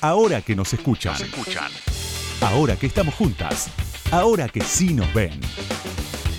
Ahora 0.00 0.42
que 0.42 0.54
nos 0.54 0.72
escuchan. 0.72 1.16
escuchan. 1.16 1.72
Ahora 2.40 2.76
que 2.76 2.86
estamos 2.86 3.16
juntas. 3.16 3.68
Ahora 4.12 4.48
que 4.48 4.60
sí 4.60 4.94
nos 4.94 5.12
ven. 5.12 5.40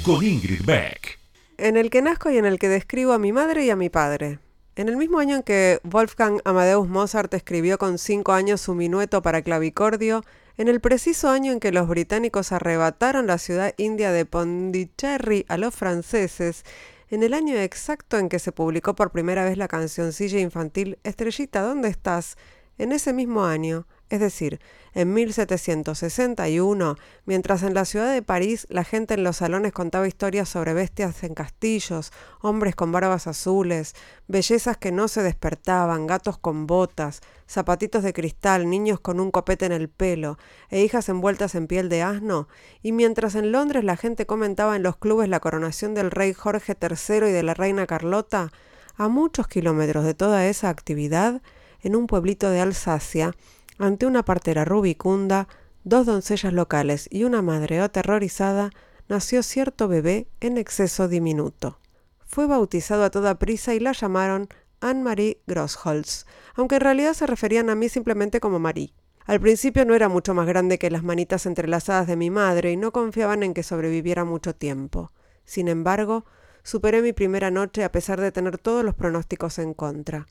Con 0.02 0.26
Ingrid 0.26 0.64
Beck. 0.64 1.20
En 1.58 1.76
el 1.76 1.90
que 1.90 2.02
nazco 2.02 2.32
y 2.32 2.38
en 2.38 2.46
el 2.46 2.58
que 2.58 2.70
describo 2.70 3.12
a 3.12 3.20
mi 3.20 3.34
madre 3.34 3.66
y 3.66 3.70
a 3.70 3.76
mi 3.76 3.90
padre. 3.90 4.40
En 4.78 4.88
el 4.88 4.96
mismo 4.96 5.20
año 5.20 5.36
en 5.36 5.44
que 5.44 5.82
Wolfgang 5.84 6.40
Amadeus 6.46 6.88
Mozart 6.88 7.34
escribió 7.34 7.78
con 7.78 7.98
cinco 7.98 8.32
años 8.32 8.62
su 8.62 8.76
minueto 8.76 9.22
para 9.22 9.42
clavicordio, 9.42 10.24
en 10.56 10.70
el 10.70 10.80
preciso 10.80 11.30
año 11.30 11.52
en 11.52 11.60
que 11.60 11.74
los 11.74 11.90
británicos 11.90 12.54
arrebataron 12.54 13.28
la 13.28 13.38
ciudad 13.40 13.74
india 13.76 14.14
de 14.14 14.26
Pondicherry 14.26 15.46
a 15.50 15.58
los 15.58 15.76
franceses, 15.76 16.64
en 17.10 17.24
el 17.24 17.34
año 17.34 17.58
exacto 17.58 18.18
en 18.18 18.30
que 18.30 18.40
se 18.40 18.54
publicó 18.54 18.96
por 18.96 19.12
primera 19.12 19.44
vez 19.44 19.58
la 19.58 19.68
cancioncilla 19.68 20.40
infantil 20.40 20.98
Estrellita, 21.04 21.62
¿dónde 21.62 21.90
estás? 21.90 22.38
En 22.80 22.94
ese 22.94 23.12
mismo 23.12 23.44
año, 23.44 23.88
es 24.10 24.22
decir, 24.22 24.62
en 24.94 25.14
1761, 25.14 26.96
mientras 27.26 27.62
en 27.62 27.74
la 27.74 27.84
ciudad 27.84 28.14
de 28.14 28.22
París 28.22 28.68
la 28.70 28.86
gente 28.86 29.16
en 29.16 29.26
los 29.26 29.36
salones 29.36 29.74
contaba 29.74 30.08
historias 30.08 30.48
sobre 30.48 30.74
bestias 30.74 31.22
en 31.24 31.34
castillos, 31.34 32.14
hombres 32.42 32.78
con 32.78 32.94
barbas 32.94 33.28
azules, 33.28 33.96
bellezas 34.30 34.78
que 34.78 34.94
no 34.94 35.10
se 35.10 35.22
despertaban, 35.24 36.08
gatos 36.08 36.38
con 36.38 36.68
botas, 36.68 37.20
zapatitos 37.50 38.02
de 38.02 38.14
cristal, 38.14 38.70
niños 38.70 39.02
con 39.02 39.20
un 39.20 39.30
copete 39.30 39.66
en 39.66 39.74
el 39.74 39.90
pelo, 39.90 40.38
e 40.70 40.82
hijas 40.82 41.10
envueltas 41.10 41.56
en 41.56 41.68
piel 41.68 41.90
de 41.90 42.02
asno, 42.02 42.48
y 42.82 42.94
mientras 42.94 43.36
en 43.36 43.52
Londres 43.52 43.84
la 43.84 43.98
gente 43.98 44.26
comentaba 44.26 44.78
en 44.78 44.84
los 44.84 44.96
clubes 44.96 45.28
la 45.28 45.42
coronación 45.42 45.96
del 45.96 46.12
rey 46.12 46.34
Jorge 46.34 46.78
III 46.80 47.28
y 47.28 47.34
de 47.34 47.44
la 47.44 47.56
reina 47.56 47.86
Carlota, 47.86 48.54
a 48.96 49.10
muchos 49.10 49.50
kilómetros 49.50 50.06
de 50.06 50.14
toda 50.14 50.46
esa 50.48 50.70
actividad, 50.70 51.42
en 51.82 51.96
un 51.96 52.08
pueblito 52.08 52.50
de 52.50 52.60
Alsacia, 52.60 53.36
ante 53.78 54.06
una 54.06 54.24
partera 54.24 54.66
rubicunda, 54.66 55.48
dos 55.84 56.06
doncellas 56.06 56.54
locales 56.54 57.08
y 57.10 57.24
una 57.24 57.42
madre 57.42 57.80
aterrorizada, 57.80 58.72
nació 59.08 59.44
cierto 59.44 59.88
bebé 59.88 60.28
en 60.40 60.58
exceso 60.58 61.08
diminuto. 61.08 61.80
Fue 62.26 62.46
bautizado 62.46 63.04
a 63.04 63.10
toda 63.10 63.40
prisa 63.40 63.74
y 63.74 63.80
la 63.80 63.94
llamaron 63.94 64.50
Anne-Marie 64.82 65.42
Grossholz, 65.48 66.26
aunque 66.56 66.76
en 66.76 66.82
realidad 66.82 67.14
se 67.14 67.26
referían 67.26 67.70
a 67.70 67.76
mí 67.76 67.90
simplemente 67.90 68.40
como 68.40 68.60
Marie. 68.60 68.94
Al 69.26 69.40
principio 69.40 69.86
no 69.86 69.94
era 69.94 70.10
mucho 70.10 70.34
más 70.34 70.48
grande 70.48 70.80
que 70.80 70.90
las 70.90 71.04
manitas 71.04 71.46
entrelazadas 71.46 72.08
de 72.08 72.16
mi 72.16 72.30
madre 72.30 72.72
y 72.72 72.78
no 72.78 72.92
confiaban 72.92 73.44
en 73.44 73.54
que 73.54 73.64
sobreviviera 73.64 74.26
mucho 74.26 74.56
tiempo. 74.56 75.12
Sin 75.46 75.68
embargo, 75.68 76.26
superé 76.64 77.02
mi 77.02 77.14
primera 77.14 77.52
noche 77.52 77.84
a 77.84 77.92
pesar 77.92 78.20
de 78.22 78.32
tener 78.32 78.58
todos 78.58 78.84
los 78.84 78.96
pronósticos 78.96 79.60
en 79.60 79.74
contra. 79.74 80.28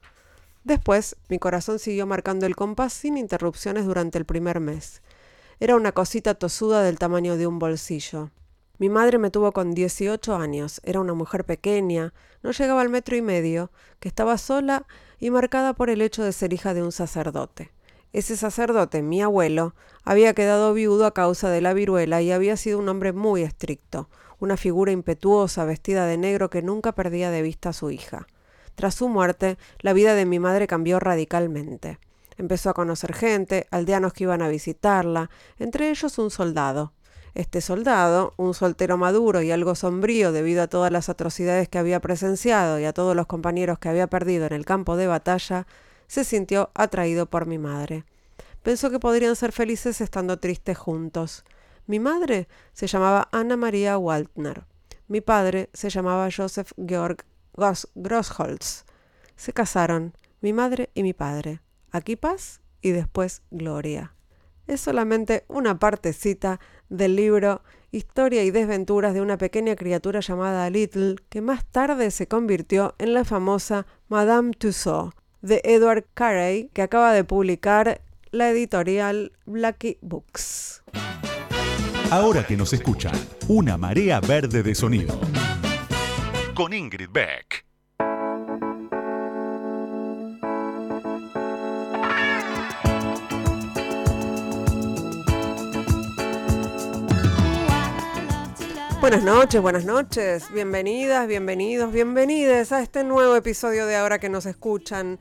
Después, 0.69 1.17
mi 1.31 1.39
corazón 1.39 1.79
siguió 1.79 2.07
marcando 2.07 2.45
el 2.45 2.55
compás 2.55 2.93
sin 2.93 3.17
interrupciones 3.17 3.87
durante 3.87 4.19
el 4.19 4.27
primer 4.27 4.61
mes. 4.61 5.01
Era 5.61 5.77
una 5.77 5.93
cosita 5.93 6.35
tosuda 6.35 6.83
del 6.83 6.99
tamaño 6.99 7.39
de 7.39 7.47
un 7.47 7.59
bolsillo. 7.59 8.29
Mi 8.77 8.91
madre 8.91 9.17
me 9.17 9.31
tuvo 9.31 9.53
con 9.53 9.73
18 9.73 10.37
años, 10.37 10.83
era 10.85 11.01
una 11.01 11.15
mujer 11.15 11.47
pequeña, 11.47 12.13
no 12.43 12.51
llegaba 12.51 12.83
al 12.83 12.91
metro 12.91 13.17
y 13.17 13.23
medio, 13.23 13.71
que 13.99 14.09
estaba 14.09 14.37
sola 14.37 14.87
y 15.19 15.31
marcada 15.31 15.73
por 15.73 15.89
el 15.89 16.03
hecho 16.03 16.23
de 16.23 16.35
ser 16.35 16.53
hija 16.53 16.75
de 16.75 16.83
un 16.83 16.93
sacerdote. 16.93 17.73
Ese 18.13 18.37
sacerdote, 18.37 19.01
mi 19.01 19.23
abuelo, 19.23 19.75
había 20.05 20.35
quedado 20.35 20.75
viudo 20.75 21.07
a 21.07 21.15
causa 21.15 21.49
de 21.49 21.63
la 21.63 21.73
viruela 21.73 22.21
y 22.21 22.31
había 22.31 22.59
sido 22.59 22.79
un 22.79 22.91
hombre 22.91 23.15
muy 23.15 23.43
estricto, 23.43 24.11
una 24.39 24.59
figura 24.59 24.93
impetuosa 24.93 25.65
vestida 25.65 26.05
de 26.05 26.19
negro 26.19 26.51
que 26.51 26.61
nunca 26.61 26.93
perdía 26.93 27.31
de 27.31 27.41
vista 27.41 27.71
a 27.71 27.73
su 27.73 27.91
hija. 27.91 28.27
Tras 28.79 28.95
su 28.95 29.09
muerte, 29.09 29.59
la 29.81 29.93
vida 29.93 30.15
de 30.15 30.25
mi 30.25 30.39
madre 30.39 30.69
cambió 30.69 31.01
radicalmente. 31.01 31.99
Empezó 32.37 32.71
a 32.71 32.75
conocer 32.75 33.13
gente, 33.13 33.67
aldeanos 33.73 34.13
que 34.13 34.23
iban 34.23 34.41
a 34.41 34.49
visitarla, 34.49 35.31
entre 35.59 35.91
ellos 35.91 36.17
un 36.19 36.31
soldado. 36.31 36.93
Este 37.35 37.61
soldado, 37.61 38.35
un 38.37 38.55
soltero 38.55 38.97
maduro 38.97 39.43
y 39.43 39.51
algo 39.51 39.75
sombrío 39.75 40.31
debido 40.31 40.63
a 40.63 40.69
todas 40.69 40.93
las 40.93 41.09
atrocidades 41.09 41.69
que 41.69 41.79
había 41.79 41.99
presenciado 41.99 42.79
y 42.79 42.85
a 42.85 42.93
todos 42.93 43.17
los 43.17 43.27
compañeros 43.27 43.81
que 43.81 43.89
había 43.89 44.07
perdido 44.07 44.47
en 44.47 44.53
el 44.53 44.65
campo 44.65 44.97
de 44.97 45.09
batalla, 45.09 45.67
se 46.07 46.23
sintió 46.23 46.71
atraído 46.75 47.27
por 47.27 47.47
mi 47.47 47.59
madre. 47.59 48.05
Pensó 48.63 48.93
que 48.93 49.01
podrían 49.01 49.35
ser 49.35 49.51
felices 49.51 50.01
estando 50.01 50.39
tristes 50.39 50.79
juntos. 50.79 51.45
Mi 51.89 51.99
madre 51.99 52.47
se 52.75 52.87
llamaba 52.87 53.29
Ana 53.33 53.57
María 53.57 53.99
Waltner. 53.99 54.67
Mi 55.09 55.21
padre 55.21 55.69
se 55.73 55.91
llamaba 55.91 56.29
Joseph 56.31 56.71
Georg 56.87 57.25
Grossholz. 57.95 58.85
Se 59.37 59.53
casaron, 59.53 60.15
mi 60.41 60.53
madre 60.53 60.91
y 60.95 61.03
mi 61.03 61.13
padre. 61.13 61.61
Aquí 61.91 62.17
paz 62.17 62.61
y 62.81 62.91
después 62.91 63.43
gloria. 63.51 64.15
Es 64.67 64.83
solamente 64.83 65.45
una 65.49 65.79
partecita 65.79 66.61
del 66.89 67.17
libro 67.17 67.63
Historia 67.91 68.45
y 68.45 68.51
desventuras 68.51 69.15
de 69.15 69.23
una 69.23 69.39
pequeña 69.39 69.77
criatura 69.77 70.21
llamada 70.21 70.69
Little, 70.69 71.17
que 71.31 71.41
más 71.41 71.65
tarde 71.65 72.11
se 72.11 72.29
convirtió 72.29 72.95
en 72.99 73.15
la 73.15 73.25
famosa 73.25 73.87
Madame 74.09 74.53
Tussaud 74.53 75.13
de 75.41 75.63
Edward 75.65 76.05
Carey, 76.13 76.69
que 76.75 76.83
acaba 76.83 77.13
de 77.13 77.25
publicar 77.25 78.03
la 78.31 78.51
editorial 78.51 79.33
Blackie 79.47 79.99
Books. 80.03 80.83
Ahora 82.11 82.47
que 82.47 82.57
nos 82.57 82.73
escuchan, 82.75 83.15
una 83.49 83.79
marea 83.79 84.21
verde 84.21 84.63
de 84.63 84.75
sonido 84.75 85.19
con 86.59 86.73
Ingrid 86.73 87.11
Beck. 87.13 87.48
Buenas 99.09 99.25
noches, 99.25 99.63
buenas 99.63 99.85
noches, 99.87 100.53
bienvenidas, 100.53 101.27
bienvenidos, 101.27 101.91
bienvenides 101.91 102.73
a 102.73 102.83
este 102.83 103.05
nuevo 103.05 103.37
episodio 103.37 103.87
de 103.87 103.97
Ahora 103.97 104.19
que 104.19 104.29
nos 104.29 104.45
escuchan. 104.45 105.19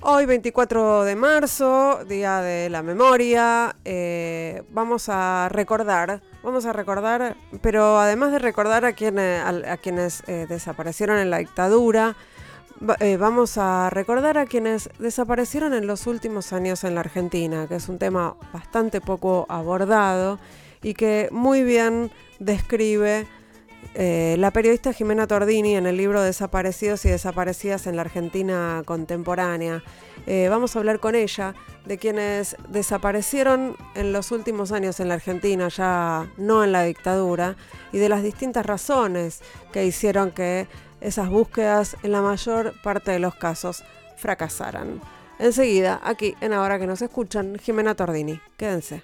Hoy 0.00 0.26
24 0.26 1.04
de 1.04 1.14
marzo, 1.14 2.00
Día 2.08 2.40
de 2.40 2.68
la 2.68 2.82
Memoria, 2.82 3.76
eh, 3.84 4.64
vamos 4.70 5.08
a 5.08 5.48
recordar, 5.52 6.20
vamos 6.42 6.66
a 6.66 6.72
recordar, 6.72 7.36
pero 7.60 8.00
además 8.00 8.32
de 8.32 8.40
recordar 8.40 8.84
a, 8.84 8.92
quienes, 8.92 9.40
a, 9.40 9.76
quienes 9.76 10.24
eh, 10.26 10.46
desaparecieron 10.48 11.18
en 11.18 11.30
la 11.30 11.38
dictadura, 11.38 12.16
eh, 12.98 13.18
vamos 13.18 13.56
a 13.56 13.88
recordar 13.90 14.36
a 14.36 14.46
quienes 14.46 14.90
desaparecieron 14.98 15.74
en 15.74 15.86
los 15.86 16.08
últimos 16.08 16.52
años 16.52 16.82
en 16.82 16.96
la 16.96 17.02
Argentina, 17.02 17.68
que 17.68 17.76
es 17.76 17.88
un 17.88 18.00
tema 18.00 18.34
bastante 18.52 19.00
poco 19.00 19.46
abordado 19.48 20.40
y 20.82 20.94
que 20.94 21.28
muy 21.30 21.62
bien 21.62 22.10
describe 22.38 23.26
eh, 23.94 24.36
la 24.38 24.50
periodista 24.50 24.92
Jimena 24.92 25.26
Tordini 25.26 25.76
en 25.76 25.86
el 25.86 25.96
libro 25.96 26.22
Desaparecidos 26.22 27.04
y 27.04 27.10
Desaparecidas 27.10 27.86
en 27.86 27.96
la 27.96 28.02
Argentina 28.02 28.82
Contemporánea. 28.86 29.82
Eh, 30.26 30.48
vamos 30.48 30.74
a 30.74 30.78
hablar 30.78 30.98
con 30.98 31.14
ella 31.14 31.54
de 31.84 31.98
quienes 31.98 32.56
desaparecieron 32.68 33.76
en 33.94 34.12
los 34.12 34.30
últimos 34.30 34.72
años 34.72 35.00
en 35.00 35.08
la 35.08 35.14
Argentina, 35.14 35.68
ya 35.68 36.30
no 36.38 36.64
en 36.64 36.72
la 36.72 36.84
dictadura, 36.84 37.56
y 37.92 37.98
de 37.98 38.08
las 38.08 38.22
distintas 38.22 38.64
razones 38.64 39.40
que 39.72 39.84
hicieron 39.84 40.30
que 40.30 40.68
esas 41.00 41.28
búsquedas 41.28 41.96
en 42.02 42.12
la 42.12 42.22
mayor 42.22 42.74
parte 42.82 43.10
de 43.10 43.18
los 43.18 43.34
casos 43.34 43.84
fracasaran. 44.16 45.00
Enseguida, 45.38 46.00
aquí 46.04 46.36
en 46.40 46.52
Ahora 46.52 46.78
que 46.78 46.86
nos 46.86 47.02
escuchan, 47.02 47.58
Jimena 47.58 47.94
Tordini. 47.96 48.40
Quédense. 48.56 49.02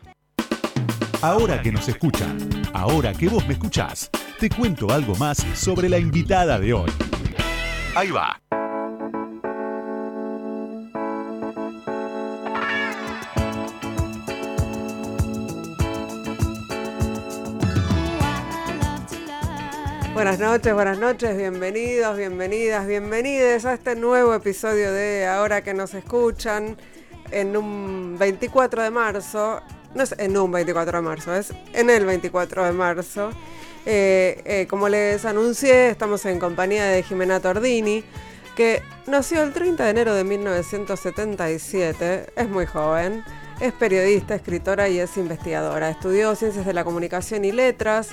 Ahora 1.21 1.61
que 1.61 1.73
nos 1.73 1.89
escuchan, 1.89 2.39
ahora 2.73 3.13
que 3.13 3.29
vos 3.29 3.45
me 3.49 3.55
escuchás, 3.55 4.09
te 4.39 4.49
cuento 4.49 4.93
algo 4.93 5.17
más 5.17 5.39
sobre 5.53 5.89
la 5.89 5.99
invitada 5.99 6.61
de 6.61 6.73
hoy. 6.73 6.89
Ahí 7.97 8.13
va. 8.13 8.41
Buenas 20.15 20.39
noches, 20.39 20.73
buenas 20.73 21.01
noches, 21.01 21.37
bienvenidos, 21.37 22.17
bienvenidas, 22.17 22.87
bienvenides 22.87 23.65
a 23.65 23.75
este 23.75 23.97
nuevo 23.97 24.35
episodio 24.35 24.93
de 24.93 25.27
Ahora 25.27 25.63
que 25.63 25.75
nos 25.75 25.95
escuchan 25.95 26.77
en 27.33 27.57
un 27.57 28.17
24 28.21 28.85
de 28.85 28.91
marzo 28.91 29.61
no 29.95 30.03
es 30.03 30.15
en 30.19 30.37
un 30.37 30.53
24 30.53 30.99
de 30.99 31.03
marzo, 31.03 31.35
es 31.35 31.53
en 31.73 31.91
el 31.91 32.05
24 32.05 32.65
de 32.65 32.73
marzo. 32.73 33.31
Eh, 33.87 34.43
eh, 34.45 34.67
como 34.69 34.89
les 34.89 35.25
anuncié, 35.25 35.91
estamos 35.91 36.25
en 36.27 36.39
compañía 36.39 36.87
de 36.87 37.03
Jimena 37.03 37.41
Tordini, 37.41 38.05
que 38.57 38.83
nació 39.07 39.43
el 39.43 39.53
30 39.53 39.85
de 39.85 39.91
enero 39.91 40.15
de 40.15 40.25
1977, 40.25 42.27
es 42.37 42.49
muy 42.49 42.67
joven, 42.67 43.25
es 43.61 43.73
periodista, 43.73 44.35
escritora 44.35 44.89
y 44.89 44.99
es 44.99 45.17
investigadora. 45.17 45.91
Estudió 45.91 46.35
Ciencias 46.35 46.67
de 46.67 46.73
la 46.73 46.85
Comunicación 46.85 47.45
y 47.45 47.53
Letras, 47.53 48.11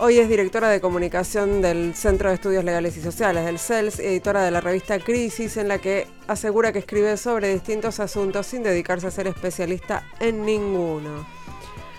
Hoy 0.00 0.20
es 0.20 0.28
directora 0.28 0.68
de 0.68 0.80
comunicación 0.80 1.60
del 1.60 1.92
Centro 1.96 2.28
de 2.28 2.36
Estudios 2.36 2.62
Legales 2.62 2.96
y 2.96 3.00
Sociales, 3.00 3.44
del 3.44 3.58
CELS, 3.58 3.98
editora 3.98 4.44
de 4.44 4.52
la 4.52 4.60
revista 4.60 5.00
Crisis, 5.00 5.56
en 5.56 5.66
la 5.66 5.78
que 5.78 6.06
asegura 6.28 6.72
que 6.72 6.78
escribe 6.78 7.16
sobre 7.16 7.52
distintos 7.52 7.98
asuntos 7.98 8.46
sin 8.46 8.62
dedicarse 8.62 9.08
a 9.08 9.10
ser 9.10 9.26
especialista 9.26 10.04
en 10.20 10.44
ninguno. 10.44 11.26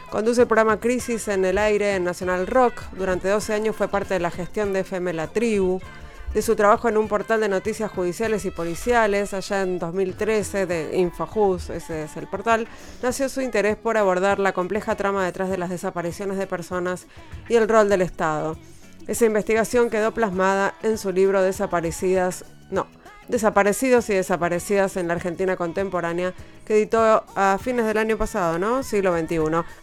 Conduce 0.09 0.43
el 0.43 0.47
programa 0.47 0.79
Crisis 0.79 1.27
en 1.27 1.43
el 1.43 1.57
aire 1.57 1.95
en 1.95 2.05
Nacional 2.05 2.47
Rock. 2.47 2.83
Durante 2.93 3.27
12 3.27 3.53
años 3.53 3.75
fue 3.75 3.89
parte 3.89 4.13
de 4.13 4.21
la 4.21 4.31
gestión 4.31 4.71
de 4.71 4.79
FM 4.79 5.11
La 5.11 5.27
Tribu 5.27 5.81
de 6.33 6.41
su 6.41 6.55
trabajo 6.55 6.87
en 6.87 6.97
un 6.97 7.07
portal 7.07 7.41
de 7.41 7.49
noticias 7.49 7.91
judiciales 7.91 8.45
y 8.45 8.51
policiales, 8.51 9.33
allá 9.33 9.63
en 9.63 9.79
2013, 9.79 10.65
de 10.65 10.97
Infojus, 10.97 11.69
ese 11.69 12.03
es 12.03 12.17
el 12.17 12.27
portal, 12.27 12.67
nació 13.01 13.29
su 13.29 13.41
interés 13.41 13.77
por 13.77 13.97
abordar 13.97 14.39
la 14.39 14.53
compleja 14.53 14.95
trama 14.95 15.25
detrás 15.25 15.49
de 15.49 15.57
las 15.57 15.69
desapariciones 15.69 16.37
de 16.37 16.47
personas 16.47 17.07
y 17.47 17.55
el 17.55 17.67
rol 17.67 17.89
del 17.89 18.01
Estado. 18.01 18.57
Esa 19.07 19.25
investigación 19.25 19.89
quedó 19.89 20.13
plasmada 20.13 20.75
en 20.83 20.99
su 20.99 21.11
libro 21.11 21.41
Desaparecidas, 21.41 22.45
no, 22.69 22.85
Desaparecidos 23.27 24.07
y 24.11 24.13
Desaparecidas 24.13 24.97
en 24.97 25.07
la 25.07 25.15
Argentina 25.15 25.55
Contemporánea, 25.55 26.35
que 26.63 26.75
editó 26.75 27.23
a 27.35 27.57
fines 27.59 27.85
del 27.85 27.97
año 27.97 28.17
pasado, 28.17 28.59
¿no? 28.59 28.83
Siglo 28.83 29.17
XXI. 29.17 29.39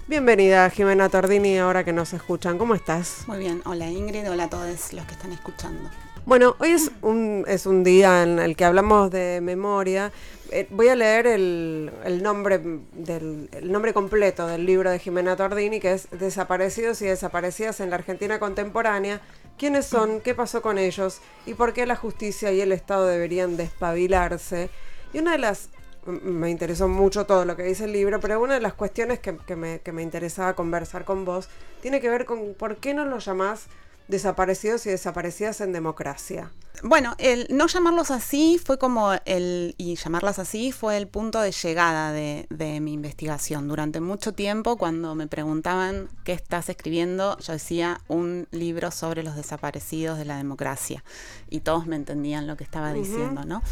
Bienvenida, 0.07 0.71
Jimena 0.71 1.09
Tordini, 1.09 1.59
ahora 1.59 1.85
que 1.85 1.93
nos 1.93 2.13
escuchan. 2.13 2.57
¿Cómo 2.57 2.77
estás? 2.77 3.25
Muy 3.27 3.39
bien, 3.39 3.63
hola 3.65 3.89
Ingrid, 3.89 4.31
hola 4.31 4.45
a 4.45 4.51
todos 4.51 4.93
los 4.93 5.07
que 5.07 5.13
están 5.13 5.33
escuchando. 5.33 5.91
Bueno, 6.27 6.57
hoy 6.59 6.71
es 6.71 6.91
un, 7.03 7.45
es 7.47 7.67
un 7.67 7.85
día 7.85 8.25
en 8.25 8.41
el 8.41 8.57
que 8.57 8.65
hablamos 8.65 9.13
de 9.13 9.41
memoria. 9.41 10.11
Eh, 10.51 10.67
voy 10.71 10.89
a 10.89 10.97
leer 10.97 11.29
el, 11.29 11.93
nombre 12.21 12.59
del 12.59 13.49
el 13.53 13.71
nombre 13.71 13.95
completo 13.95 14.49
del 14.49 14.67
libro 14.67 14.91
de 14.91 14.99
Jimena 14.99 15.37
Tordini, 15.37 15.79
que 15.79 15.93
es 15.93 16.11
Desaparecidos 16.11 17.01
y 17.03 17.07
desaparecidas 17.07 17.79
en 17.79 17.91
la 17.91 17.97
Argentina 17.97 18.41
contemporánea. 18.41 19.21
¿Quiénes 19.57 19.87
son? 19.87 20.21
¿Qué 20.21 20.35
pasó 20.35 20.63
con 20.63 20.79
ellos? 20.79 21.21
¿Y 21.47 21.55
por 21.55 21.73
qué 21.73 21.87
la 21.87 21.95
justicia 21.95 22.51
y 22.51 22.61
el 22.61 22.73
Estado 22.73 23.07
deberían 23.07 23.57
despabilarse? 23.57 24.69
Y 25.13 25.21
una 25.21 25.31
de 25.31 25.39
las 25.39 25.69
me 26.07 26.51
interesó 26.51 26.89
mucho 26.89 27.27
todo 27.27 27.45
lo 27.45 27.55
que 27.55 27.63
dice 27.63 27.85
el 27.85 27.93
libro, 27.93 28.19
pero 28.19 28.41
una 28.41 28.55
de 28.55 28.61
las 28.61 28.75
cuestiones 28.75 29.21
que, 29.21 29.37
que, 29.37 29.55
me, 29.55 29.79
que 29.79 29.93
me 29.93 30.03
interesaba 30.03 30.55
conversar 30.55 31.05
con 31.05 31.25
vos 31.25 31.49
tiene 31.83 32.01
que 32.01 32.11
ver 32.11 32.25
con 32.25 32.55
por 32.55 32.79
qué 32.79 32.95
no 32.95 33.05
lo 33.05 33.19
llamás 33.19 33.69
desaparecidos 34.09 34.87
y 34.87 34.91
desaparecidas 34.91 35.61
en 35.61 35.73
democracia. 35.73 36.51
Bueno, 36.83 37.15
el 37.19 37.47
no 37.51 37.67
llamarlos 37.67 38.11
así 38.11 38.61
fue 38.63 38.79
como 38.79 39.15
el, 39.25 39.75
y 39.79 39.97
llamarlas 39.97 40.39
así 40.39 40.73
fue 40.73 40.97
el 40.99 41.09
punto 41.09 41.41
de 41.41 41.51
llegada 41.51 42.13
de, 42.13 42.47
mi 42.81 42.93
investigación. 42.93 43.67
Durante 43.67 44.01
mucho 44.01 44.35
tiempo, 44.35 44.77
cuando 44.77 45.15
me 45.15 45.27
preguntaban 45.27 46.09
qué 46.25 46.33
estás 46.33 46.69
escribiendo, 46.69 47.39
yo 47.39 47.55
decía 47.55 48.01
un 48.09 48.47
libro 48.51 48.91
sobre 48.91 49.23
los 49.23 49.37
desaparecidos 49.37 50.19
de 50.19 50.27
la 50.27 50.37
democracia. 50.37 51.03
Y 51.49 51.61
todos 51.61 51.87
me 51.87 51.97
entendían 51.97 52.47
lo 52.47 52.57
que 52.57 52.65
estaba 52.65 52.93
diciendo, 52.93 53.45
¿no? 53.45 53.63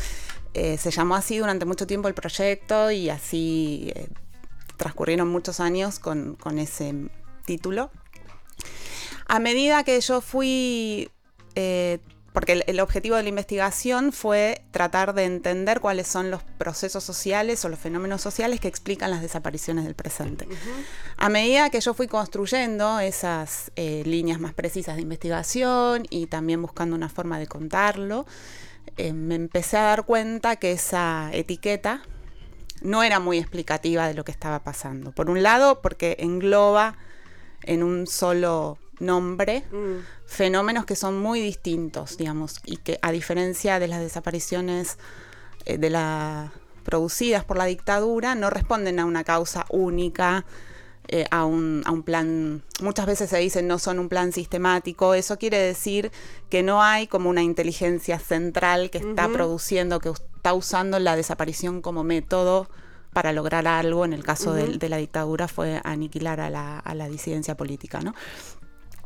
Eh, 0.54 0.78
se 0.78 0.90
llamó 0.90 1.16
así 1.16 1.38
durante 1.38 1.66
mucho 1.66 1.86
tiempo 1.86 2.08
el 2.08 2.14
proyecto 2.14 2.90
y 2.90 3.10
así 3.10 3.92
eh, 3.94 4.08
transcurrieron 4.76 5.28
muchos 5.28 5.60
años 5.60 5.98
con, 5.98 6.36
con 6.36 6.58
ese 6.58 7.10
título. 7.44 7.90
A 9.26 9.38
medida 9.38 9.84
que 9.84 10.00
yo 10.00 10.20
fui, 10.20 11.10
eh, 11.54 11.98
porque 12.32 12.64
el, 12.66 12.80
objetivo 12.80 13.16
de 13.16 13.22
la 13.22 13.28
investigación 13.28 14.12
fue 14.12 14.62
tratar 14.72 15.14
de 15.14 15.24
entender 15.24 15.80
cuáles 15.80 16.08
son 16.08 16.30
los 16.30 16.42
procesos 16.42 17.04
sociales 17.04 17.64
o 17.64 17.68
los 17.68 17.78
fenómenos 17.78 18.22
sociales 18.22 18.60
que 18.60 18.68
explican 18.68 19.10
las 19.10 19.22
desapariciones 19.22 19.84
del 19.84 19.94
presente. 19.94 20.48
A 21.16 21.28
medida 21.28 21.70
que 21.70 21.80
yo 21.80 21.94
fui 21.94 22.08
construyendo 22.08 22.98
esas 22.98 23.70
eh, 23.76 24.02
líneas 24.04 24.40
más 24.40 24.52
precisas 24.52 24.96
de 24.96 25.02
investigación 25.02 26.06
y 26.10 26.26
también 26.26 26.60
buscando 26.60 26.96
una 26.96 27.08
forma 27.08 27.38
de 27.38 27.46
contarlo, 27.46 28.26
eh, 28.96 29.12
me 29.12 29.36
empecé 29.36 29.76
a 29.76 29.82
dar 29.82 30.04
cuenta 30.04 30.56
que 30.56 30.72
esa 30.72 31.30
etiqueta 31.32 32.02
no 32.82 33.02
era 33.02 33.18
muy 33.18 33.38
explicativa 33.38 34.06
de 34.06 34.14
lo 34.14 34.24
que 34.24 34.32
estaba 34.32 34.62
pasando. 34.62 35.12
Por 35.12 35.30
un 35.30 35.42
lado, 35.42 35.80
porque 35.82 36.16
engloba 36.20 36.96
en 37.62 37.82
un 37.82 38.06
solo 38.06 38.78
nombre 39.04 39.64
mm. 39.70 40.26
fenómenos 40.26 40.84
que 40.84 40.96
son 40.96 41.18
muy 41.18 41.40
distintos, 41.40 42.16
digamos, 42.16 42.60
y 42.64 42.78
que 42.78 42.98
a 43.02 43.12
diferencia 43.12 43.78
de 43.78 43.88
las 43.88 44.00
desapariciones 44.00 44.98
eh, 45.66 45.78
de 45.78 45.90
la, 45.90 46.52
producidas 46.84 47.44
por 47.44 47.56
la 47.56 47.64
dictadura, 47.64 48.34
no 48.34 48.50
responden 48.50 49.00
a 49.00 49.04
una 49.04 49.24
causa 49.24 49.66
única, 49.70 50.44
eh, 51.08 51.26
a, 51.30 51.44
un, 51.44 51.82
a, 51.84 51.90
un, 51.90 52.02
plan, 52.02 52.62
muchas 52.80 53.04
veces 53.06 53.28
se 53.28 53.38
dice 53.38 53.62
no 53.62 53.78
son 53.78 53.98
un 53.98 54.08
plan 54.08 54.32
sistemático, 54.32 55.12
eso 55.12 55.38
quiere 55.38 55.58
decir 55.58 56.10
que 56.48 56.62
no 56.62 56.82
hay 56.82 57.06
como 57.06 57.28
una 57.28 57.42
inteligencia 57.42 58.18
central 58.18 58.90
que 58.90 58.98
está 58.98 59.28
produciendo, 59.28 60.00
que 60.00 60.10
está 60.10 60.54
usando 60.54 60.98
la 60.98 61.14
desaparición 61.14 61.82
como 61.82 62.04
método 62.04 62.68
para 63.12 63.32
lograr 63.32 63.66
algo, 63.68 64.04
en 64.04 64.12
el 64.12 64.24
caso 64.24 64.54
de, 64.54 64.88
la 64.88 64.96
dictadura 64.96 65.46
fue 65.46 65.80
aniquilar 65.84 66.40
a 66.40 66.50
la, 66.50 66.78
a 66.78 66.94
la 66.94 67.08
disidencia 67.08 67.54
política, 67.56 68.00
¿no? 68.00 68.14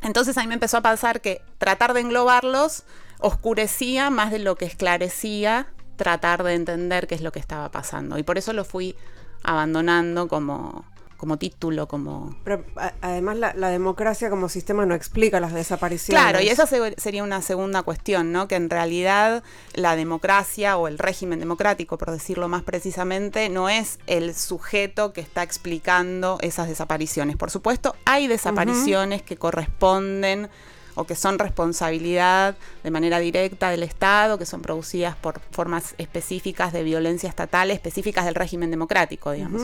Entonces 0.02 0.36
a 0.38 0.42
mí 0.42 0.46
me 0.46 0.54
empezó 0.54 0.76
a 0.78 0.82
pasar 0.82 1.20
que 1.20 1.42
tratar 1.58 1.94
de 1.94 2.00
englobarlos 2.00 2.84
oscurecía 3.18 4.10
más 4.10 4.30
de 4.30 4.38
lo 4.38 4.56
que 4.56 4.64
esclarecía 4.64 5.66
tratar 5.96 6.44
de 6.44 6.54
entender 6.54 7.06
qué 7.06 7.16
es 7.16 7.20
lo 7.20 7.32
que 7.32 7.40
estaba 7.40 7.70
pasando. 7.70 8.18
Y 8.18 8.22
por 8.22 8.38
eso 8.38 8.52
lo 8.52 8.64
fui 8.64 8.96
abandonando 9.42 10.28
como, 10.28 10.84
como 11.18 11.36
título, 11.36 11.88
como... 11.88 12.36
Pero 12.44 12.64
además 13.00 13.36
la, 13.36 13.68
democracia 13.70 14.30
como 14.30 14.48
sistema 14.48 14.86
no 14.86 14.94
explica 14.94 15.40
las 15.40 15.52
desapariciones. 15.52 16.22
Claro, 16.22 16.40
y 16.40 16.48
esa 16.48 16.64
sería 16.66 17.24
una 17.24 17.42
segunda 17.42 17.82
cuestión, 17.82 18.30
¿no? 18.30 18.46
Que 18.46 18.54
en 18.54 18.70
realidad 18.70 19.42
la 19.74 19.96
democracia 19.96 20.78
o 20.78 20.86
el 20.86 20.96
régimen 20.96 21.40
democrático, 21.40 21.98
por 21.98 22.12
decirlo 22.12 22.46
más 22.46 22.62
precisamente, 22.62 23.48
no 23.48 23.68
es 23.68 23.98
el 24.06 24.32
sujeto 24.34 25.12
que 25.12 25.20
está 25.20 25.42
explicando 25.42 26.38
esas 26.40 26.68
desapariciones. 26.68 27.36
Por 27.36 27.50
supuesto, 27.50 27.96
hay 28.04 28.28
desapariciones 28.28 29.20
que 29.22 29.36
corresponden 29.36 30.48
o 30.94 31.04
que 31.04 31.16
son 31.16 31.40
responsabilidad 31.40 32.56
de 32.84 32.90
manera 32.92 33.18
directa 33.18 33.70
del 33.70 33.82
Estado, 33.82 34.38
que 34.38 34.46
son 34.46 34.62
producidas 34.62 35.16
por 35.16 35.40
formas 35.50 35.96
específicas 35.98 36.72
de 36.72 36.84
violencia 36.84 37.28
estatal, 37.28 37.72
específicas 37.72 38.24
del 38.24 38.36
régimen 38.36 38.70
democrático, 38.70 39.32
digamos. 39.32 39.62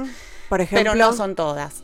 Por 0.49 0.61
ejemplo, 0.61 0.93
pero 0.93 0.95
no 0.95 1.13
son 1.13 1.35
todas. 1.35 1.83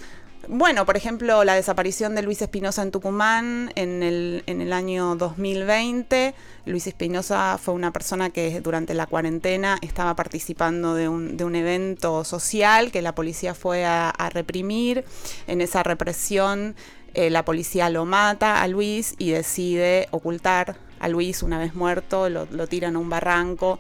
Bueno, 0.49 0.87
por 0.87 0.97
ejemplo, 0.97 1.45
la 1.45 1.55
desaparición 1.55 2.15
de 2.15 2.23
Luis 2.23 2.41
Espinosa 2.41 2.83
en 2.83 2.91
Tucumán 2.91 3.73
en 3.77 4.03
el, 4.03 4.43
en 4.47 4.63
el 4.63 4.73
año 4.73 5.15
2020. 5.15 6.35
Luis 6.65 6.87
Espinosa 6.87 7.59
fue 7.63 7.75
una 7.75 7.93
persona 7.93 8.31
que 8.31 8.61
durante 8.61 8.95
la 8.95 9.07
cuarentena 9.07 9.79
estaba 9.83 10.17
participando 10.17 10.95
de 10.95 11.09
un, 11.09 11.37
de 11.37 11.45
un 11.45 11.57
evento 11.57 12.25
social 12.25 12.91
que 12.91 13.03
la 13.03 13.15
policía 13.15 13.55
fue 13.55 13.85
a, 13.85 14.13
reprimir. 14.33 15.05
En 15.47 15.61
esa 15.61 15.83
represión 15.83 16.75
eh, 17.13 17.29
la 17.29 17.45
policía 17.45 17.91
lo 17.91 18.07
mata 18.07 18.63
a 18.63 18.67
Luis 18.67 19.15
y 19.19 19.31
decide 19.31 20.09
ocultar 20.11 20.79
a 21.01 21.09
Luis 21.09 21.43
una 21.43 21.59
vez 21.59 21.75
muerto, 21.75 22.29
lo, 22.29 22.47
lo 22.47 22.67
tiran 22.67 22.97
a 22.97 22.99
un 22.99 23.11
barranco. 23.11 23.79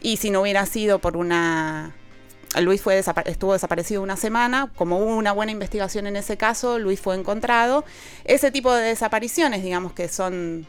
Y 0.00 0.18
si 0.18 0.30
no 0.30 0.42
hubiera 0.42 0.66
sido 0.66 1.00
por 1.00 1.16
una 1.16 1.94
Luis 2.60 2.80
fue 2.80 2.98
estuvo 2.98 3.52
desaparecido 3.52 4.02
una 4.02 4.16
semana, 4.16 4.70
como 4.76 4.98
hubo 4.98 5.16
una 5.16 5.32
buena 5.32 5.52
investigación 5.52 6.06
en 6.06 6.16
ese 6.16 6.36
caso, 6.36 6.78
Luis 6.78 7.00
fue 7.00 7.14
encontrado. 7.14 7.84
Ese 8.24 8.50
tipo 8.50 8.72
de 8.72 8.82
desapariciones, 8.82 9.62
digamos 9.62 9.92
que 9.92 10.08
son 10.08 10.66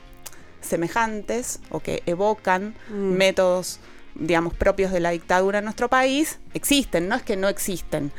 semejantes 0.61 1.59
o 1.69 1.79
que 1.79 2.03
evocan 2.05 2.75
mm. 2.89 2.93
métodos, 2.93 3.79
digamos, 4.15 4.53
propios 4.53 4.91
de 4.91 4.99
la 4.99 5.11
dictadura 5.11 5.59
en 5.59 5.65
nuestro 5.65 5.89
país, 5.89 6.39
existen, 6.53 7.07
no 7.07 7.15
es 7.15 7.23
que 7.23 7.37
no 7.37 7.47
existen. 7.47 8.11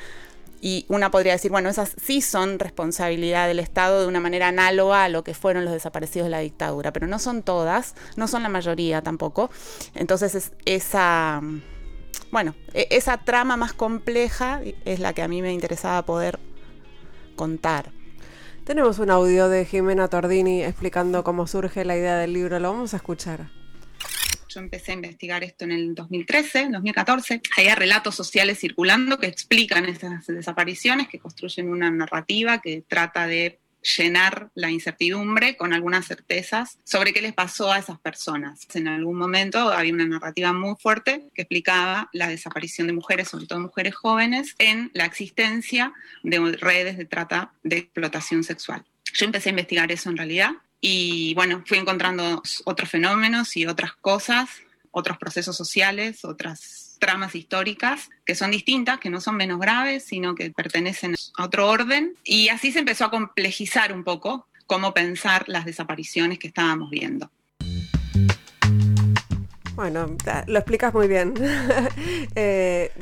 Y 0.61 0.87
una 0.89 1.11
podría 1.11 1.33
decir, 1.33 1.53
bueno, 1.53 1.69
esas 1.69 1.95
sí 2.05 2.21
son 2.21 2.59
responsabilidad 2.59 3.47
del 3.47 3.61
Estado 3.61 4.01
de 4.01 4.09
una 4.09 4.19
manera 4.19 4.49
análoga 4.49 5.05
a 5.05 5.09
lo 5.09 5.23
que 5.23 5.33
fueron 5.33 5.65
los 5.65 5.73
desaparecidos 5.73 6.27
de 6.27 6.31
la 6.31 6.41
dictadura, 6.41 6.93
pero 6.93 7.07
no 7.07 7.21
son 7.21 7.43
todas, 7.43 7.95
no 8.17 8.27
son 8.27 8.43
la 8.43 8.49
mayoría 8.49 9.03
tampoco. 9.03 9.51
Entonces 9.95 10.51
esa 10.65 11.41
bueno, 12.31 12.55
e, 12.75 12.89
esa 12.91 13.19
trama 13.19 13.57
más 13.57 13.73
compleja 13.73 14.61
es 14.85 15.01
la 15.01 15.13
que 15.13 15.23
a 15.23 15.29
mí 15.29 15.43
me 15.43 15.53
interesaba 15.53 16.05
poder 16.05 16.39
contar. 17.37 17.93
Tenemos 18.65 18.99
un 18.99 19.11
audio 19.11 19.49
de 19.49 19.65
Jimena 19.65 20.09
Tordini 20.09 20.63
explicando 20.63 21.25
cómo 21.25 21.47
surge 21.47 21.85
la 21.85 21.97
idea 21.97 22.19
del 22.19 22.35
libro, 22.35 22.59
lo 22.59 22.71
vamos 22.73 22.93
a 22.93 22.99
escuchar. 22.99 23.49
Yo 24.49 24.61
empecé 24.61 24.93
a 24.93 24.95
investigar 24.95 25.45
esto 25.45 25.65
en 25.65 25.73
el 25.73 25.95
2013, 25.95 26.69
2014. 26.71 27.43
Había 27.57 27.75
relatos 27.75 28.15
sociales 28.15 28.59
circulando 28.59 29.19
que 29.19 29.27
explican 29.27 29.85
estas 29.87 30.27
desapariciones, 30.27 31.09
que 31.09 31.19
construyen 31.19 31.69
una 31.69 31.91
narrativa 31.91 32.61
que 32.61 32.83
trata 32.87 33.27
de 33.27 33.59
llenar 33.83 34.51
la 34.55 34.71
incertidumbre 34.71 35.57
con 35.57 35.73
algunas 35.73 36.07
certezas 36.07 36.79
sobre 36.85 37.13
qué 37.13 37.23
les 37.23 37.33
pasó 37.33 37.73
a 37.73 37.79
esas 37.79 37.99
personas. 37.99 38.67
En 38.75 38.89
algún 38.89 39.17
momento 39.17 39.71
había 39.71 39.93
una 39.93 40.07
narrativa 40.07 40.53
muy 40.53 40.75
fuerte 40.81 41.29
que 41.35 41.43
explicaba 41.43 42.09
la 42.13 42.29
desaparición 42.29 42.87
de 42.87 42.93
mujeres, 42.93 43.29
sobre 43.29 43.47
todo 43.47 43.61
mujeres 43.61 43.95
jóvenes, 43.95 44.55
en 44.59 44.91
la 44.95 45.05
existencia 45.05 45.93
de 46.23 46.57
redes 46.57 46.97
de 46.97 47.05
trata 47.05 47.53
de 47.63 47.79
explotación 47.79 48.45
sexual. 48.45 48.85
Yo 49.15 49.27
empecé 49.27 49.49
a 49.49 49.51
investigar 49.51 49.91
eso 49.91 50.11
en 50.11 50.17
realidad 50.17 50.53
y 50.81 51.35
bueno, 51.35 51.65
fui 51.67 51.79
encontrando 51.79 52.43
otros 52.65 52.91
fenómenos 52.91 53.57
y 53.57 53.67
otras 53.67 53.93
cosas, 53.95 54.49
otros 54.91 55.19
procesos 55.19 55.57
sociales, 55.57 56.25
otras 56.25 56.78
tramas 56.99 57.35
históricas 57.35 58.11
que 58.25 58.35
son 58.35 58.51
distintas, 58.51 58.99
que 58.99 59.11
no 59.11 59.21
son 59.21 59.37
menos 59.37 59.59
graves, 59.59 60.05
sino 60.05 60.35
que 60.35 60.51
pertenecen 60.51 61.15
a 61.37 61.45
otro 61.45 61.69
orden. 61.69 62.15
Y 62.25 62.49
así 62.49 62.73
se 62.73 62.81
empezó 62.81 63.07
a 63.07 63.11
complejizar 63.11 63.93
un 63.93 64.05
poco 64.05 64.47
cómo 64.67 64.93
pensar 64.93 65.45
las 65.49 65.65
desapariciones 65.65 66.39
que 66.39 66.49
estábamos 66.49 66.91
viendo. 66.91 67.31
Bueno, 69.79 70.09
lo 70.49 70.59
explicas 70.59 70.93
muy 70.93 71.07
bien. 71.07 71.35
Eh, 72.35 72.93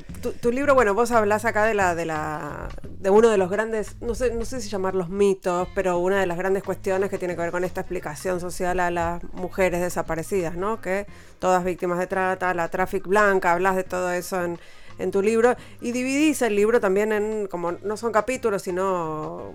tu, 0.41 0.51
libro, 0.51 0.75
bueno, 0.75 0.95
vos 0.95 1.11
hablas 1.11 1.45
acá 1.45 1.65
de 1.65 1.75
la, 1.75 1.95
de 1.95 2.07
la, 2.07 2.69
de 3.01 3.11
uno 3.11 3.29
de 3.29 3.37
los 3.37 3.51
grandes, 3.51 3.97
no 4.01 4.15
sé, 4.15 4.33
no 4.33 4.45
sé 4.45 4.61
si 4.61 4.69
llamarlos 4.69 5.09
mitos, 5.11 5.69
pero 5.75 5.99
una 5.99 6.21
de 6.21 6.27
las 6.27 6.39
grandes 6.39 6.63
cuestiones 6.63 7.11
que 7.11 7.19
tiene 7.19 7.35
que 7.35 7.41
ver 7.43 7.51
con 7.51 7.65
esta 7.65 7.83
explicación 7.83 8.41
social 8.41 8.81
a 8.81 8.91
las 8.91 9.23
mujeres 9.35 9.81
desaparecidas, 9.81 10.57
¿no? 10.57 10.81
Que 10.81 11.07
todas 11.39 11.65
víctimas 11.65 11.99
de 11.99 12.07
trata, 12.07 12.55
la 12.55 12.69
tráfico 12.69 13.11
blanca, 13.11 13.53
hablas 13.53 13.77
de 13.77 13.85
todo 13.85 14.11
eso 14.11 14.43
en, 14.43 14.59
en 14.99 15.11
tu 15.11 15.23
libro 15.23 15.57
y 15.81 15.93
dividís 15.93 16.41
el 16.43 16.57
libro 16.57 16.81
también 16.81 17.13
en, 17.13 17.47
como 17.47 17.73
no 17.73 17.97
son 17.97 18.13
capítulos, 18.13 18.63
sino, 18.63 19.53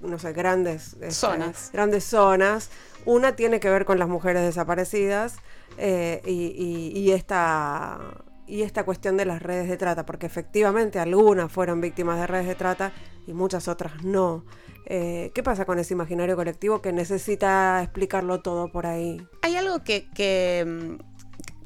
no 0.00 0.18
sé, 0.18 0.32
grandes 0.32 0.94
este, 0.94 1.10
zonas. 1.12 1.70
Grandes 1.72 2.04
zonas. 2.04 2.70
Una 3.06 3.36
tiene 3.36 3.60
que 3.60 3.68
ver 3.68 3.84
con 3.84 3.98
las 3.98 4.08
mujeres 4.08 4.42
desaparecidas 4.42 5.36
eh, 5.78 6.20
y, 6.26 7.10
esta, 7.10 7.98
y 8.46 8.62
esta 8.62 8.84
cuestión 8.84 9.16
de 9.16 9.24
las 9.24 9.42
redes 9.42 9.68
de 9.68 9.76
trata, 9.76 10.06
porque 10.06 10.26
efectivamente 10.26 10.98
algunas 10.98 11.50
fueron 11.50 11.80
víctimas 11.80 12.18
de 12.18 12.26
redes 12.26 12.46
de 12.46 12.54
trata 12.54 12.92
y 13.26 13.32
muchas 13.32 13.68
otras 13.68 14.04
no. 14.04 14.44
Eh, 14.86 15.30
¿Qué 15.34 15.42
pasa 15.42 15.64
con 15.64 15.78
ese 15.78 15.94
imaginario 15.94 16.36
colectivo 16.36 16.82
que 16.82 16.92
necesita 16.92 17.82
explicarlo 17.82 18.40
todo 18.40 18.70
por 18.70 18.86
ahí? 18.86 19.26
Hay 19.42 19.56
algo 19.56 19.82
que, 19.82 20.10
que 20.10 20.64
mm, 20.66 21.13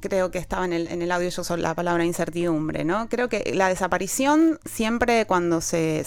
creo 0.01 0.31
que 0.31 0.39
estaba 0.39 0.65
en 0.65 0.73
el, 0.73 0.89
en 0.89 1.03
el 1.03 1.11
audio 1.11 1.29
yo 1.29 1.57
la 1.57 1.75
palabra 1.75 2.05
incertidumbre, 2.05 2.85
¿no? 2.85 3.09
Creo 3.09 3.29
que 3.29 3.53
la 3.55 3.69
desaparición 3.69 4.59
siempre 4.65 5.27
cuando 5.27 5.61
se, 5.61 6.05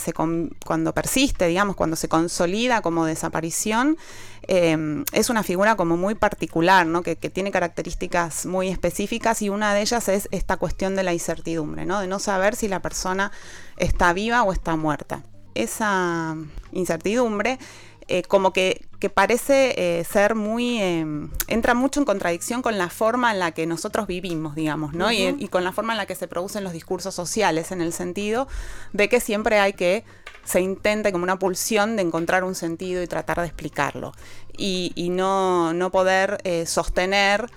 cuando 0.65 0.93
persiste, 0.93 1.47
digamos, 1.47 1.75
cuando 1.75 1.95
se 1.95 2.07
consolida 2.07 2.81
como 2.81 3.05
desaparición, 3.05 3.97
eh, 4.47 5.03
es 5.11 5.29
una 5.29 5.43
figura 5.43 5.75
como 5.75 5.97
muy 5.97 6.15
particular, 6.15 6.85
¿no? 6.85 7.03
Que, 7.03 7.15
que, 7.15 7.29
tiene 7.29 7.51
características 7.51 8.45
muy 8.45 8.69
específicas 8.69 9.41
y 9.41 9.49
una 9.49 9.73
de 9.73 9.81
ellas 9.81 10.07
es 10.09 10.27
esta 10.31 10.57
cuestión 10.57 10.95
de 10.95 11.03
la 11.03 11.13
incertidumbre, 11.13 11.85
¿no? 11.85 11.99
De 11.99 12.07
no 12.07 12.19
saber 12.19 12.55
si 12.55 12.67
la 12.67 12.81
persona 12.81 13.31
está 13.77 14.13
viva 14.13 14.43
o 14.43 14.53
está 14.53 14.75
muerta. 14.75 15.23
Esa 15.53 16.35
incertidumbre 16.71 17.59
eh, 18.07 18.23
como 18.23 18.53
que, 18.53 18.87
parece 19.13 19.73
eh, 19.77 20.03
ser 20.03 20.35
muy, 20.35 20.79
em, 20.81 21.31
entra 21.47 21.73
mucho 21.73 21.99
en 21.99 22.05
contradicción 22.05 22.61
con 22.61 22.77
la 22.77 22.89
forma 22.89 23.31
en 23.31 23.39
la 23.39 23.51
que 23.51 23.65
nosotros 23.65 24.05
vivimos, 24.05 24.53
digamos, 24.55 24.93
¿no? 24.93 25.11
y, 25.11 25.47
con 25.47 25.63
la 25.63 25.71
forma 25.71 25.93
en 25.93 25.97
la 25.97 26.05
que 26.05 26.15
se 26.15 26.27
producen 26.27 26.63
los 26.63 26.73
discursos 26.73 27.15
sociales, 27.15 27.71
en 27.71 27.81
el 27.81 27.93
sentido 27.93 28.47
de 28.93 29.09
que 29.09 29.19
siempre 29.19 29.59
hay 29.59 29.73
que, 29.73 30.03
se 30.43 30.61
intente 30.61 31.11
como 31.11 31.23
una 31.23 31.39
pulsión 31.39 31.95
de 31.95 32.03
encontrar 32.03 32.43
un 32.43 32.53
sentido 32.55 33.01
y 33.01 33.07
tratar 33.07 33.39
de 33.39 33.45
explicarlo, 33.45 34.11
y, 34.57 35.09
no, 35.11 35.73
no, 35.73 35.89
poder 35.89 36.37
eh, 36.43 36.65
sostener 36.65 37.49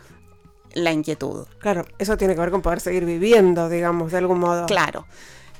la 0.72 0.92
inquietud. 0.92 1.46
Claro, 1.58 1.84
eso 1.98 2.16
tiene 2.16 2.34
que 2.34 2.40
ver 2.40 2.50
con 2.50 2.62
poder 2.62 2.80
seguir 2.80 3.04
viviendo, 3.04 3.68
digamos, 3.68 4.12
de 4.12 4.18
algún 4.18 4.40
modo. 4.40 4.66
Claro. 4.66 5.06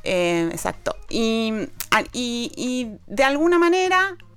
exacto. 0.03 0.97
y, 1.09 1.69
y, 2.13 2.91
de 3.07 3.25
alguna 3.25 3.59
manera 3.59 4.17
eh, 4.17 4.17
eh, 4.17 4.34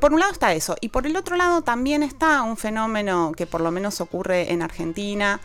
por 0.00 0.12
un 0.12 0.20
lado 0.20 0.32
está 0.32 0.52
eso, 0.52 0.76
y 0.80 0.88
por 0.88 1.06
el 1.06 1.16
otro 1.16 1.36
lado 1.36 1.62
también 1.62 2.02
está 2.02 2.42
un 2.42 2.56
fenómeno 2.56 3.32
que 3.36 3.46
por 3.46 3.60
lo 3.60 3.70
menos 3.70 4.00
ocurre 4.00 4.52
en 4.52 4.62
Argentina, 4.62 5.40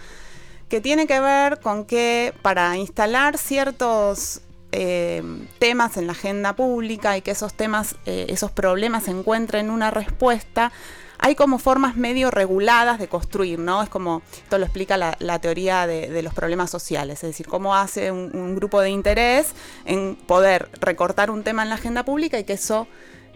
que 0.68 0.82
tiene 0.82 1.08
que 1.08 1.20
ver 1.20 1.60
con 1.60 1.86
que 1.86 2.34
para 2.42 2.78
instalar 2.78 3.38
ciertos 3.38 4.42
eh, 4.72 5.24
temas 5.58 5.98
en 5.98 6.06
la 6.06 6.14
agenda 6.14 6.56
pública 6.56 7.18
y 7.18 7.22
que 7.22 7.32
esos 7.32 7.54
temas, 7.56 7.96
esos 8.06 8.52
problemas 8.52 9.08
encuentren 9.08 9.72
una 9.72 9.90
respuesta, 9.90 10.72
hay 11.18 11.36
como 11.36 11.60
formas 11.60 11.98
medio 11.98 12.32
reguladas 12.32 12.98
de 12.98 13.08
construir, 13.08 13.60
¿no? 13.60 13.84
Es 13.84 13.90
como, 13.90 14.22
esto 14.32 14.58
lo 14.58 14.66
explica 14.66 14.96
la, 14.96 15.40
teoría 15.40 15.86
de, 15.86 16.22
los 16.22 16.34
problemas 16.34 16.70
sociales, 16.70 17.24
es 17.24 17.30
decir, 17.32 17.48
cómo 17.48 17.76
hace 17.76 18.12
un 18.12 18.56
grupo 18.56 18.80
de 18.80 18.90
interés 18.90 19.54
en 19.86 20.16
poder 20.16 20.70
recortar 20.80 21.30
un 21.30 21.44
tema 21.44 21.64
en 21.64 21.70
la 21.70 21.76
agenda 21.76 22.06
pública 22.06 22.40
y 22.40 22.46
que 22.46 22.54
eso 22.54 22.88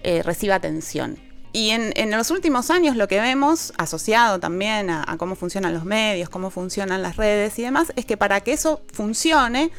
eh, 0.04 0.22
reciba 0.24 0.56
atención. 0.56 1.18
Y 1.56 1.70
en, 1.70 2.10
los 2.10 2.32
últimos 2.32 2.72
años 2.72 2.96
lo 2.96 3.08
que 3.08 3.22
vemos, 3.22 3.74
asociado 3.78 4.40
también 4.40 4.90
a, 4.90 5.06
cómo 5.20 5.36
funcionan 5.36 5.72
los 5.72 5.86
medios, 5.86 6.28
cómo 6.28 6.50
funcionan 6.50 7.04
las 7.04 7.16
redes 7.16 7.60
y 7.60 7.62
demás, 7.62 7.94
es 7.96 8.06
que 8.06 8.18
para 8.18 8.42
que 8.42 8.54
eso 8.54 8.82
funcione, 8.92 9.70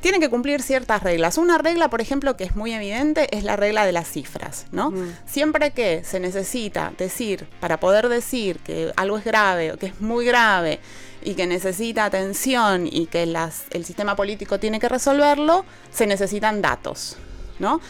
tienen 0.00 0.20
que 0.20 0.28
cumplir 0.28 0.60
ciertas 0.60 1.04
reglas. 1.04 1.38
Una 1.38 1.56
regla, 1.56 1.88
por 1.88 2.00
ejemplo, 2.00 2.36
que 2.36 2.42
es 2.42 2.56
muy 2.56 2.72
evidente, 2.72 3.28
es 3.36 3.44
la 3.44 3.54
regla 3.54 3.86
de 3.86 3.92
las 3.92 4.08
cifras, 4.10 4.66
¿no? 4.72 4.90
Mm. 4.90 5.16
Siempre 5.24 5.70
que 5.70 6.02
se 6.02 6.18
necesita 6.18 6.92
decir, 6.98 7.46
para 7.60 7.78
poder 7.78 8.08
decir 8.08 8.58
que 8.58 8.92
algo 8.96 9.18
es 9.18 9.24
grave 9.24 9.72
o 9.72 9.76
que 9.76 9.86
es 9.86 10.00
muy 10.00 10.26
grave 10.26 10.80
y 11.22 11.34
que 11.34 11.46
necesita 11.46 12.06
atención 12.06 12.88
y 12.90 13.06
que 13.06 13.22
el 13.22 13.84
sistema 13.84 14.16
político 14.16 14.58
tiene 14.58 14.80
que 14.80 14.88
resolverlo, 14.88 15.64
se 15.92 16.08
necesitan 16.08 16.60
datos, 16.60 17.16
¿no? 17.60 17.80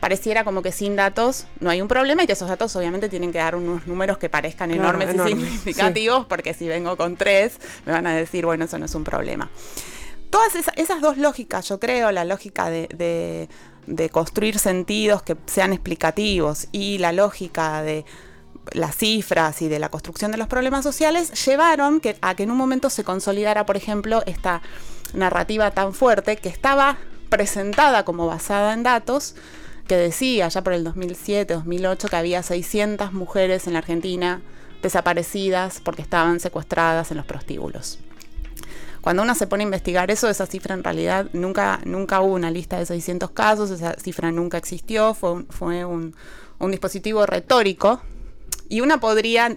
Pareciera 0.00 0.44
como 0.44 0.62
que 0.62 0.72
sin 0.72 0.96
datos 0.96 1.46
no 1.60 1.70
hay 1.70 1.80
un 1.80 1.88
problema 1.88 2.22
y 2.22 2.26
que 2.26 2.34
esos 2.34 2.48
datos 2.48 2.74
obviamente 2.76 3.08
tienen 3.08 3.32
que 3.32 3.38
dar 3.38 3.56
unos 3.56 3.86
números 3.86 4.18
que 4.18 4.28
parezcan 4.28 4.70
enormes 4.70 5.14
y 5.14 5.18
significativos, 5.18 6.26
porque 6.26 6.54
si 6.54 6.68
vengo 6.68 6.96
con 6.96 7.16
tres 7.16 7.58
me 7.84 7.92
van 7.92 8.06
a 8.06 8.14
decir, 8.14 8.44
bueno, 8.46 8.64
eso 8.64 8.78
no 8.78 8.86
es 8.86 8.94
un 8.94 9.04
problema. 9.04 9.50
Todas 10.30 10.54
esas, 10.76 11.00
dos 11.00 11.16
lógicas, 11.16 11.68
yo 11.68 11.80
creo, 11.80 12.10
la 12.12 12.24
lógica 12.24 12.68
de, 12.68 13.48
construir 14.12 14.58
sentidos 14.58 15.22
que 15.22 15.36
sean 15.46 15.72
explicativos 15.72 16.68
y 16.72 16.98
la 16.98 17.12
lógica 17.12 17.82
de 17.82 18.04
las 18.72 18.96
cifras 18.96 19.62
y 19.62 19.68
de 19.68 19.78
la 19.78 19.88
construcción 19.90 20.32
de 20.32 20.38
los 20.38 20.48
problemas 20.48 20.82
sociales 20.82 21.46
llevaron 21.46 22.00
que, 22.00 22.16
a 22.20 22.34
que 22.34 22.42
en 22.42 22.50
un 22.50 22.56
momento 22.56 22.90
se 22.90 23.04
consolidara, 23.04 23.64
por 23.64 23.76
ejemplo, 23.76 24.24
esta 24.26 24.60
narrativa 25.14 25.70
tan 25.70 25.94
fuerte 25.94 26.36
que 26.36 26.48
estaba 26.48 26.98
presentada 27.28 28.04
como 28.04 28.26
basada 28.26 28.72
en 28.72 28.82
datos, 28.82 29.36
que 29.86 29.96
decía 29.96 30.48
ya 30.48 30.62
por 30.62 30.72
el 30.72 30.84
2007, 30.84 31.54
2008 31.54 32.08
que 32.08 32.16
había 32.16 32.42
600 32.42 33.12
mujeres 33.12 33.66
en 33.66 33.74
la 33.74 33.80
Argentina 33.80 34.42
desaparecidas 34.82 35.80
porque 35.80 36.02
estaban 36.02 36.40
secuestradas 36.40 37.10
en 37.10 37.16
los 37.16 37.26
prostíbulos. 37.26 37.98
Cuando 39.00 39.22
uno 39.22 39.36
se 39.36 39.46
pone 39.46 39.62
a 39.62 39.66
investigar 39.66 40.10
eso, 40.10 40.28
esa 40.28 40.46
cifra 40.46 40.74
en 40.74 40.82
realidad 40.82 41.28
nunca, 41.32 41.80
nunca 41.84 42.20
hubo 42.20 42.34
una 42.34 42.50
lista 42.50 42.78
de 42.78 42.86
600 42.86 43.30
casos, 43.30 43.70
esa 43.70 43.94
cifra 43.94 44.32
nunca 44.32 44.58
existió, 44.58 45.14
fue 45.14 45.84
un, 45.84 46.14
dispositivo 46.70 47.24
retórico 47.24 48.00
y 48.68 48.80
una 48.80 48.98
podría 48.98 49.56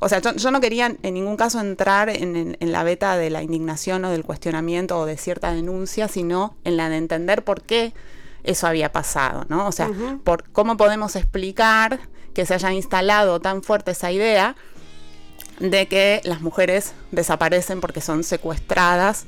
o 0.00 0.08
sea, 0.08 0.20
yo, 0.20 0.50
no 0.52 0.60
quería 0.60 0.94
en 1.02 1.14
ningún 1.14 1.36
caso 1.36 1.58
entrar 1.58 2.08
en, 2.08 2.56
en, 2.60 2.72
la 2.72 2.84
beta 2.84 3.16
de 3.16 3.30
la 3.30 3.42
indignación 3.42 4.04
o 4.04 4.10
del 4.10 4.22
cuestionamiento 4.22 4.96
o 4.96 5.06
de 5.06 5.16
cierta 5.16 5.52
denuncia, 5.52 6.06
sino 6.06 6.54
en 6.62 6.76
la 6.76 6.88
de 6.88 6.98
entender 6.98 7.42
por 7.42 7.62
qué 7.62 7.94
eso 8.44 8.66
había 8.66 8.92
pasado, 8.92 9.44
¿no? 9.48 9.66
O 9.66 9.72
sea, 9.72 9.90
por 10.24 10.48
cómo 10.50 10.76
podemos 10.76 11.16
explicar 11.16 12.00
que 12.34 12.46
se 12.46 12.54
haya 12.54 12.72
instalado 12.72 13.40
tan 13.40 13.62
fuerte 13.62 13.90
esa 13.90 14.12
idea 14.12 14.56
de 15.58 15.88
que 15.88 16.20
las 16.24 16.40
mujeres 16.40 16.92
desaparecen 17.10 17.80
porque 17.80 18.00
son 18.00 18.24
secuestradas 18.24 19.26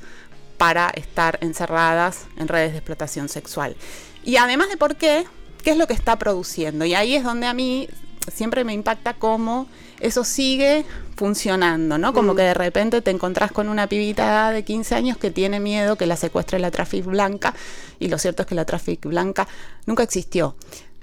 para 0.57 0.89
estar 0.89 1.37
encerradas 1.41 2.27
en 2.37 2.47
redes 2.47 2.71
de 2.71 2.77
explotación 2.77 3.29
sexual. 3.29 3.75
Y 4.23 4.37
además 4.37 4.69
de 4.69 4.77
por 4.77 4.95
qué, 4.95 5.25
qué 5.63 5.71
es 5.71 5.77
lo 5.77 5.87
que 5.87 5.93
está 5.93 6.17
produciendo. 6.17 6.85
Y 6.85 6.93
ahí 6.93 7.15
es 7.15 7.23
donde 7.23 7.47
a 7.47 7.53
mí 7.53 7.89
siempre 8.31 8.63
me 8.63 8.73
impacta 8.73 9.15
cómo 9.15 9.67
eso 9.99 10.23
sigue 10.23 10.85
funcionando, 11.15 11.97
¿no? 11.97 12.13
Como 12.13 12.33
mm. 12.33 12.35
que 12.35 12.41
de 12.43 12.53
repente 12.53 13.01
te 13.01 13.11
encontrás 13.11 13.51
con 13.51 13.69
una 13.69 13.87
pibita 13.87 14.51
de 14.51 14.63
15 14.63 14.95
años 14.95 15.17
que 15.17 15.31
tiene 15.31 15.59
miedo 15.59 15.95
que 15.95 16.05
la 16.05 16.15
secuestre 16.15 16.59
la 16.59 16.71
tráfico 16.71 17.09
blanca 17.09 17.53
y 18.01 18.09
lo 18.09 18.17
cierto 18.17 18.41
es 18.41 18.47
que 18.47 18.55
la 18.55 18.65
tráfico 18.65 19.09
blanca 19.09 19.47
nunca 19.85 20.03
existió. 20.03 20.55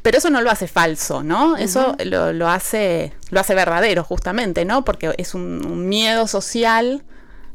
Pero 0.02 0.18
eso 0.18 0.30
no 0.30 0.42
lo 0.42 0.50
hace 0.50 0.68
falso, 0.68 1.22
¿no? 1.22 1.56
Eso 1.56 1.96
lo, 2.04 2.48
hace, 2.48 3.12
lo 3.30 3.40
hace 3.40 3.54
verdadero, 3.54 4.04
justamente, 4.04 4.64
¿no? 4.64 4.84
Porque 4.84 5.14
es 5.18 5.34
un, 5.34 5.88
miedo 5.88 6.26
social 6.26 7.04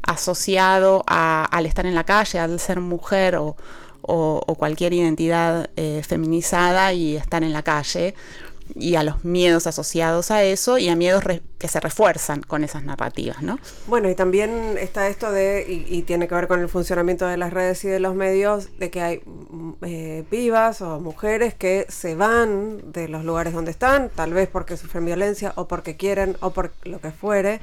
asociado 0.02 1.04
al 1.06 1.66
estar 1.66 1.86
en 1.86 1.94
la 1.94 2.04
calle, 2.04 2.38
al 2.38 2.58
ser 2.60 2.80
mujer 2.80 3.36
o, 3.36 3.56
cualquier 4.58 4.92
identidad 4.92 5.70
eh, 5.76 6.02
feminizada 6.06 6.92
y 6.92 7.16
estar 7.16 7.42
en 7.42 7.52
la 7.52 7.62
calle 7.62 8.14
y 8.74 8.96
a 8.96 9.02
los 9.02 9.24
miedos 9.24 9.66
asociados 9.66 10.30
a 10.30 10.42
eso 10.42 10.78
y 10.78 10.88
a 10.88 10.96
miedos 10.96 11.22
que 11.58 11.68
se 11.68 11.80
refuerzan 11.80 12.42
con 12.42 12.64
esas 12.64 12.84
narrativas, 12.84 13.42
¿no? 13.42 13.58
Bueno, 13.86 14.08
y 14.08 14.14
también 14.14 14.76
está 14.78 15.08
esto 15.08 15.30
de, 15.30 15.64
y, 15.68 16.02
tiene 16.02 16.28
que 16.28 16.34
ver 16.34 16.48
con 16.48 16.60
el 16.60 16.68
funcionamiento 16.68 17.26
de 17.26 17.36
las 17.36 17.52
redes 17.52 17.84
y 17.84 17.88
de 17.88 18.00
los 18.00 18.14
medios, 18.14 18.78
de 18.78 18.90
que 18.90 19.00
hay 19.00 19.22
mm, 19.24 19.72
eh, 19.82 20.24
o 20.80 21.00
mujeres 21.00 21.54
que 21.54 21.86
se 21.88 22.14
van 22.14 22.92
de 22.92 23.08
los 23.08 23.24
lugares 23.24 23.52
donde 23.52 23.70
están, 23.70 24.10
tal 24.10 24.32
vez 24.32 24.48
porque 24.48 24.76
sufren 24.76 25.04
violencia 25.04 25.52
o 25.56 25.68
porque 25.68 25.96
quieren 25.96 26.36
o 26.40 26.50
por 26.50 26.72
lo 26.84 27.00
que 27.00 27.10
fuere, 27.10 27.60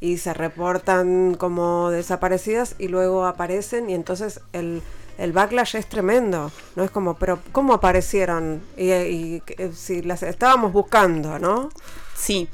y 0.00 0.18
se 0.18 0.34
reportan 0.34 1.34
como 1.34 1.90
desaparecidas 1.90 2.76
y 2.78 2.88
luego 2.88 3.26
aparecen 3.26 3.88
y 3.88 3.94
entonces 3.94 4.40
el 4.52 4.82
el 5.18 5.32
backlash 5.32 5.76
es 5.76 5.86
tremendo. 5.86 6.50
No 6.76 6.84
es 6.84 6.90
como, 6.90 7.14
pero 7.14 7.40
¿cómo 7.52 7.74
aparecieron? 7.74 8.62
Y, 8.76 8.90
eh, 8.90 9.72
si 9.74 10.02
las 10.02 10.22
estábamos 10.22 10.72
buscando, 10.72 11.38
¿no? 11.38 11.70
Sí. 12.16 12.48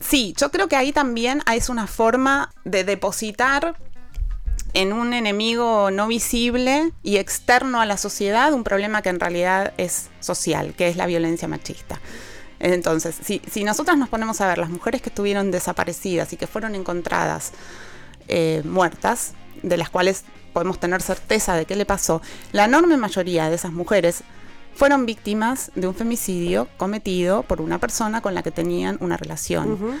Sí, 0.00 0.34
yo 0.36 0.50
creo 0.50 0.68
que 0.68 0.76
ahí 0.76 0.92
también 0.92 1.42
es 1.52 1.68
una 1.68 1.86
forma 1.86 2.50
de 2.64 2.84
depositar 2.84 3.76
en 4.72 4.92
un 4.92 5.12
enemigo 5.12 5.90
no 5.90 6.06
visible 6.06 6.92
y 7.02 7.16
externo 7.16 7.80
a 7.80 7.86
la 7.86 7.96
sociedad 7.96 8.52
un 8.52 8.64
problema 8.64 9.02
que 9.02 9.08
en 9.08 9.20
realidad 9.20 9.74
es 9.76 10.08
social, 10.20 10.74
que 10.74 10.88
es 10.88 10.96
la 10.96 11.06
violencia 11.06 11.48
machista. 11.48 12.00
Entonces, 12.60 13.16
si, 13.22 13.42
si 13.50 13.64
nosotras 13.64 13.98
nos 13.98 14.08
ponemos 14.08 14.40
a 14.40 14.46
ver 14.46 14.58
las 14.58 14.70
mujeres 14.70 15.02
que 15.02 15.08
estuvieron 15.08 15.50
desaparecidas 15.50 16.32
y 16.32 16.36
que 16.36 16.46
fueron 16.46 16.74
encontradas 16.74 17.52
eh, 18.28 18.62
muertas, 18.64 19.32
de 19.62 19.76
las 19.76 19.90
cuales 19.90 20.24
podemos 20.52 20.78
tener 20.80 21.02
certeza 21.02 21.54
de 21.54 21.66
qué 21.66 21.76
le 21.76 21.86
pasó, 21.86 22.22
la 22.52 22.64
enorme 22.64 22.96
mayoría 22.96 23.48
de 23.48 23.54
esas 23.54 23.72
mujeres 23.72 24.22
fueron 24.74 25.06
víctimas 25.06 25.70
de 25.74 25.86
un 25.86 25.94
femicidio 25.94 26.68
cometido 26.76 27.42
por 27.42 27.60
una 27.60 27.78
persona 27.78 28.20
con 28.20 28.34
la 28.34 28.42
que 28.42 28.50
tenían 28.50 28.96
una 29.00 29.16
relación. 29.16 30.00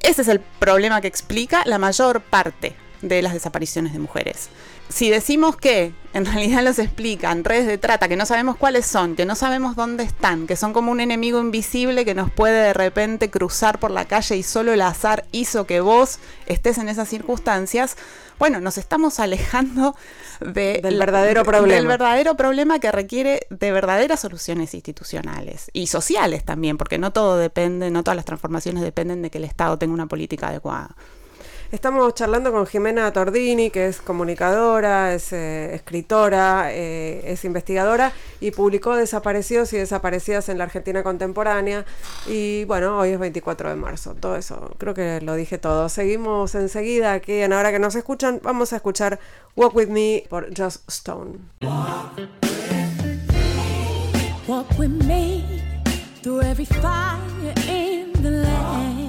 Ese 0.00 0.22
es 0.22 0.28
el 0.28 0.40
problema 0.40 1.00
que 1.00 1.08
explica 1.08 1.62
la 1.64 1.78
mayor 1.78 2.20
parte 2.20 2.76
de 3.02 3.22
las 3.22 3.32
desapariciones 3.34 3.92
de 3.92 3.98
mujeres. 3.98 4.48
Si 4.88 5.10
decimos 5.10 5.56
que 5.56 5.94
en 6.12 6.26
realidad 6.26 6.62
los 6.62 6.78
explican 6.78 7.42
redes 7.42 7.66
de 7.66 7.78
trata 7.78 8.06
que 8.06 8.16
no 8.16 8.24
sabemos 8.24 8.56
cuáles 8.56 8.86
son, 8.86 9.16
que 9.16 9.26
no 9.26 9.34
sabemos 9.34 9.74
dónde 9.74 10.04
están, 10.04 10.46
que 10.46 10.54
son 10.54 10.72
como 10.72 10.92
un 10.92 11.00
enemigo 11.00 11.40
invisible 11.40 12.04
que 12.04 12.14
nos 12.14 12.30
puede 12.30 12.66
de 12.66 12.72
repente 12.72 13.30
cruzar 13.30 13.80
por 13.80 13.90
la 13.90 14.04
calle 14.04 14.36
y 14.36 14.44
solo 14.44 14.72
el 14.72 14.80
azar 14.82 15.24
hizo 15.32 15.66
que 15.66 15.80
vos 15.80 16.20
estés 16.46 16.78
en 16.78 16.88
esas 16.88 17.08
circunstancias, 17.08 17.96
bueno, 18.38 18.60
nos 18.60 18.78
estamos 18.78 19.18
alejando 19.18 19.96
del 20.40 20.98
verdadero 20.98 21.44
problema. 21.44 21.74
Del 21.74 21.86
verdadero 21.88 22.36
problema 22.36 22.78
que 22.78 22.92
requiere 22.92 23.46
de 23.50 23.72
verdaderas 23.72 24.20
soluciones 24.20 24.74
institucionales 24.74 25.68
y 25.72 25.88
sociales 25.88 26.44
también, 26.44 26.78
porque 26.78 26.98
no 26.98 27.12
todo 27.12 27.38
depende, 27.38 27.90
no 27.90 28.04
todas 28.04 28.16
las 28.16 28.24
transformaciones 28.24 28.84
dependen 28.84 29.22
de 29.22 29.30
que 29.30 29.38
el 29.38 29.44
Estado 29.44 29.78
tenga 29.78 29.94
una 29.94 30.06
política 30.06 30.48
adecuada. 30.48 30.94
Estamos 31.72 32.14
charlando 32.14 32.52
con 32.52 32.66
Jimena 32.66 33.12
Tordini, 33.12 33.70
que 33.70 33.86
es 33.88 34.00
comunicadora, 34.00 35.14
es 35.14 35.32
eh, 35.32 35.74
escritora, 35.74 36.72
eh, 36.72 37.32
es 37.32 37.44
investigadora 37.44 38.12
y 38.40 38.50
publicó 38.50 38.94
Desaparecidos 38.94 39.72
y 39.72 39.78
Desaparecidas 39.78 40.48
en 40.48 40.58
la 40.58 40.64
Argentina 40.64 41.02
Contemporánea. 41.02 41.84
Y 42.26 42.64
bueno, 42.66 42.98
hoy 42.98 43.10
es 43.10 43.18
24 43.18 43.70
de 43.70 43.76
marzo. 43.76 44.14
Todo 44.14 44.36
eso, 44.36 44.70
creo 44.78 44.94
que 44.94 45.20
lo 45.20 45.34
dije 45.34 45.58
todo. 45.58 45.88
Seguimos 45.88 46.54
enseguida 46.54 47.14
aquí 47.14 47.40
en 47.40 47.52
Ahora 47.52 47.72
que 47.72 47.78
nos 47.78 47.94
escuchan. 47.94 48.40
Vamos 48.42 48.72
a 48.72 48.76
escuchar 48.76 49.18
Walk 49.56 49.74
With 49.74 49.88
Me 49.88 50.24
por 50.28 50.48
Just 50.56 50.88
Stone. 50.88 51.38
Walk 54.46 54.78
with 54.78 54.90
me 54.90 55.42
through 56.22 56.42
every 56.42 56.66
fire 56.66 57.54
in 57.66 58.12
the 58.22 58.30
land. 58.30 59.03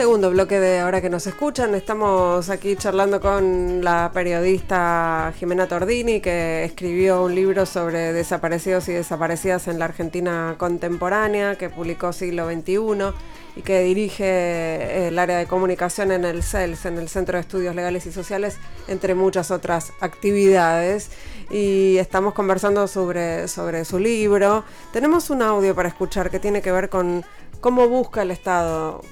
Segundo 0.00 0.30
bloque 0.30 0.58
de 0.58 0.78
ahora 0.78 1.02
que 1.02 1.10
nos 1.10 1.26
escuchan, 1.26 1.74
estamos 1.74 2.48
aquí 2.48 2.74
charlando 2.74 3.20
con 3.20 3.84
la 3.84 4.10
periodista 4.14 5.32
Jimena 5.38 5.66
Tordini, 5.66 6.20
que 6.20 6.64
escribió 6.64 7.22
un 7.22 7.34
libro 7.34 7.66
sobre 7.66 8.14
desaparecidos 8.14 8.88
y 8.88 8.94
desaparecidas 8.94 9.68
en 9.68 9.78
la 9.78 9.84
Argentina 9.84 10.54
contemporánea, 10.56 11.56
que 11.56 11.68
publicó 11.68 12.14
siglo 12.14 12.50
XXI 12.50 13.12
y 13.60 13.62
que 13.62 13.82
dirige 13.82 15.06
el 15.08 15.18
área 15.18 15.36
de 15.36 15.46
comunicación 15.46 16.12
en 16.12 16.24
el 16.24 16.42
CELS, 16.42 16.86
en 16.86 16.96
el 16.96 17.10
Centro 17.10 17.36
de 17.36 17.42
Estudios 17.42 17.74
Legales 17.74 18.06
y 18.06 18.12
Sociales, 18.12 18.56
entre 18.88 19.14
muchas 19.14 19.50
otras 19.50 19.92
actividades. 20.00 21.10
Y 21.50 21.98
estamos 21.98 22.32
conversando 22.32 22.88
sobre, 22.88 23.48
sobre 23.48 23.84
su 23.84 23.98
libro. 23.98 24.64
Tenemos 24.94 25.28
un 25.28 25.42
audio 25.42 25.74
para 25.74 25.90
escuchar 25.90 26.30
que 26.30 26.40
tiene 26.40 26.62
que 26.62 26.72
ver 26.72 26.88
con 26.88 27.22
cómo 27.60 27.86
busca 27.86 28.22
el 28.22 28.30
Estado. 28.30 29.02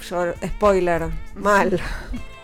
spoiler, 0.00 1.08
mal. 1.34 1.78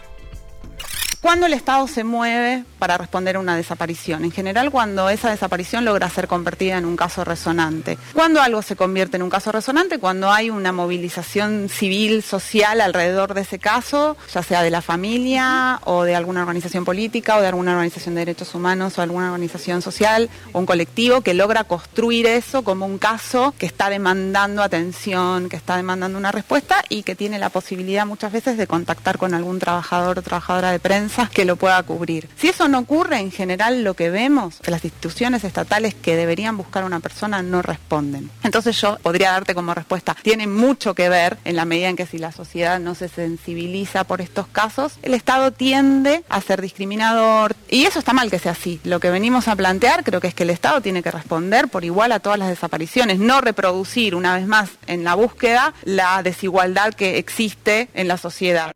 ¿Cuándo 1.26 1.46
el 1.46 1.54
Estado 1.54 1.88
se 1.88 2.04
mueve 2.04 2.62
para 2.78 2.98
responder 2.98 3.34
a 3.34 3.40
una 3.40 3.56
desaparición? 3.56 4.22
En 4.24 4.30
general, 4.30 4.70
cuando 4.70 5.10
esa 5.10 5.28
desaparición 5.28 5.84
logra 5.84 6.08
ser 6.08 6.28
convertida 6.28 6.78
en 6.78 6.84
un 6.84 6.96
caso 6.96 7.24
resonante. 7.24 7.98
¿Cuándo 8.12 8.40
algo 8.40 8.62
se 8.62 8.76
convierte 8.76 9.16
en 9.16 9.24
un 9.24 9.28
caso 9.28 9.50
resonante? 9.50 9.98
Cuando 9.98 10.30
hay 10.30 10.50
una 10.50 10.70
movilización 10.70 11.68
civil, 11.68 12.22
social 12.22 12.80
alrededor 12.80 13.34
de 13.34 13.40
ese 13.40 13.58
caso, 13.58 14.16
ya 14.32 14.44
sea 14.44 14.62
de 14.62 14.70
la 14.70 14.82
familia 14.82 15.80
o 15.82 16.04
de 16.04 16.14
alguna 16.14 16.42
organización 16.42 16.84
política 16.84 17.36
o 17.38 17.40
de 17.40 17.48
alguna 17.48 17.72
organización 17.72 18.14
de 18.14 18.20
derechos 18.20 18.54
humanos 18.54 18.96
o 18.96 19.02
alguna 19.02 19.32
organización 19.32 19.82
social 19.82 20.30
o 20.52 20.60
un 20.60 20.66
colectivo 20.66 21.22
que 21.22 21.34
logra 21.34 21.64
construir 21.64 22.26
eso 22.26 22.62
como 22.62 22.86
un 22.86 22.98
caso 22.98 23.52
que 23.58 23.66
está 23.66 23.90
demandando 23.90 24.62
atención, 24.62 25.48
que 25.48 25.56
está 25.56 25.76
demandando 25.76 26.18
una 26.18 26.30
respuesta 26.30 26.84
y 26.88 27.02
que 27.02 27.16
tiene 27.16 27.40
la 27.40 27.48
posibilidad 27.48 28.06
muchas 28.06 28.30
veces 28.30 28.56
de 28.56 28.68
contactar 28.68 29.18
con 29.18 29.34
algún 29.34 29.58
trabajador 29.58 30.20
o 30.20 30.22
trabajadora 30.22 30.70
de 30.70 30.78
prensa 30.78 31.15
que 31.24 31.44
lo 31.44 31.56
pueda 31.56 31.82
cubrir. 31.82 32.28
Si 32.36 32.48
eso 32.48 32.68
no 32.68 32.80
ocurre, 32.80 33.18
en 33.18 33.32
general 33.32 33.82
lo 33.82 33.94
que 33.94 34.10
vemos, 34.10 34.60
que 34.60 34.70
las 34.70 34.84
instituciones 34.84 35.44
estatales 35.44 35.94
que 35.94 36.16
deberían 36.16 36.56
buscar 36.56 36.82
a 36.82 36.86
una 36.86 37.00
persona 37.00 37.42
no 37.42 37.62
responden. 37.62 38.30
Entonces 38.42 38.80
yo 38.80 38.98
podría 39.02 39.32
darte 39.32 39.54
como 39.54 39.74
respuesta, 39.74 40.16
tiene 40.22 40.46
mucho 40.46 40.94
que 40.94 41.08
ver 41.08 41.38
en 41.44 41.56
la 41.56 41.64
medida 41.64 41.88
en 41.88 41.96
que 41.96 42.06
si 42.06 42.18
la 42.18 42.32
sociedad 42.32 42.78
no 42.78 42.94
se 42.94 43.08
sensibiliza 43.08 44.04
por 44.04 44.20
estos 44.20 44.46
casos, 44.46 44.98
el 45.02 45.14
Estado 45.14 45.52
tiende 45.52 46.22
a 46.28 46.40
ser 46.40 46.60
discriminador. 46.60 47.56
Y 47.68 47.84
eso 47.84 47.98
está 47.98 48.12
mal 48.12 48.30
que 48.30 48.38
sea 48.38 48.52
así. 48.52 48.80
Lo 48.84 49.00
que 49.00 49.10
venimos 49.10 49.48
a 49.48 49.56
plantear 49.56 50.04
creo 50.04 50.20
que 50.20 50.28
es 50.28 50.34
que 50.34 50.42
el 50.42 50.50
Estado 50.50 50.80
tiene 50.80 51.02
que 51.02 51.10
responder 51.10 51.68
por 51.68 51.84
igual 51.84 52.12
a 52.12 52.20
todas 52.20 52.38
las 52.38 52.48
desapariciones, 52.48 53.18
no 53.18 53.40
reproducir 53.40 54.14
una 54.14 54.36
vez 54.36 54.46
más 54.46 54.70
en 54.86 55.04
la 55.04 55.14
búsqueda 55.14 55.74
la 55.84 56.22
desigualdad 56.22 56.94
que 56.94 57.18
existe 57.18 57.88
en 57.94 58.08
la 58.08 58.18
sociedad. 58.18 58.72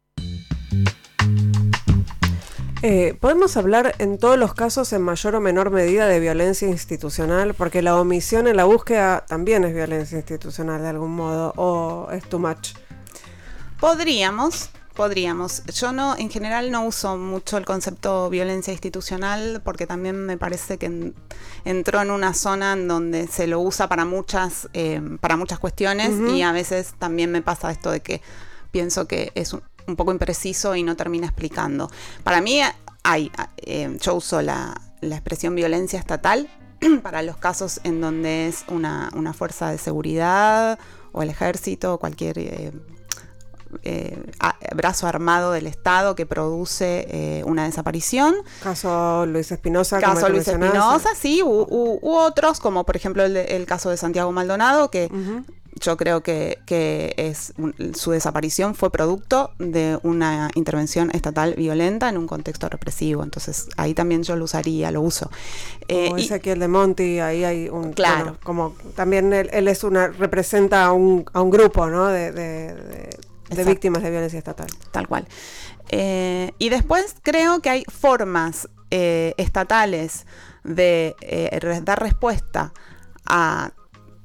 Eh, 2.82 3.14
¿Podemos 3.20 3.58
hablar 3.58 3.94
en 3.98 4.16
todos 4.16 4.38
los 4.38 4.54
casos 4.54 4.94
en 4.94 5.02
mayor 5.02 5.34
o 5.34 5.40
menor 5.40 5.70
medida 5.70 6.06
de 6.06 6.18
violencia 6.18 6.66
institucional? 6.66 7.52
Porque 7.52 7.82
la 7.82 7.94
omisión 8.00 8.46
en 8.46 8.56
la 8.56 8.64
búsqueda 8.64 9.26
también 9.26 9.64
es 9.64 9.74
violencia 9.74 10.16
institucional 10.16 10.80
de 10.80 10.88
algún 10.88 11.14
modo, 11.14 11.52
o 11.56 12.08
es 12.10 12.26
too 12.26 12.38
much. 12.38 12.70
Podríamos, 13.80 14.70
podríamos. 14.94 15.62
Yo 15.66 15.92
no, 15.92 16.16
en 16.16 16.30
general 16.30 16.70
no 16.70 16.86
uso 16.86 17.18
mucho 17.18 17.58
el 17.58 17.66
concepto 17.66 18.30
violencia 18.30 18.72
institucional 18.72 19.60
porque 19.62 19.86
también 19.86 20.24
me 20.24 20.38
parece 20.38 20.78
que 20.78 21.12
entró 21.66 22.00
en 22.00 22.10
una 22.10 22.32
zona 22.32 22.72
en 22.72 22.88
donde 22.88 23.26
se 23.26 23.46
lo 23.46 23.60
usa 23.60 23.90
para 23.90 24.06
muchas, 24.06 24.70
eh, 24.72 25.02
para 25.20 25.36
muchas 25.36 25.58
cuestiones 25.58 26.12
y 26.30 26.40
a 26.40 26.52
veces 26.52 26.94
también 26.98 27.30
me 27.30 27.42
pasa 27.42 27.70
esto 27.70 27.90
de 27.90 28.00
que 28.00 28.22
pienso 28.70 29.06
que 29.06 29.32
es 29.34 29.52
un, 29.52 29.62
un 29.90 29.96
poco 29.96 30.12
impreciso 30.12 30.74
y 30.74 30.83
no 30.83 30.96
termina 30.96 31.26
explicando. 31.26 31.90
Para 32.24 32.40
mí 32.40 32.61
hay, 33.03 33.31
eh, 33.59 33.96
yo 34.00 34.14
uso 34.14 34.40
la, 34.42 34.81
expresión 35.03 35.55
violencia 35.55 35.98
estatal 35.98 36.48
para 37.03 37.22
los 37.22 37.37
casos 37.37 37.81
en 37.85 38.00
donde 38.00 38.48
es 38.48 38.64
una, 38.68 39.11
fuerza 39.37 39.70
de 39.70 39.79
seguridad 39.79 40.79
o 41.12 41.22
el 41.22 41.31
ejército 41.31 41.94
o 41.94 41.98
cualquier 41.98 42.38
eh, 42.38 42.72
eh, 43.83 44.18
brazo 44.74 45.07
armado 45.07 45.53
del 45.53 45.66
Estado 45.66 46.14
que 46.14 46.26
produce 46.26 47.42
una 47.46 47.64
desaparición. 47.64 48.35
Caso 48.62 49.26
Luis 49.26 49.50
Espinosa. 49.50 50.00
Caso 50.00 50.29
Luis 50.29 50.46
Espinosa, 50.46 51.09
sí, 51.18 51.42
u, 51.42 51.98
otros, 52.03 52.61
como 52.61 52.85
por 52.85 52.96
ejemplo 52.96 53.24
el, 53.24 53.66
caso 53.66 53.90
de 53.90 53.96
Santiago 53.96 54.31
Maldonado, 54.33 54.90
que 54.90 55.11
yo 55.78 55.96
creo 55.96 56.22
que, 56.22 56.59
es 57.16 57.52
su 57.94 58.11
desaparición 58.11 58.74
fue 58.74 58.90
producto 58.90 59.52
de 59.59 59.98
una 60.02 60.50
intervención 60.54 61.11
estatal 61.12 61.54
violenta 61.54 62.09
en 62.09 62.18
un 62.18 62.26
contexto 62.26 62.68
represivo. 62.68 63.22
Entonces 63.22 63.68
ahí 63.76 63.94
también 63.94 64.22
yo 64.22 64.37
lo 64.37 64.44
usaría, 64.44 64.90
lo 64.90 65.02
uso. 65.02 65.30
Eh, 65.88 66.11
y, 66.16 66.33
aquí 66.33 66.50
el 66.50 66.61
de 66.61 66.68
Monty, 66.68 67.20
ahí 67.20 67.44
hay 67.44 67.68
un 67.68 67.92
claro, 67.92 68.38
como 68.42 68.74
también 68.94 69.33
él, 69.33 69.68
es 69.68 69.85
una 69.85 70.09
representa 70.09 70.85
a 70.87 70.92
un, 70.92 71.24
a 71.33 71.40
un 71.40 71.50
grupo, 71.50 71.88
¿no? 71.88 72.06
de, 72.09 73.09
víctimas 73.66 74.02
de 74.02 74.11
violencia 74.11 74.38
estatal. 74.38 74.68
Tal 74.90 75.06
cual. 75.09 75.26
Eh, 75.90 76.52
y 76.59 76.68
después 76.68 77.16
creo 77.22 77.61
que 77.61 77.70
hay 77.70 77.85
formas 77.88 78.68
eh, 78.90 79.35
estatales 79.37 80.26
de 80.64 81.16
eh, 81.20 81.80
dar 81.83 82.00
respuesta 82.00 82.72
a 83.24 83.72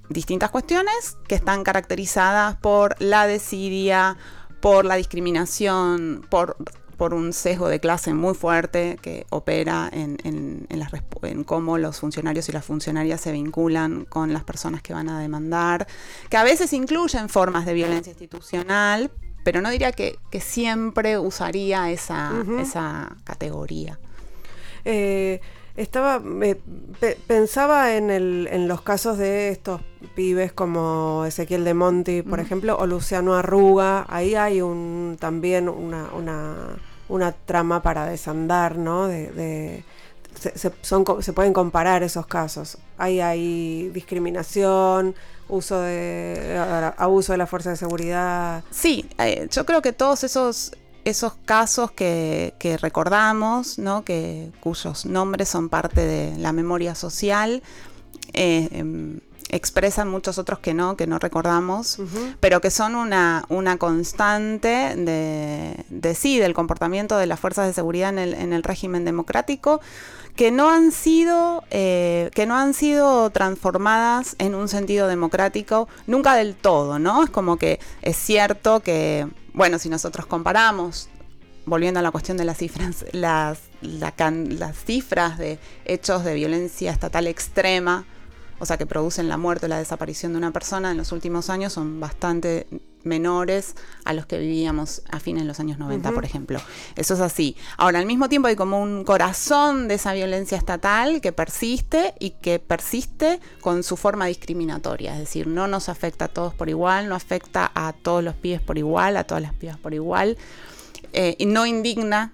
distintas 0.10 0.52
cuestiones 0.52 1.18
que 1.28 1.36
están 1.36 1.64
caracterizadas 1.64 2.56
por 2.58 2.96
la 3.02 3.28
desidia, 3.28 4.18
por 4.62 4.86
la 4.86 4.96
discriminación, 4.96 6.26
por, 6.30 6.58
por 6.98 7.14
un 7.14 7.34
sesgo 7.34 7.68
de 7.68 7.80
clase 7.80 8.14
muy 8.14 8.34
fuerte 8.34 8.98
que 9.02 9.26
opera 9.30 9.90
en, 9.92 10.18
en, 10.24 10.68
en, 10.70 11.44
cómo 11.44 11.78
los 11.78 12.00
funcionarios 12.00 12.50
y 12.50 12.52
las 12.52 12.66
funcionarias 12.66 13.22
se 13.22 13.32
vinculan 13.32 14.06
con 14.06 14.34
las 14.34 14.44
personas 14.44 14.82
que 14.82 14.94
van 14.94 15.10
a 15.10 15.20
demandar, 15.20 15.88
que 16.30 16.38
a 16.38 16.44
veces 16.44 16.74
incluyen 16.74 17.30
formas 17.30 17.66
de 17.66 17.74
violencia 17.74 18.12
institucional, 18.12 19.12
pero 19.44 19.62
no 19.62 19.70
diría 19.70 19.92
que, 19.92 20.18
siempre 20.40 21.18
usaría 21.18 21.92
esa, 21.92 22.32
esa 22.60 23.16
categoría. 23.24 24.00
Eh, 24.84 25.42
estaba, 25.76 26.22
pensaba 27.28 27.96
en, 27.96 28.10
el, 28.10 28.48
en 28.52 28.68
los 28.68 28.82
casos 28.82 29.18
de 29.18 29.50
estos 29.50 29.82
pibes 30.16 30.54
como 30.54 31.26
Ezequiel 31.26 31.66
de 31.66 31.74
Monti, 31.74 32.22
por 32.22 32.40
ejemplo, 32.40 32.78
o 32.78 32.86
Luciano 32.86 33.36
Arruga. 33.36 34.06
Ahí 34.08 34.36
hay 34.36 34.62
un 34.62 35.18
también 35.20 35.68
una, 35.68 36.14
una, 36.14 36.78
una 37.10 37.32
trama 37.34 37.82
para 37.82 38.06
desandar, 38.06 38.78
¿no? 38.78 39.08
De, 39.08 39.84
se, 40.40 40.72
son, 40.82 41.06
se 41.22 41.34
pueden 41.34 41.54
comparar 41.54 42.04
esos 42.04 42.26
casos. 42.26 42.78
Ahí 42.98 43.20
hay 43.20 43.90
discriminación, 43.90 45.16
uso 45.48 45.80
de 45.82 46.58
abuso 46.98 47.34
de 47.34 47.38
la 47.38 47.48
fuerza 47.48 47.72
de 47.72 47.78
seguridad. 47.78 48.64
Sí, 48.72 49.10
eh, 49.18 49.48
yo 49.52 49.66
creo 49.66 49.82
que 49.82 49.94
todos 49.94 50.24
esos 50.24 50.72
esos 51.06 51.36
casos 51.46 51.92
que, 51.92 52.54
recordamos, 52.82 53.78
¿no? 53.80 54.04
que, 54.04 54.52
cuyos 54.60 55.06
nombres 55.06 55.48
son 55.48 55.70
parte 55.70 56.06
de 56.06 56.38
la 56.38 56.52
memoria 56.52 56.96
social, 56.96 57.64
eh, 58.34 58.68
em, 58.72 59.20
expresan 59.50 60.10
muchos 60.10 60.38
otros 60.40 60.60
que 60.60 60.74
no, 60.74 60.98
que 60.98 61.08
no 61.08 61.20
recordamos, 61.20 62.00
pero 62.40 62.60
que 62.60 62.72
son 62.72 62.96
una, 62.96 63.46
una 63.50 63.78
constante 63.78 64.96
de, 64.96 65.86
de, 65.90 66.16
sí, 66.16 66.40
del 66.40 66.54
comportamiento 66.54 67.18
de 67.18 67.28
las 67.28 67.40
fuerzas 67.40 67.68
de 67.68 67.74
seguridad 67.74 68.10
en 68.10 68.20
el, 68.20 68.34
en 68.34 68.52
el 68.52 68.64
régimen 68.64 69.06
democrático, 69.06 69.82
que 70.36 70.52
no 70.52 70.70
han 70.70 70.92
sido, 70.92 71.64
eh, 71.70 72.30
que 72.34 72.46
no 72.46 72.58
han 72.58 72.74
sido 72.74 73.30
transformadas 73.30 74.36
en 74.40 74.56
un 74.56 74.68
sentido 74.68 75.08
democrático 75.08 75.88
nunca 76.08 76.36
del 76.36 76.56
todo, 76.56 77.00
¿no? 77.00 77.24
Es 77.24 77.30
como 77.30 77.58
que 77.58 77.80
es 78.02 78.18
cierto 78.18 78.82
que 78.82 79.28
bueno, 79.56 79.80
si 79.80 79.90
nosotros 79.90 80.26
comparamos, 80.26 81.10
volviendo 81.66 82.00
a 82.00 82.04
la 82.04 82.12
cuestión 82.12 82.38
de 82.38 82.44
las 82.44 82.58
cifras, 82.58 83.06
las, 83.14 83.60
las 83.82 84.78
cifras 84.86 85.38
de 85.38 85.60
hechos 85.86 86.26
de 86.26 86.34
violencia 86.36 86.92
estatal 86.92 87.26
extrema, 87.28 88.06
o 88.60 88.66
sea, 88.66 88.78
que 88.78 88.86
producen 88.86 89.30
la 89.30 89.38
muerte 89.38 89.66
o 89.66 89.70
la 89.70 89.78
desaparición 89.78 90.34
de 90.34 90.38
una 90.40 90.52
persona 90.52 90.92
en 90.92 90.98
los 90.98 91.12
últimos 91.12 91.50
años 91.50 91.74
son 91.74 92.00
bastante 92.00 92.68
menores 93.06 93.76
a 94.04 94.14
los 94.14 94.26
que 94.26 94.38
vivíamos 94.38 95.02
a 95.10 95.20
fines 95.20 95.44
de 95.44 95.48
los 95.48 95.60
años 95.60 95.78
90, 95.78 96.12
por 96.12 96.26
ejemplo. 96.26 96.60
Eso 96.96 97.14
es 97.14 97.20
así. 97.20 97.56
Ahora, 97.78 98.00
al 98.00 98.06
mismo 98.06 98.30
tiempo 98.30 98.48
hay 98.48 98.56
como 98.56 98.82
un 98.82 99.04
corazón 99.04 99.88
de 99.88 99.96
esa 99.96 100.14
violencia 100.14 100.58
estatal 100.58 101.22
que 101.22 101.32
persiste 101.32 102.14
y 102.20 102.32
que 102.32 102.60
persiste 102.60 103.40
con 103.62 103.84
su 103.84 103.98
forma 103.98 104.26
discriminatoria, 104.26 105.14
es 105.14 105.20
decir, 105.20 105.48
no 105.48 105.68
nos 105.68 105.90
afecta 105.90 106.26
a 106.26 106.28
todos 106.28 106.54
por 106.54 106.70
igual, 106.70 107.08
no 107.10 107.16
afecta 107.16 107.72
a 107.74 107.94
todos 107.94 108.24
los 108.24 108.36
pibes 108.36 108.62
por 108.62 108.78
igual, 108.78 109.18
a 109.18 109.24
todas 109.24 109.42
las 109.42 109.54
pibas 109.54 109.78
por 109.78 109.94
igual, 109.94 110.38
eh, 111.14 111.36
y 111.38 111.46
no 111.46 111.66
indigna 111.66 112.32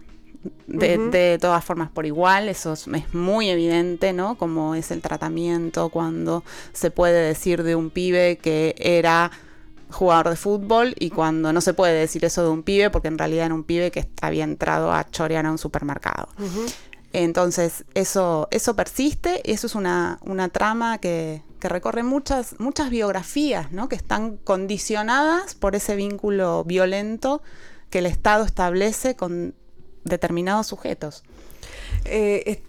de, 0.67 1.37
todas 1.39 1.63
formas 1.63 1.89
por 1.89 2.05
igual, 2.05 2.49
eso 2.49 2.73
es, 2.73 2.87
muy 3.13 3.49
evidente, 3.49 4.13
¿no? 4.13 4.35
Como 4.37 4.75
es 4.75 4.91
el 4.91 5.01
tratamiento 5.01 5.89
cuando 5.89 6.43
se 6.73 6.91
puede 6.91 7.27
decir 7.27 7.63
de 7.63 7.75
un 7.75 7.89
pibe 7.89 8.37
que 8.37 8.75
era 8.77 9.31
jugador 9.91 10.29
de 10.29 10.35
fútbol 10.35 10.95
y 10.97 11.09
cuando 11.09 11.53
no 11.53 11.61
se 11.61 11.73
puede 11.73 11.93
decir 11.93 12.25
eso 12.25 12.43
de 12.43 12.49
un 12.49 12.63
pibe 12.63 12.89
porque 12.89 13.07
en 13.07 13.17
realidad 13.17 13.45
era 13.47 13.55
un 13.55 13.63
pibe 13.63 13.91
que 13.91 14.09
había 14.21 14.43
entrado 14.43 14.91
a 14.91 15.09
chorear 15.09 15.45
a 15.45 15.51
un 15.51 15.57
supermercado. 15.57 16.29
Entonces, 17.13 17.83
eso, 17.93 18.47
eso 18.51 18.75
persiste, 18.75 19.41
eso 19.51 19.67
es 19.67 19.75
una, 19.75 20.19
una 20.21 20.47
trama 20.47 20.97
que, 20.97 21.43
que, 21.59 21.67
recorre 21.67 22.03
muchas, 22.03 22.57
muchas 22.57 22.89
biografías, 22.89 23.71
¿no? 23.73 23.89
Que 23.89 23.95
están 23.95 24.37
condicionadas 24.37 25.53
por 25.55 25.75
ese 25.75 25.97
vínculo 25.97 26.63
violento 26.63 27.41
que 27.89 27.99
el 27.99 28.05
Estado 28.05 28.45
establece 28.45 29.17
con 29.17 29.53
determinados 30.05 30.67
sujetos. 30.67 31.23
Eh, 32.05 32.63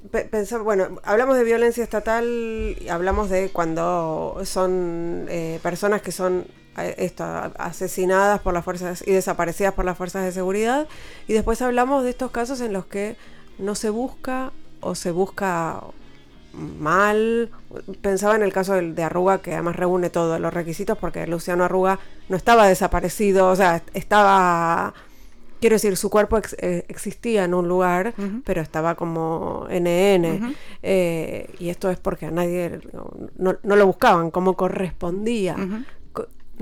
bueno, 0.62 1.00
hablamos 1.04 1.36
de 1.36 1.44
violencia 1.44 1.82
estatal, 1.82 2.76
hablamos 2.90 3.30
de 3.30 3.50
cuando 3.50 4.40
son 4.44 5.26
eh, 5.28 5.58
personas 5.62 6.02
que 6.02 6.12
son 6.12 6.46
esto, 6.76 7.24
asesinadas 7.58 8.40
por 8.40 8.54
las 8.54 8.64
fuerzas 8.64 9.04
y 9.06 9.12
desaparecidas 9.12 9.74
por 9.74 9.84
las 9.84 9.96
fuerzas 9.96 10.24
de 10.24 10.32
seguridad. 10.32 10.88
Y 11.28 11.32
después 11.32 11.60
hablamos 11.62 12.04
de 12.04 12.10
estos 12.10 12.30
casos 12.30 12.60
en 12.60 12.72
los 12.72 12.86
que 12.86 13.16
no 13.58 13.74
se 13.74 13.90
busca 13.90 14.52
o 14.80 14.94
se 14.94 15.10
busca 15.10 15.82
mal. 16.52 17.50
Pensaba 18.00 18.36
en 18.36 18.42
el 18.42 18.52
caso 18.52 18.74
de, 18.74 19.02
Arruga, 19.02 19.38
que 19.38 19.52
además 19.52 19.76
reúne 19.76 20.10
todos 20.10 20.40
los 20.40 20.52
requisitos, 20.52 20.98
porque 20.98 21.26
Luciano 21.26 21.64
Arruga 21.64 21.98
no 22.28 22.36
estaba 22.36 22.66
desaparecido, 22.66 23.48
o 23.48 23.56
sea, 23.56 23.82
estaba. 23.94 24.94
Quiero 25.60 25.76
decir, 25.76 25.96
su 25.96 26.10
cuerpo 26.10 26.40
eh, 26.58 26.84
existía 26.88 27.44
en 27.44 27.54
un 27.54 27.68
lugar, 27.68 28.14
pero 28.44 28.60
estaba 28.60 28.96
como 28.96 29.68
NN. 29.70 30.56
Eh, 30.82 31.54
y 31.60 31.68
esto 31.68 31.88
es 31.88 31.98
porque 31.98 32.26
a 32.26 32.32
nadie 32.32 32.80
no, 33.38 33.56
lo 33.62 33.86
buscaban 33.86 34.32
como 34.32 34.56
correspondía 34.56 35.56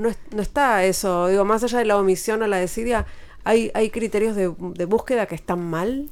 no, 0.00 0.40
está 0.40 0.84
eso, 0.84 1.28
digo, 1.28 1.44
más 1.44 1.62
allá 1.62 1.78
de 1.78 1.84
la 1.84 1.98
omisión 1.98 2.42
o 2.42 2.46
la 2.46 2.56
desidia, 2.56 3.06
¿hay, 3.44 3.70
hay 3.74 3.90
criterios 3.90 4.34
de, 4.34 4.48
búsqueda 4.48 5.26
que 5.26 5.34
están 5.34 5.60
mal? 5.68 6.08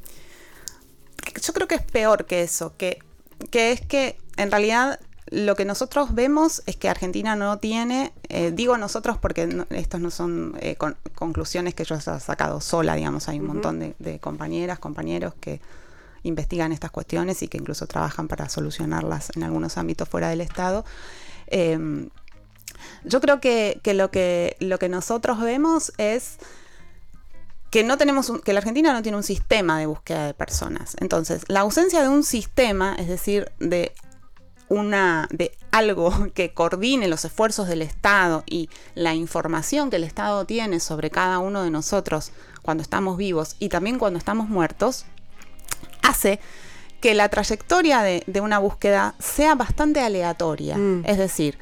Yo 1.43 1.53
creo 1.53 1.67
que 1.69 1.77
es 1.77 1.83
peor 1.83 2.27
que 2.27 2.43
eso, 2.43 2.75
que, 2.77 2.99
que 3.51 3.73
es 3.73 3.81
que 3.81 4.19
en 4.37 4.51
realidad 4.51 5.01
lo 5.31 5.57
que 5.57 5.65
nosotros 5.65 6.15
vemos 6.15 6.63
es 6.67 6.77
que 6.77 6.89
Argentina 6.89 7.37
no 7.37 7.59
tiene, 7.59 8.13
eh, 8.29 8.51
digo 8.51 8.79
nosotros 8.79 9.19
porque 9.19 9.43
estos 9.43 9.67
estas 9.71 10.01
no 10.01 10.11
son 10.11 10.57
eh, 10.61 10.77
conclusiones 11.15 11.75
que 11.75 11.85
yo 11.85 11.95
he 11.95 12.01
sacado 12.01 12.61
sola, 12.61 12.95
digamos, 12.95 13.29
hay 13.29 13.41
un 13.41 13.47
montón 13.47 13.79
de, 13.79 14.19
compañeras, 14.21 14.79
compañeros 14.79 15.35
que 15.41 15.61
investigan 16.23 16.73
estas 16.73 16.91
cuestiones 16.91 17.43
y 17.43 17.49
que 17.49 17.59
incluso 17.59 17.87
trabajan 17.87 18.29
para 18.29 18.49
solucionarlas 18.49 19.31
en 19.37 19.43
algunos 19.45 19.77
ámbitos 19.79 20.09
fuera 20.09 20.31
del 20.31 20.41
Estado. 20.41 20.85
Eh, 21.47 22.09
yo 23.05 23.21
creo 23.21 23.41
que, 23.41 23.81
lo 23.95 24.11
que 24.11 24.57
lo 24.61 24.79
que 24.79 24.89
nosotros 24.89 25.41
vemos 25.41 25.93
es 25.99 26.39
que 27.71 27.85
no 27.85 27.99
tenemos 27.99 28.33
que 28.45 28.53
la 28.53 28.61
Argentina 28.61 28.93
no 28.93 29.03
tiene 29.03 29.17
un 29.17 29.23
sistema 29.23 29.79
de 29.79 29.87
búsqueda 29.87 30.27
de 30.27 30.35
personas. 30.35 30.97
Entonces, 31.01 31.43
la 31.49 31.61
ausencia 31.61 32.03
de 32.03 32.09
un 32.09 32.25
sistema, 32.25 32.95
es 32.99 33.09
decir, 33.09 33.53
de 33.59 33.93
una 34.69 35.29
de 35.31 35.57
algo 35.71 36.13
que 36.35 36.53
coordine 36.53 37.09
los 37.09 37.25
esfuerzos 37.25 37.69
del 37.69 37.83
Estado 37.83 38.45
y 38.47 38.71
la 38.95 39.15
información 39.15 39.91
que 39.91 39.97
el 39.97 40.05
Estado 40.05 40.45
tiene 40.45 40.81
sobre 40.81 41.11
cada 41.11 41.39
uno 41.39 41.63
de 41.63 41.71
nosotros 41.71 42.33
cuando 42.63 42.83
estamos 42.83 43.17
vivos 43.17 43.57
y 43.59 43.69
también 43.69 43.99
cuando 43.99 44.19
estamos 44.19 44.49
muertos, 44.49 45.05
hace 46.03 46.41
que 47.01 47.15
la 47.15 47.29
trayectoria 47.29 48.03
de, 48.03 48.41
una 48.41 48.59
búsqueda 48.59 49.15
sea 49.19 49.55
bastante 49.55 50.01
aleatoria. 50.01 50.77
Mm. 50.77 51.05
Es 51.07 51.19
decir, 51.19 51.59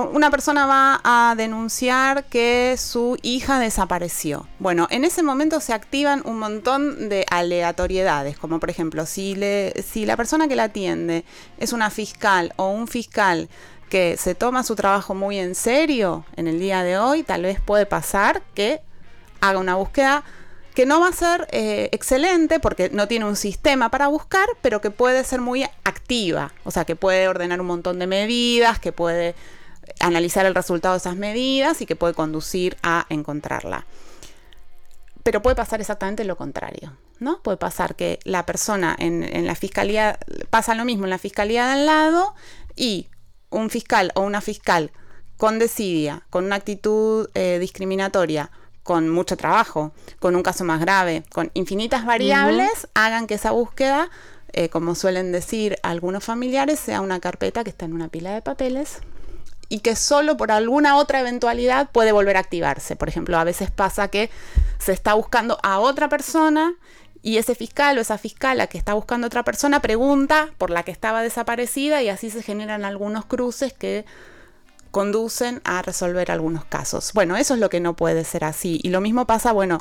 una 0.00 0.30
persona 0.30 0.66
va 0.66 1.00
a 1.04 1.34
denunciar 1.36 2.24
que 2.24 2.76
su 2.76 3.16
hija 3.22 3.60
desapareció. 3.60 4.46
Bueno, 4.58 4.88
en 4.90 5.04
ese 5.04 5.22
momento 5.22 5.60
se 5.60 5.72
activan 5.72 6.22
un 6.24 6.38
montón 6.38 7.08
de 7.08 7.24
aleatoriedades, 7.30 8.36
como 8.36 8.58
por 8.58 8.70
ejemplo, 8.70 9.06
si, 9.06 9.34
la 9.36 10.16
persona 10.16 10.48
que 10.48 10.56
la 10.56 10.64
atiende 10.64 11.24
es 11.58 11.72
una 11.72 11.90
fiscal 11.90 12.52
o 12.56 12.70
un 12.70 12.88
fiscal 12.88 13.48
que 13.88 14.16
se 14.16 14.34
toma 14.34 14.64
su 14.64 14.74
trabajo 14.74 15.14
muy 15.14 15.38
en 15.38 15.54
serio 15.54 16.24
en 16.36 16.48
el 16.48 16.58
día 16.58 16.82
de 16.82 16.98
hoy, 16.98 17.22
tal 17.22 17.42
vez 17.42 17.60
puede 17.60 17.86
pasar 17.86 18.42
que 18.54 18.80
haga 19.40 19.60
una 19.60 19.76
búsqueda 19.76 20.24
que 20.74 20.86
no 20.86 20.98
va 20.98 21.08
a 21.08 21.12
ser 21.12 21.46
eh, 21.52 21.88
excelente 21.92 22.58
porque 22.58 22.90
no 22.90 23.06
tiene 23.06 23.26
un 23.26 23.36
sistema 23.36 23.90
para 23.90 24.08
buscar, 24.08 24.48
pero 24.60 24.80
que 24.80 24.90
puede 24.90 25.22
ser 25.22 25.40
muy 25.40 25.62
activa, 25.84 26.52
o 26.64 26.72
sea, 26.72 26.84
que 26.84 26.96
puede 26.96 27.28
ordenar 27.28 27.60
un 27.60 27.68
montón 27.68 28.00
de 28.00 28.08
medidas, 28.08 28.80
que 28.80 28.90
puede 28.90 29.36
analizar 30.00 30.46
el 30.46 30.54
resultado 30.54 30.94
de 30.94 30.98
esas 30.98 31.16
medidas 31.16 31.80
y 31.80 31.86
que 31.86 31.96
puede 31.96 32.14
conducir 32.14 32.76
a 32.82 33.06
encontrarla. 33.08 33.86
Pero 35.22 35.40
puede 35.40 35.56
pasar 35.56 35.80
exactamente 35.80 36.24
lo 36.24 36.36
contrario, 36.36 36.92
¿no? 37.18 37.42
Puede 37.42 37.56
pasar 37.56 37.96
que 37.96 38.18
la 38.24 38.44
persona 38.44 38.94
en, 38.98 39.46
la 39.46 39.54
fiscalía, 39.54 40.18
pasa 40.50 40.74
lo 40.74 40.84
mismo 40.84 41.04
en 41.04 41.10
la 41.10 41.18
fiscalía 41.18 41.66
de 41.66 41.72
al 41.72 41.86
lado 41.86 42.34
y 42.76 43.08
un 43.48 43.70
fiscal 43.70 44.12
o 44.14 44.20
una 44.20 44.40
fiscal 44.42 44.92
con 45.38 45.58
desidia, 45.58 46.22
con 46.28 46.44
una 46.44 46.56
actitud 46.56 47.30
eh, 47.34 47.58
discriminatoria, 47.58 48.50
con 48.82 49.08
mucho 49.08 49.36
trabajo, 49.38 49.92
con 50.20 50.36
un 50.36 50.42
caso 50.42 50.64
más 50.64 50.80
grave, 50.80 51.24
con 51.32 51.50
infinitas 51.54 52.04
variables, 52.04 52.88
hagan 52.92 53.26
que 53.26 53.34
esa 53.34 53.52
búsqueda, 53.52 54.10
eh, 54.52 54.68
como 54.68 54.94
suelen 54.94 55.32
decir 55.32 55.78
algunos 55.82 56.22
familiares, 56.22 56.78
sea 56.80 57.00
una 57.00 57.18
carpeta 57.18 57.64
que 57.64 57.70
está 57.70 57.86
en 57.86 57.94
una 57.94 58.08
pila 58.08 58.34
de 58.34 58.42
papeles 58.42 59.00
y 59.68 59.80
que 59.80 59.96
solo 59.96 60.36
por 60.36 60.52
alguna 60.52 60.96
otra 60.96 61.20
eventualidad 61.20 61.90
puede 61.90 62.12
volver 62.12 62.36
a 62.36 62.40
activarse. 62.40 62.96
Por 62.96 63.08
ejemplo, 63.08 63.38
a 63.38 63.44
veces 63.44 63.70
pasa 63.70 64.08
que 64.08 64.30
se 64.78 64.92
está 64.92 65.14
buscando 65.14 65.58
a 65.62 65.78
otra 65.78 66.08
persona 66.08 66.74
y 67.22 67.38
ese 67.38 67.54
fiscal 67.54 67.96
o 67.96 68.00
esa 68.00 68.18
fiscala 68.18 68.66
que 68.66 68.76
está 68.76 68.94
buscando 68.94 69.26
a 69.26 69.28
otra 69.28 69.44
persona 69.44 69.80
pregunta 69.80 70.50
por 70.58 70.70
la 70.70 70.82
que 70.82 70.92
estaba 70.92 71.22
desaparecida 71.22 72.02
y 72.02 72.10
así 72.10 72.30
se 72.30 72.42
generan 72.42 72.84
algunos 72.84 73.24
cruces 73.24 73.72
que 73.72 74.04
conducen 74.90 75.60
a 75.64 75.82
resolver 75.82 76.30
algunos 76.30 76.64
casos. 76.66 77.12
Bueno, 77.14 77.36
eso 77.36 77.54
es 77.54 77.60
lo 77.60 77.68
que 77.68 77.80
no 77.80 77.96
puede 77.96 78.24
ser 78.24 78.44
así. 78.44 78.78
Y 78.82 78.90
lo 78.90 79.00
mismo 79.00 79.26
pasa, 79.26 79.52
bueno, 79.52 79.78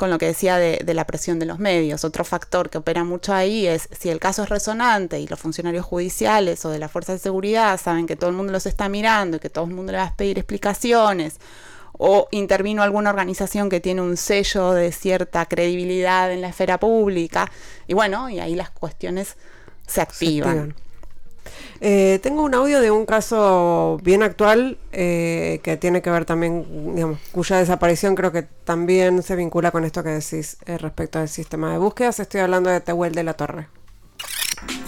con 0.00 0.08
lo 0.08 0.16
que 0.16 0.24
decía 0.24 0.56
de, 0.56 0.94
la 0.94 1.06
presión 1.06 1.38
de 1.38 1.44
los 1.44 1.58
medios. 1.58 2.04
Otro 2.04 2.24
factor 2.24 2.70
que 2.70 2.78
opera 2.78 3.04
mucho 3.04 3.34
ahí 3.34 3.66
es 3.66 3.86
si 3.92 4.08
el 4.08 4.18
caso 4.18 4.44
es 4.44 4.48
resonante 4.48 5.20
y 5.20 5.26
los 5.26 5.38
funcionarios 5.38 5.84
judiciales 5.84 6.64
o 6.64 6.70
de 6.70 6.78
la 6.78 6.88
fuerza 6.88 7.12
de 7.12 7.18
seguridad 7.18 7.78
saben 7.78 8.06
que 8.06 8.16
todo 8.16 8.30
el 8.30 8.36
mundo 8.36 8.50
los 8.50 8.64
está 8.64 8.88
mirando 8.88 9.36
y 9.36 9.40
que 9.40 9.50
todo 9.50 9.66
el 9.66 9.72
mundo 9.72 9.92
le 9.92 9.98
va 9.98 10.04
a 10.04 10.16
pedir 10.16 10.38
explicaciones 10.38 11.36
o 11.92 12.28
intervino 12.30 12.82
alguna 12.82 13.10
organización 13.10 13.68
que 13.68 13.80
tiene 13.80 14.00
un 14.00 14.16
sello 14.16 14.72
de 14.72 14.90
cierta 14.90 15.44
credibilidad 15.44 16.32
en 16.32 16.40
la 16.40 16.48
esfera 16.48 16.80
pública 16.80 17.52
y 17.86 17.92
bueno, 17.92 18.30
y 18.30 18.40
ahí 18.40 18.54
las 18.54 18.70
cuestiones 18.70 19.36
se 19.86 20.00
activan. 20.00 20.74
Eh, 21.82 22.20
tengo 22.22 22.42
un 22.42 22.54
audio 22.54 22.80
de 22.80 22.90
un 22.90 23.06
caso 23.06 23.98
bien 24.02 24.22
actual 24.22 24.76
eh, 24.92 25.60
que 25.62 25.78
tiene 25.78 26.02
que 26.02 26.10
ver 26.10 26.26
también, 26.26 26.94
digamos, 26.94 27.18
cuya 27.32 27.56
desaparición 27.56 28.14
creo 28.14 28.32
que 28.32 28.42
también 28.42 29.22
se 29.22 29.34
vincula 29.34 29.70
con 29.70 29.86
esto 29.86 30.02
que 30.02 30.10
decís 30.10 30.58
eh, 30.66 30.76
respecto 30.76 31.18
al 31.18 31.28
sistema 31.30 31.72
de 31.72 31.78
búsquedas. 31.78 32.20
Estoy 32.20 32.42
hablando 32.42 32.68
de 32.68 32.80
Tehuel 32.80 33.14
de 33.14 33.24
la 33.24 33.32
Torre. 33.32 33.68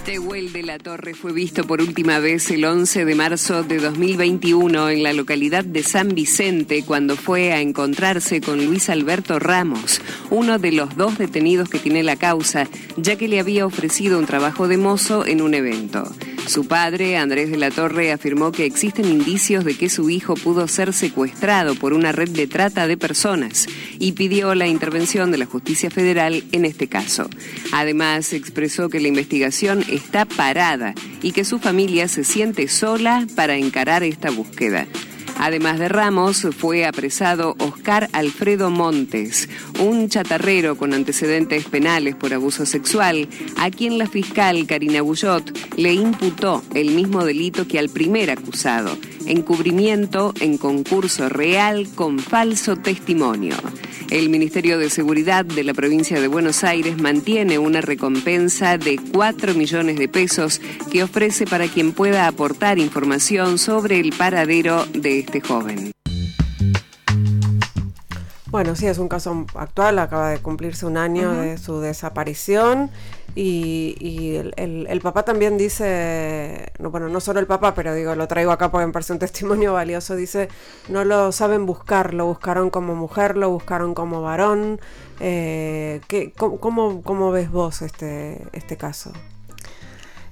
Tehuel 0.05 0.53
de 0.53 0.65
la 0.65 0.79
Torre 0.79 1.15
fue 1.15 1.33
visto 1.33 1.65
por 1.65 1.81
última 1.81 2.19
vez 2.19 2.51
el 2.51 2.65
11 2.65 3.07
de 3.07 3.15
marzo 3.15 3.63
de 3.63 3.79
2021 3.79 4.91
en 4.91 5.03
la 5.03 5.15
localidad 5.15 5.65
de 5.65 5.83
San 5.83 6.11
Vicente 6.11 6.85
cuando 6.85 7.17
fue 7.17 7.53
a 7.53 7.61
encontrarse 7.61 8.43
con 8.43 8.67
Luis 8.67 8.91
Alberto 8.91 9.39
Ramos, 9.39 10.03
uno 10.29 10.59
de 10.59 10.73
los 10.73 10.95
dos 10.97 11.17
detenidos 11.17 11.71
que 11.71 11.79
tiene 11.79 12.03
la 12.03 12.17
causa, 12.17 12.69
ya 12.99 13.17
que 13.17 13.29
le 13.29 13.41
había 13.41 13.65
ofrecido 13.65 14.19
un 14.19 14.27
trabajo 14.27 14.69
de 14.69 14.77
mozo 14.77 15.25
en 15.25 15.41
un 15.41 15.55
evento. 15.55 16.13
Su 16.47 16.67
padre, 16.67 17.17
Andrés 17.17 17.51
de 17.51 17.57
la 17.57 17.71
Torre, 17.71 18.13
afirmó 18.13 18.53
que 18.53 18.67
existen 18.67 19.07
indicios 19.07 19.65
de 19.65 19.77
que 19.77 19.89
su 19.89 20.11
hijo 20.11 20.35
pudo 20.35 20.69
ser 20.69 20.93
secuestrado 20.93 21.75
por 21.77 21.93
una 21.93 22.13
red 22.13 22.29
de 22.29 22.47
trata 22.47 22.87
de 22.87 22.97
personas 22.97 23.67
y 23.99 24.13
pidió 24.13 24.55
la 24.55 24.67
intervención 24.67 25.31
de 25.31 25.39
la 25.39 25.47
justicia 25.47 25.91
federal 25.91 26.45
en 26.53 26.65
este 26.65 26.89
caso. 26.89 27.31
Además, 27.73 28.33
expresó 28.33 28.89
que 28.89 29.01
la 29.01 29.09
investigación 29.09 29.85
está 29.89 30.25
parada 30.25 30.95
y 31.23 31.33
que 31.33 31.45
su 31.45 31.59
familia 31.59 32.09
se 32.09 32.25
siente 32.25 32.69
sola 32.69 33.27
para 33.37 33.57
encarar 33.57 34.03
esta 34.03 34.31
búsqueda. 34.31 34.87
Además 35.45 35.81
de 35.81 35.89
Ramos, 35.89 36.47
fue 36.57 36.85
apresado 36.85 37.57
Oscar 37.59 38.09
Alfredo 38.13 38.71
Montes, 38.71 39.49
un 39.81 40.09
chatarrero 40.09 40.77
con 40.77 40.95
antecedentes 40.95 41.65
penales 41.65 42.15
por 42.15 42.33
abuso 42.33 42.65
sexual, 42.65 43.29
a 43.57 43.69
quien 43.73 43.99
la 43.99 44.07
fiscal 44.07 44.65
Karina 44.69 45.03
Bullot 45.03 45.77
le 45.77 45.95
imputó 45.95 46.63
el 46.75 46.93
mismo 46.93 47.25
delito 47.25 47.67
que 47.67 47.81
al 47.81 47.89
primer 47.89 48.31
acusado, 48.31 48.97
encubrimiento 49.27 50.33
en 50.41 50.59
concurso 50.59 51.29
real 51.29 51.89
con 51.95 52.19
falso 52.19 52.77
testimonio. 52.77 53.57
El 54.11 54.29
Ministerio 54.29 54.79
de 54.79 54.91
Seguridad 54.91 55.45
de 55.45 55.65
la 55.65 55.73
provincia 55.73 56.21
de 56.21 56.29
Buenos 56.29 56.65
Aires 56.65 57.01
mantiene 57.01 57.59
una 57.59 57.81
recompensa 57.81 58.77
de 58.77 59.01
4 59.13 59.55
millones 59.55 59.99
de 59.99 60.09
pesos 60.09 60.61
que 60.91 61.03
ofrece 61.03 61.47
para 61.47 61.67
quien 61.69 61.93
pueda 61.93 62.27
aportar 62.27 62.79
información 62.79 63.59
sobre 63.59 64.01
el 64.01 64.13
paradero 64.13 64.85
de 64.93 65.21
este 65.21 65.41
joven. 65.41 65.93
Bueno, 68.53 68.77
sí, 68.77 68.87
es 68.87 68.99
un 68.99 69.09
caso 69.09 69.47
actual, 69.55 69.99
acaba 69.99 70.29
de 70.29 70.39
cumplirse 70.39 70.85
un 70.85 70.99
año 70.99 71.33
de 71.33 71.57
su 71.57 71.81
desaparición 71.81 72.91
y, 73.35 74.37
el, 74.57 75.01
papá 75.03 75.25
también 75.25 75.57
dice, 75.57 76.71
no, 76.79 76.91
bueno, 76.91 77.09
no 77.09 77.21
solo 77.21 77.41
el 77.41 77.47
papá, 77.47 77.75
pero 77.75 77.95
digo, 77.95 78.15
lo 78.15 78.29
traigo 78.29 78.53
acá 78.53 78.71
porque 78.71 78.87
me 78.87 78.93
parece 78.93 79.13
un 79.13 79.19
testimonio 79.19 79.73
valioso, 79.73 80.17
dice, 80.17 80.49
no 80.89 81.05
lo 81.05 81.33
saben 81.33 81.65
buscar, 81.65 82.13
lo 82.13 82.27
buscaron 82.27 82.69
como 82.71 82.95
mujer, 82.95 83.37
lo 83.37 83.51
buscaron 83.51 83.95
como 83.95 84.23
varón. 84.23 84.81
Eh, 85.21 86.01
cómo, 86.37 87.03
cómo, 87.03 87.31
ves 87.31 87.51
vos 87.51 87.83
este, 87.83 88.47
este 88.53 88.77
caso? 88.77 89.13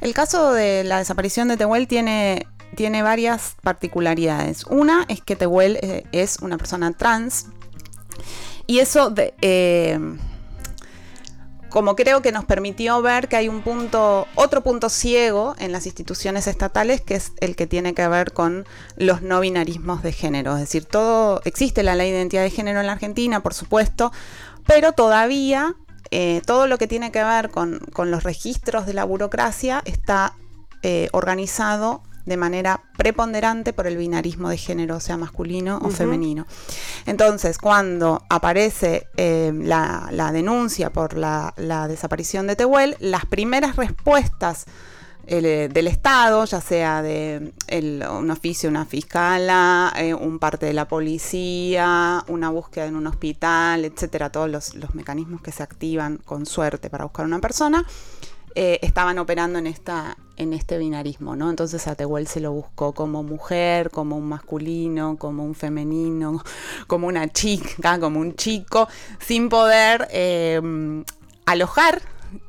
El 0.01 0.13
caso 0.15 0.53
de 0.53 0.85
la 0.85 0.99
desaparición 0.99 1.49
de 1.49 1.57
Tehuel 1.57 1.87
tiene, 1.87 2.47
tiene 2.75 3.03
varias 3.03 3.57
particularidades. 3.63 4.67
Una 4.67 5.05
es 5.09 5.23
que 5.23 5.37
Tehuel 5.37 5.79
eh, 5.83 6.05
es 6.13 6.39
una 6.41 6.59
persona 6.59 6.93
trans 6.93 7.47
y 8.67 8.79
eso 8.79 9.11
de, 9.11 9.35
eh, 9.41 9.99
como 11.71 11.97
creo 11.97 12.21
que 12.21 12.33
nos 12.33 12.45
permitió 12.45 13.01
ver 13.01 13.29
que 13.29 13.37
hay 13.37 13.49
un 13.49 13.63
punto, 13.63 14.27
otro 14.35 14.63
punto 14.63 14.89
ciego 14.89 15.55
en 15.59 15.73
las 15.73 15.87
instituciones 15.87 16.47
estatales, 16.47 17.01
que 17.01 17.15
es 17.15 17.33
el 17.41 17.57
que 17.57 17.67
tiene 17.67 17.95
que 17.95 18.07
ver 18.09 18.33
con 18.33 18.67
los 18.97 19.23
no 19.23 19.41
binarismos 19.41 20.03
de 20.03 20.13
género. 20.13 20.55
Es 20.55 20.61
decir, 20.61 20.85
todo, 20.85 21.41
existe 21.45 21.83
la 21.83 21.95
ley 21.95 22.11
de 22.11 22.19
identidad 22.19 22.43
de 22.43 22.51
género 22.51 22.81
en 22.81 22.87
la 22.87 22.93
Argentina, 22.93 23.43
por 23.43 23.55
supuesto, 23.55 24.13
pero 24.67 24.93
todavía 24.93 25.77
eh, 26.11 26.43
todo 26.45 26.67
lo 26.67 26.77
que 26.77 26.89
tiene 26.89 27.13
que 27.13 27.23
ver 27.23 27.51
con, 27.51 27.81
los 27.97 28.25
registros 28.25 28.87
de 28.87 28.95
la 28.95 29.05
burocracia 29.05 29.83
está 29.85 30.35
eh, 30.83 31.09
organizado 31.13 32.03
de 32.27 32.37
manera 32.37 32.83
preponderante 32.97 33.73
por 33.73 33.87
el 33.87 33.97
binarismo 33.97 34.49
de 34.49 34.57
género, 34.57 35.01
sea 35.01 35.17
masculino 35.17 35.79
o 35.83 35.91
femenino. 35.91 36.47
Entonces, 37.07 37.59
cuando 37.59 38.23
aparece 38.29 39.09
eh, 39.17 39.53
la, 39.55 40.31
denuncia 40.33 40.91
por 40.91 41.15
la, 41.17 41.53
desaparición 41.89 42.47
de 42.47 42.57
Tehuel, 42.57 42.97
las 43.01 43.27
primeras 43.27 43.77
respuestas 43.77 44.67
eh, 45.27 45.69
del 45.73 45.87
Estado, 45.87 46.45
ya 46.45 46.61
sea 46.61 47.03
de 47.03 47.53
un 48.11 48.31
oficio, 48.31 48.69
una 48.69 48.85
fiscala, 48.85 49.93
eh, 49.97 50.13
un 50.13 50.39
parte 50.39 50.67
de 50.67 50.73
la 50.73 50.89
policía, 50.89 52.25
una 52.29 52.51
búsqueda 52.51 52.87
en 52.87 52.97
un 52.97 53.07
hospital, 53.07 53.85
etcétera, 53.85 54.31
todos 54.31 54.51
los, 54.51 54.75
los 54.75 54.95
mecanismos 54.95 55.41
que 55.41 55.53
se 55.53 55.63
activan 55.63 56.19
con 56.19 56.47
suerte 56.47 56.91
para 56.91 57.05
buscar 57.05 57.25
a 57.25 57.29
una 57.29 57.41
persona, 57.41 57.87
eh, 58.57 58.81
estaban 58.83 59.19
operando 59.19 59.61
en, 59.61 59.69
esta, 59.69 60.17
en 60.41 60.55
este 60.55 60.79
binarismo, 60.79 61.37
¿no? 61.37 61.51
Entonces 61.51 61.87
a 61.87 61.95
Tehuel 61.95 62.27
se 62.27 62.41
lo 62.41 62.53
buscó 62.53 62.95
como 62.95 63.23
mujer, 63.23 63.91
como 63.91 64.17
un 64.17 64.27
masculino, 64.27 65.19
como 65.19 65.45
un 65.45 65.55
femenino, 65.55 66.43
como 66.87 67.07
una 67.07 67.29
chica, 67.29 68.01
como 68.01 68.21
un 68.21 68.35
chico, 68.35 68.89
sin 69.19 69.51
poder 69.51 70.09
eh, 70.11 70.61
alojar 71.45 72.01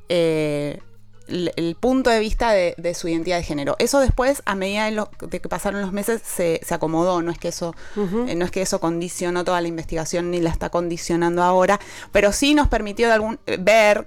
eh, 0.07 0.79
el, 1.27 1.75
punto 1.75 2.09
de 2.09 2.19
vista 2.19 2.51
de, 2.51 2.93
su 2.93 3.09
identidad 3.09 3.37
de 3.37 3.43
género. 3.43 3.75
Eso 3.77 3.99
después, 3.99 4.41
a 4.45 4.55
medida 4.55 4.85
de, 4.85 5.39
que 5.41 5.49
pasaron 5.49 5.81
los 5.81 5.91
meses, 5.91 6.21
se, 6.23 6.61
acomodó. 6.69 7.21
No 7.21 7.31
es 7.31 7.39
que 7.39 7.49
eso, 7.49 7.75
no 7.95 8.45
es 8.45 8.51
que 8.51 8.61
eso 8.61 8.79
condicionó 8.79 9.43
toda 9.43 9.59
la 9.59 9.67
investigación 9.67 10.31
ni 10.31 10.39
la 10.39 10.49
está 10.49 10.69
condicionando 10.69 11.43
ahora, 11.43 11.79
pero 12.13 12.31
sí 12.31 12.53
nos 12.53 12.69
permitió 12.69 13.07
de 13.07 13.13
algún, 13.13 13.39
ver 13.59 14.05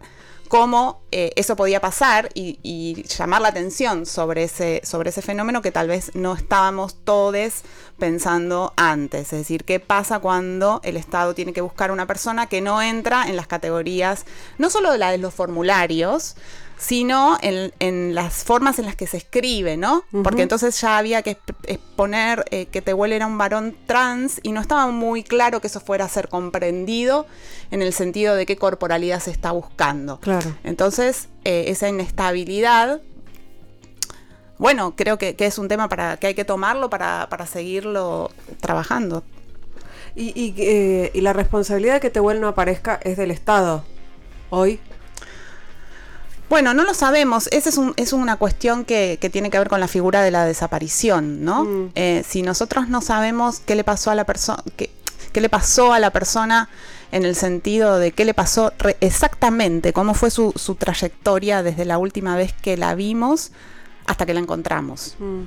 cómo 0.54 1.02
eh, 1.10 1.32
eso 1.34 1.56
podía 1.56 1.80
pasar 1.80 2.28
y, 2.32 3.02
llamar 3.08 3.42
la 3.42 3.48
atención 3.48 4.06
sobre 4.06 4.44
ese, 4.44 4.82
sobre 4.84 5.10
ese 5.10 5.20
fenómeno 5.20 5.62
que 5.62 5.72
tal 5.72 5.88
vez 5.88 6.14
no 6.14 6.34
estábamos 6.34 6.94
todos 7.02 7.62
pensando 7.98 8.72
antes. 8.76 9.32
Es 9.32 9.40
decir, 9.40 9.64
qué 9.64 9.80
pasa 9.80 10.20
cuando 10.20 10.80
el 10.84 10.96
Estado 10.96 11.34
tiene 11.34 11.52
que 11.52 11.60
buscar 11.60 11.90
una 11.90 12.06
persona 12.06 12.46
que 12.46 12.60
no 12.60 12.80
entra 12.80 13.24
en 13.26 13.34
las 13.34 13.48
categorías, 13.48 14.26
no 14.56 14.70
solo 14.70 14.92
de 14.92 14.98
la 14.98 15.10
de 15.10 15.18
los 15.18 15.34
formularios, 15.34 16.36
sino 16.76 17.38
en, 17.40 18.14
las 18.14 18.44
formas 18.44 18.78
en 18.78 18.86
las 18.86 18.96
que 18.96 19.06
se 19.06 19.16
escribe, 19.16 19.76
¿no? 19.76 20.04
Porque 20.22 20.42
entonces 20.42 20.78
ya 20.80 20.98
había 20.98 21.22
que 21.22 21.38
exponer 21.64 22.44
eh, 22.50 22.66
que 22.66 22.82
Tehuel 22.82 23.12
era 23.12 23.26
un 23.26 23.38
varón 23.38 23.76
trans 23.86 24.40
y 24.42 24.52
no 24.52 24.60
estaba 24.60 24.86
muy 24.88 25.22
claro 25.22 25.60
que 25.60 25.68
eso 25.68 25.80
fuera 25.80 26.04
a 26.04 26.08
ser 26.08 26.28
comprendido 26.28 27.26
en 27.70 27.82
el 27.82 27.92
sentido 27.92 28.34
de 28.34 28.44
qué 28.46 28.56
corporalidad 28.56 29.20
se 29.20 29.30
está 29.30 29.52
buscando. 29.52 30.18
Claro. 30.20 30.54
Entonces, 30.64 31.28
eh, 31.44 31.66
esa 31.68 31.88
inestabilidad 31.88 33.00
bueno, 34.58 34.94
creo 34.96 35.18
que, 35.18 35.34
es 35.36 35.58
un 35.58 35.68
tema 35.68 35.88
para 35.88 36.16
que 36.16 36.28
hay 36.28 36.34
que 36.34 36.44
tomarlo 36.44 36.88
para, 36.88 37.28
seguirlo 37.46 38.30
trabajando. 38.60 39.24
Y, 40.14 40.54
eh, 40.58 41.10
y, 41.12 41.20
la 41.22 41.32
responsabilidad 41.32 41.94
de 41.94 42.00
que 42.00 42.10
Tehuel 42.10 42.40
no 42.40 42.46
aparezca 42.46 43.00
es 43.02 43.16
del 43.16 43.32
Estado 43.32 43.84
hoy. 44.50 44.78
Bueno, 46.48 46.74
no 46.74 46.84
lo 46.84 46.94
sabemos. 46.94 47.48
Esa 47.52 47.70
es, 47.70 47.80
es, 47.96 48.12
una 48.12 48.36
cuestión 48.36 48.84
que, 48.84 49.18
tiene 49.32 49.50
que 49.50 49.58
ver 49.58 49.68
con 49.68 49.80
la 49.80 49.88
figura 49.88 50.22
de 50.22 50.30
la 50.30 50.44
desaparición, 50.44 51.44
¿no? 51.44 51.64
Mm. 51.64 51.90
Eh, 51.94 52.24
si 52.26 52.42
nosotros 52.42 52.88
no 52.88 53.00
sabemos 53.00 53.60
qué 53.60 53.74
le 53.74 53.84
pasó 53.84 54.10
a 54.10 54.14
la 54.14 54.24
persona, 54.24 54.62
qué, 54.76 54.90
le 55.40 55.48
pasó 55.48 55.92
a 55.92 55.98
la 55.98 56.10
persona 56.10 56.68
en 57.12 57.24
el 57.24 57.34
sentido 57.34 57.98
de 57.98 58.12
qué 58.12 58.24
le 58.24 58.34
pasó 58.34 58.72
exactamente, 59.00 59.92
cómo 59.92 60.14
fue 60.14 60.30
su, 60.30 60.52
su, 60.56 60.74
trayectoria 60.74 61.62
desde 61.62 61.84
la 61.84 61.98
última 61.98 62.36
vez 62.36 62.52
que 62.52 62.76
la 62.76 62.94
vimos 62.94 63.52
hasta 64.06 64.26
que 64.26 64.34
la 64.34 64.40
encontramos. 64.40 65.16
Mm. 65.18 65.42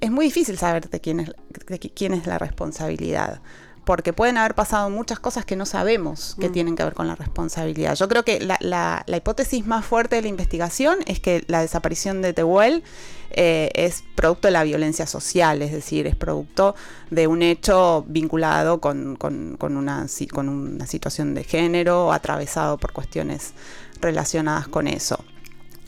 Es 0.00 0.10
muy 0.10 0.26
difícil 0.26 0.58
saber 0.58 0.88
de 0.88 1.00
quién 1.00 1.20
es, 1.20 1.32
de 1.66 1.78
quién 1.78 2.12
es 2.12 2.26
la 2.26 2.38
responsabilidad 2.38 3.40
porque 3.86 4.12
pueden 4.12 4.36
haber 4.36 4.56
pasado 4.56 4.90
muchas 4.90 5.20
cosas 5.20 5.44
que 5.44 5.54
no 5.54 5.64
sabemos 5.64 6.36
que 6.40 6.48
mm. 6.48 6.52
tienen 6.52 6.74
que 6.74 6.82
ver 6.82 6.92
con 6.92 7.06
la 7.06 7.14
responsabilidad. 7.14 7.94
Yo 7.94 8.08
creo 8.08 8.24
que 8.24 8.40
la, 8.40 9.04
hipótesis 9.06 9.64
más 9.64 9.86
fuerte 9.86 10.16
de 10.16 10.22
la 10.22 10.28
investigación 10.28 10.98
es 11.06 11.20
que 11.20 11.44
la 11.46 11.60
desaparición 11.60 12.20
de 12.20 12.32
Tehuel 12.32 12.82
eh, 13.30 13.70
es 13.74 14.02
producto 14.16 14.48
de 14.48 14.52
la 14.52 14.64
violencia 14.64 15.06
social, 15.06 15.62
es 15.62 15.70
decir, 15.70 16.08
es 16.08 16.16
producto 16.16 16.74
de 17.10 17.28
un 17.28 17.42
hecho 17.42 18.04
vinculado 18.08 18.80
con, 18.80 19.16
una, 19.20 20.06
con 20.32 20.48
una 20.48 20.86
situación 20.88 21.34
de 21.34 21.44
género, 21.44 22.12
atravesado 22.12 22.78
por 22.78 22.92
cuestiones 22.92 23.52
relacionadas 24.00 24.66
con 24.66 24.88
eso. 24.88 25.24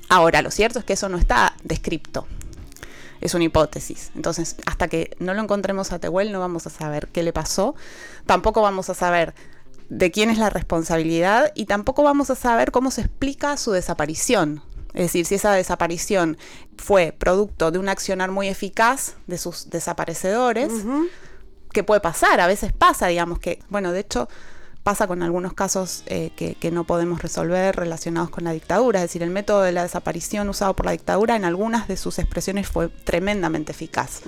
Ahora, 0.08 0.40
lo 0.40 0.52
cierto 0.52 0.78
es 0.78 0.84
que 0.84 0.92
eso 0.92 1.08
no 1.08 1.18
está 1.18 1.56
descripto 1.64 2.28
es 3.20 3.34
una 3.34 3.44
hipótesis. 3.44 4.10
Entonces, 4.14 4.56
hasta 4.66 4.88
que 4.88 5.16
no 5.18 5.34
lo 5.34 5.42
encontremos 5.42 5.92
a 5.92 5.98
Tehuel, 5.98 6.32
no 6.32 6.40
vamos 6.40 6.66
a 6.66 6.70
saber 6.70 7.08
qué 7.08 7.22
le 7.22 7.32
pasó. 7.32 7.74
Tampoco 8.26 8.62
vamos 8.62 8.90
a 8.90 8.94
saber 8.94 9.34
de 9.88 10.10
quién 10.10 10.30
es 10.30 10.38
la 10.38 10.50
responsabilidad 10.50 11.52
y 11.54 11.64
tampoco 11.64 12.02
vamos 12.02 12.30
a 12.30 12.34
saber 12.34 12.72
cómo 12.72 12.90
se 12.90 13.02
explica 13.02 13.56
su 13.56 13.72
desaparición. 13.72 14.62
Es 14.94 15.04
decir, 15.04 15.26
si 15.26 15.34
esa 15.36 15.52
desaparición 15.52 16.38
fue 16.76 17.14
producto 17.16 17.70
de 17.70 17.78
un 17.78 17.88
accionar 17.88 18.30
muy 18.30 18.48
eficaz 18.48 19.14
de 19.26 19.38
sus 19.38 19.70
desaparecedores, 19.70 20.72
¿qué 21.72 21.84
puede 21.84 22.00
pasar? 22.00 22.40
A 22.40 22.46
veces 22.46 22.72
pasa, 22.72 23.06
digamos 23.06 23.38
que, 23.38 23.60
bueno, 23.68 23.92
de 23.92 24.00
hecho, 24.00 24.28
pasa 24.88 25.06
con 25.06 25.22
algunos 25.22 25.52
casos 25.52 26.02
eh, 26.06 26.30
que, 26.34 26.70
no 26.70 26.84
podemos 26.84 27.20
resolver 27.20 27.76
relacionados 27.76 28.30
con 28.30 28.44
la 28.44 28.52
dictadura. 28.52 29.00
Es 29.00 29.10
decir, 29.10 29.22
el 29.22 29.28
método 29.28 29.60
de 29.60 29.70
la 29.70 29.82
desaparición 29.82 30.48
usado 30.48 30.72
por 30.72 30.86
la 30.86 30.92
dictadura 30.92 31.36
en 31.36 31.44
algunas 31.44 31.88
de 31.88 31.98
sus 31.98 32.18
expresiones 32.18 32.68
fue 32.68 32.88
tremendamente 32.88 33.72
eficaz. 33.72 34.22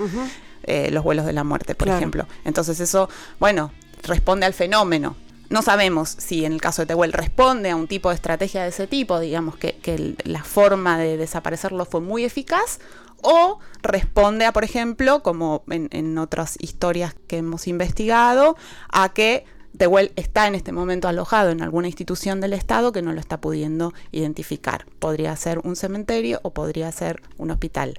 Eh, 0.65 0.91
los 0.91 1.03
vuelos 1.03 1.25
de 1.25 1.33
la 1.33 1.45
muerte, 1.45 1.75
por 1.75 1.89
ejemplo. 1.89 2.27
Entonces 2.45 2.79
eso, 2.79 3.09
bueno, 3.39 3.73
responde 4.03 4.45
al 4.45 4.53
fenómeno. 4.53 5.17
No 5.49 5.63
sabemos 5.63 6.11
si 6.11 6.45
en 6.45 6.53
el 6.53 6.61
caso 6.61 6.83
de 6.83 6.87
Tehuel 6.89 7.15
responde 7.15 7.71
a 7.71 7.77
un 7.77 7.89
tipo 7.89 8.11
de 8.11 8.17
estrategia 8.17 8.63
de 8.63 8.69
ese 8.69 8.87
tipo, 8.87 9.19
digamos 9.19 9.57
que, 9.57 10.15
la 10.25 10.45
forma 10.45 10.99
de 10.99 11.17
desaparecerlo 11.17 11.87
fue 11.87 12.03
muy 12.03 12.27
eficaz, 12.27 12.81
o 13.23 13.61
responde 13.81 14.45
a, 14.45 14.53
por 14.53 14.65
ejemplo, 14.65 15.23
como 15.23 15.63
en 15.71 16.19
otras 16.19 16.59
historias 16.61 17.15
que 17.29 17.39
hemos 17.39 17.67
investigado, 17.67 18.59
a 18.91 19.09
que 19.15 19.47
Tehuel 19.81 20.13
está 20.15 20.47
en 20.47 20.55
este 20.55 20.73
momento 20.73 21.09
alojado 21.09 21.49
en 21.49 21.63
alguna 21.63 21.87
institución 21.87 22.43
del 22.43 22.53
Estado 22.53 22.93
que 22.93 23.01
no 23.01 23.15
lo 23.15 23.19
está 23.19 23.41
pudiendo 23.41 23.95
identificar. 24.13 24.85
Podría 24.99 25.35
ser 25.37 25.59
un 25.61 25.75
cementerio 25.75 26.39
o 26.43 26.51
podría 26.51 26.93
ser 26.93 27.23
un 27.39 27.51
hospital. 27.51 27.97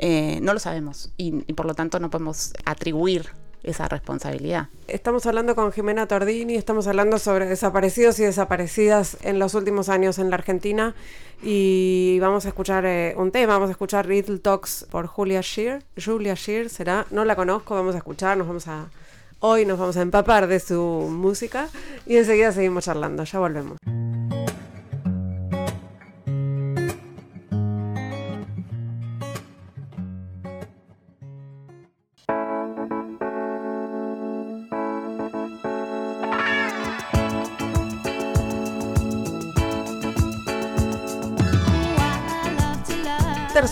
Eh, 0.00 0.40
no 0.42 0.52
lo 0.52 0.58
sabemos 0.58 1.12
y, 1.16 1.30
por 1.52 1.66
lo 1.66 1.74
tanto 1.74 2.00
no 2.00 2.10
podemos 2.10 2.52
atribuir 2.64 3.28
esa 3.62 3.86
responsabilidad. 3.86 4.70
Estamos 4.88 5.24
hablando 5.26 5.54
con 5.54 5.70
Jimena 5.70 6.08
Tordini, 6.08 6.56
estamos 6.56 6.88
hablando 6.88 7.20
sobre 7.20 7.46
desaparecidos 7.46 8.18
y 8.18 8.24
desaparecidas 8.24 9.16
en 9.22 9.38
los 9.38 9.54
últimos 9.54 9.88
años 9.90 10.18
en 10.18 10.30
la 10.30 10.34
Argentina 10.34 10.96
y 11.44 12.18
vamos 12.18 12.44
a 12.44 12.48
escuchar 12.48 12.86
eh, 12.86 13.14
un 13.16 13.30
tema, 13.30 13.52
vamos 13.52 13.68
a 13.68 13.70
escuchar 13.70 14.06
Little 14.06 14.40
Talks 14.40 14.84
por 14.90 15.06
Julia 15.06 15.42
Shear. 15.42 15.84
Julia 16.04 16.34
Shear 16.34 16.68
será, 16.70 17.06
no 17.12 17.24
la 17.24 17.36
conozco, 17.36 17.76
vamos 17.76 17.94
a 17.94 17.98
escuchar, 17.98 18.36
nos 18.36 18.48
vamos 18.48 18.66
a 18.66 18.88
Hoy 19.46 19.66
nos 19.66 19.78
vamos 19.78 19.98
a 19.98 20.00
empapar 20.00 20.46
de 20.46 20.58
su 20.58 20.80
música 20.80 21.68
y 22.06 22.16
enseguida 22.16 22.50
seguimos 22.50 22.84
charlando. 22.84 23.24
Ya 23.24 23.38
volvemos. 23.38 23.76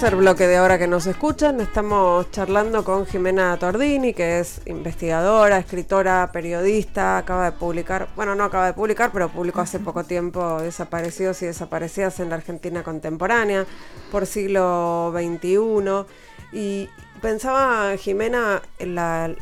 Tercer 0.03 0.19
bloque 0.19 0.49
de 0.49 0.57
ahora 0.57 0.81
que 0.81 0.89
nos 0.89 1.07
escuchan. 1.07 1.61
Estamos 1.61 2.29
charlando 2.33 2.83
con 2.83 3.07
Jimena 3.07 3.57
Tordini, 3.57 4.13
que 4.13 4.41
es 4.41 4.61
investigadora, 4.67 5.59
escritora, 5.59 6.29
periodista, 6.33 7.19
acaba 7.19 7.45
de 7.45 7.53
publicar, 7.53 8.09
bueno, 8.17 8.35
no 8.35 8.43
acaba 8.43 8.67
de 8.67 8.73
publicar, 8.73 9.13
pero 9.13 9.29
publicó 9.29 9.61
hace 9.61 9.79
poco 9.79 10.03
tiempo 10.03 10.61
Desaparecidos 10.61 11.41
y 11.43 11.47
Desaparecidas 11.47 12.19
en 12.19 12.31
la 12.31 12.35
Argentina 12.35 12.83
Contemporánea 12.83 13.65
por 14.11 14.27
siglo 14.27 15.13
XXI. 15.15 16.05
Y 16.53 16.89
pensaba, 17.21 17.97
Jimena, 17.97 18.61
en 18.81 18.97
la, 18.97 19.33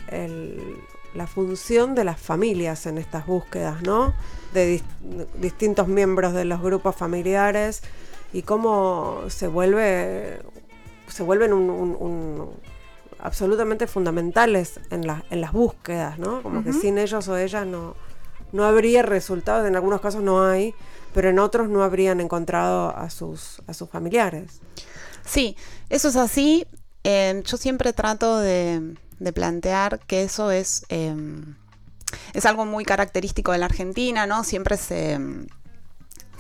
la 1.15 1.27
función 1.27 1.95
de 1.95 2.05
las 2.05 2.21
familias 2.21 2.85
en 2.85 2.99
estas 2.99 3.25
búsquedas, 3.25 3.81
¿no? 3.81 4.13
De 4.53 4.83
distintos 5.37 5.89
miembros 5.89 6.35
de 6.35 6.45
los 6.45 6.61
grupos 6.61 6.97
familiares 6.97 7.81
y 8.33 8.43
cómo 8.43 9.23
se 9.29 9.49
vuelve 9.49 10.41
se 11.09 11.23
vuelven 11.23 11.53
un, 11.53 12.51
absolutamente 13.19 13.87
fundamentales 13.87 14.81
en, 14.91 15.05
en 15.31 15.41
las 15.41 15.53
búsquedas, 15.53 16.19
¿no? 16.19 16.43
Como 16.43 16.63
que 16.63 16.73
sin 16.73 16.99
ellos 16.99 17.27
o 17.29 17.37
ellas 17.37 17.67
no, 17.67 17.97
no 18.53 18.65
habría 18.65 19.03
resultados, 19.03 19.67
en 19.67 19.77
algunos 19.77 20.01
casos 20.01 20.23
no 20.23 20.45
hay, 20.45 20.75
pero 21.13 21.29
en 21.29 21.39
otros 21.39 21.69
no 21.69 21.83
habrían 21.83 22.21
encontrado 22.21 22.97
a 22.97 23.11
sus, 23.11 23.61
a 23.67 23.75
sus 23.75 23.89
familiares. 23.91 24.61
Sí, 25.25 25.57
eso 25.89 26.09
es 26.09 26.17
así. 26.17 26.67
Eh, 27.05 27.43
yo 27.45 27.57
siempre 27.57 27.93
trato 27.93 28.39
de, 28.39 28.95
plantear 29.35 30.01
que 30.07 30.23
eso 30.23 30.51
es, 30.51 30.85
em, 30.89 31.57
es 32.33 32.47
algo 32.47 32.65
muy 32.65 32.85
característico 32.85 33.53
de 33.53 33.59
la 33.59 33.67
Argentina, 33.67 34.27
¿no? 34.27 34.45
Siempre 34.45 34.77
se 34.77 35.19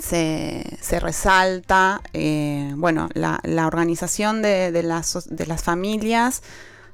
se, 0.01 1.01
resalta, 1.01 2.01
eh, 2.13 2.73
bueno, 2.77 3.09
la, 3.15 3.67
organización 3.67 4.43
de, 4.43 4.83
las, 4.83 5.29
de 5.29 5.47
las 5.47 5.63
familias 5.63 6.43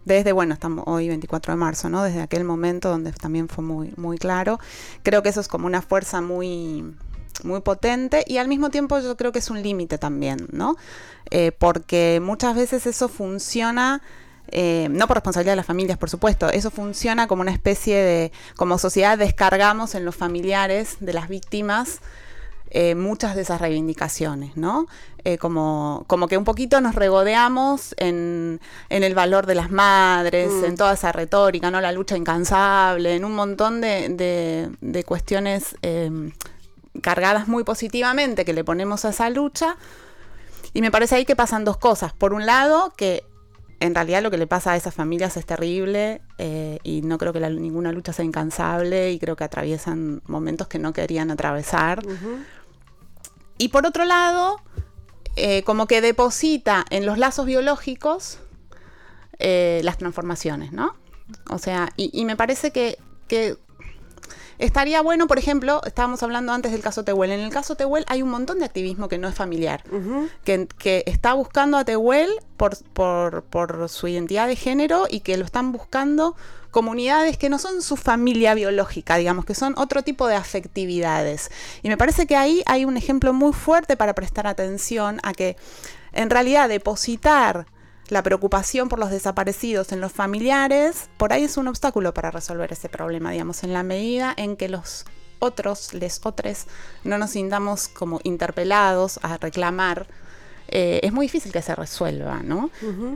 desde, 0.07 0.31
bueno, 0.31 0.55
estamos 0.55 0.85
hoy 0.87 1.09
24 1.09 1.53
de 1.53 1.57
marzo, 1.57 1.89
¿no? 1.89 2.05
Desde 2.05 2.23
aquel 2.23 2.45
momento 2.45 2.89
donde 2.89 3.11
también 3.11 3.49
fue 3.49 3.65
muy, 3.65 3.93
muy 3.97 4.19
claro. 4.19 4.61
Creo 5.03 5.23
que 5.23 5.31
eso 5.31 5.41
es 5.41 5.49
como 5.49 5.67
una 5.67 5.83
fuerza 5.83 6.21
muy, 6.21 6.95
muy 7.43 7.61
potente 7.61 8.25
y 8.25 8.39
al 8.39 8.47
mismo 8.47 8.71
tiempo 8.71 9.01
yo 9.01 9.17
creo 9.17 9.33
que 9.33 9.41
es 9.41 9.51
un 9.51 9.63
límite 9.63 9.99
también, 9.99 10.47
¿no? 10.53 10.77
Eh, 11.31 11.51
porque 11.51 12.21
muchas 12.23 12.55
veces 12.55 12.87
eso 12.87 13.09
funciona... 13.09 14.01
Eh, 14.53 14.87
no 14.93 15.09
por 15.09 15.17
responsabilidad 15.17 15.55
de 15.55 15.57
las 15.57 15.67
familias, 15.67 15.99
por 15.99 16.09
supuesto, 16.09 16.49
eso 16.51 16.71
funciona 16.71 17.27
como 17.27 17.43
una 17.43 17.51
especie 17.51 17.97
de, 17.97 18.33
como 18.55 18.79
sociedad 18.79 19.19
descargamos 19.19 19.97
en 19.97 20.05
los 20.05 20.15
familiares 20.15 20.99
de 21.01 21.13
las 21.13 21.29
víctimas 21.29 21.99
eh, 22.79 22.95
muchas 22.95 23.35
de 23.35 23.41
esas 23.41 23.59
reivindicaciones, 23.59 24.55
¿no? 24.59 24.87
Eh, 25.25 25.39
como, 25.39 26.05
como 26.09 26.29
que 26.29 26.37
un 26.37 26.45
poquito 26.45 26.83
nos 26.83 26.95
regodeamos 26.95 27.95
en, 27.97 28.61
el 28.91 29.15
valor 29.15 29.47
de 29.47 29.55
las 29.55 29.71
madres, 29.71 30.53
mm. 30.53 30.65
en 30.67 30.77
toda 30.77 30.93
esa 30.93 31.11
retórica, 31.11 31.71
¿no? 31.71 31.81
La 31.81 31.91
lucha 31.93 32.19
incansable, 32.19 33.17
en 33.17 33.25
un 33.25 33.35
montón 33.35 33.81
de, 33.81 35.05
cuestiones 35.07 35.75
em, 35.81 36.33
cargadas 37.01 37.49
muy 37.49 37.65
positivamente 37.65 38.45
que 38.45 38.53
le 38.53 38.63
ponemos 38.63 39.07
a 39.07 39.09
esa 39.09 39.31
lucha. 39.31 39.79
Y 40.75 40.83
me 40.83 40.91
parece 40.91 41.15
ahí 41.15 41.25
que 41.25 41.35
pasan 41.35 41.65
dos 41.65 41.79
cosas. 41.79 42.13
Por 42.13 42.35
un 42.35 42.45
lado, 42.45 42.93
que 42.95 43.25
en 43.81 43.95
realidad 43.95 44.23
lo 44.23 44.31
que 44.31 44.37
le 44.37 44.47
pasa 44.47 44.73
a 44.73 44.77
esas 44.77 44.93
familias 44.93 45.39
es 45.39 45.47
terrible 45.47 46.21
eh, 46.37 46.79
y 46.83 47.01
no 47.01 47.17
creo 47.17 47.33
que 47.33 47.41
ninguna 47.41 47.91
lucha 47.91 48.13
sea 48.13 48.27
incansable 48.27 49.13
y 49.13 49.19
creo 49.19 49.35
que 49.35 49.45
atraviesan 49.45 50.21
momentos 50.27 50.69
que 50.69 50.79
no 50.79 50.93
querían 50.93 51.31
atravesar. 51.31 52.03
Y 53.59 53.69
por 53.69 53.87
otro 53.87 54.05
lado, 54.05 54.61
eh, 55.37 55.63
como 55.63 55.87
que 55.87 56.01
deposita 56.01 56.85
en 56.91 57.07
los 57.07 57.19
lazos 57.19 57.47
biológicos 57.47 58.39
eh, 59.39 59.81
las 59.85 59.99
transformaciones, 59.99 60.73
¿no? 60.73 60.97
O 61.51 61.59
sea, 61.59 61.91
y, 61.97 62.25
me 62.25 62.37
parece 62.37 62.71
que, 62.71 62.99
estaría 64.59 65.01
bueno, 65.03 65.27
por 65.27 65.39
ejemplo, 65.39 65.81
estábamos 65.85 66.23
hablando 66.23 66.53
antes 66.53 66.73
del 66.73 66.81
caso 66.81 67.05
Tehuel. 67.05 67.33
En 67.33 67.41
el 67.41 67.51
caso 67.51 67.75
Tehuel 67.75 68.05
hay 68.09 68.23
un 68.23 68.31
montón 68.31 68.59
de 68.59 68.65
activismo 68.65 69.09
que 69.09 69.19
no 69.19 69.29
es 69.29 69.35
familiar, 69.35 69.83
que, 70.45 70.69
que, 70.79 71.03
está 71.07 71.35
buscando 71.35 71.77
a 71.77 71.85
Tehuel 71.85 72.31
por, 72.57 72.77
por, 72.93 73.45
por 73.45 73.89
su 73.89 74.09
identidad 74.09 74.47
de 74.49 74.57
género 74.57 75.07
y 75.09 75.21
que 75.21 75.37
lo 75.37 75.45
están 75.45 75.73
buscando 75.73 76.37
comunidades 76.71 77.39
que 77.39 77.49
no 77.49 77.59
son 77.59 77.81
su 77.81 77.97
familia 77.97 78.53
biológica, 78.53 79.17
digamos, 79.17 79.47
que 79.47 79.55
son 79.55 79.75
otro 79.79 80.03
tipo 80.03 80.27
de 80.27 80.35
afectividades. 80.35 81.51
Y 81.83 81.89
me 81.89 81.97
parece 81.97 82.27
que 82.27 82.37
ahí 82.37 82.63
hay 82.67 82.85
un 82.85 82.99
ejemplo 82.99 83.33
muy 83.33 83.55
fuerte 83.55 83.97
para 83.97 84.15
prestar 84.15 84.47
atención 84.47 85.19
a 85.23 85.33
que 85.33 85.57
en 86.13 86.29
realidad 86.29 86.69
depositar 86.69 87.67
la 88.09 88.23
preocupación 88.23 88.89
por 88.89 88.99
los 88.99 89.11
desaparecidos 89.11 89.93
en 89.93 90.01
los 90.01 90.13
familiares, 90.13 91.09
por 91.17 91.33
ahí 91.33 91.45
es 91.45 91.57
un 91.57 91.69
obstáculo 91.69 92.15
para 92.15 92.31
resolver 92.31 92.73
ese 92.73 92.89
problema, 92.89 93.31
digamos, 93.31 93.65
en 93.65 93.73
la 93.73 93.83
medida 93.83 94.33
en 94.37 94.57
que 94.57 94.69
los 94.69 95.05
otros, 95.39 95.93
les 95.93 96.21
otros, 96.25 96.67
no 97.05 97.19
nos 97.19 97.31
sintamos 97.31 97.89
como 97.89 98.21
interpelados 98.23 99.21
a 99.23 99.37
reclamar 99.37 100.07
eh, 100.69 101.01
es 101.03 101.13
muy 101.13 101.27
difícil 101.27 101.53
que 101.53 101.63
se 101.63 101.75
resuelva, 101.75 102.43
¿no? 102.43 102.71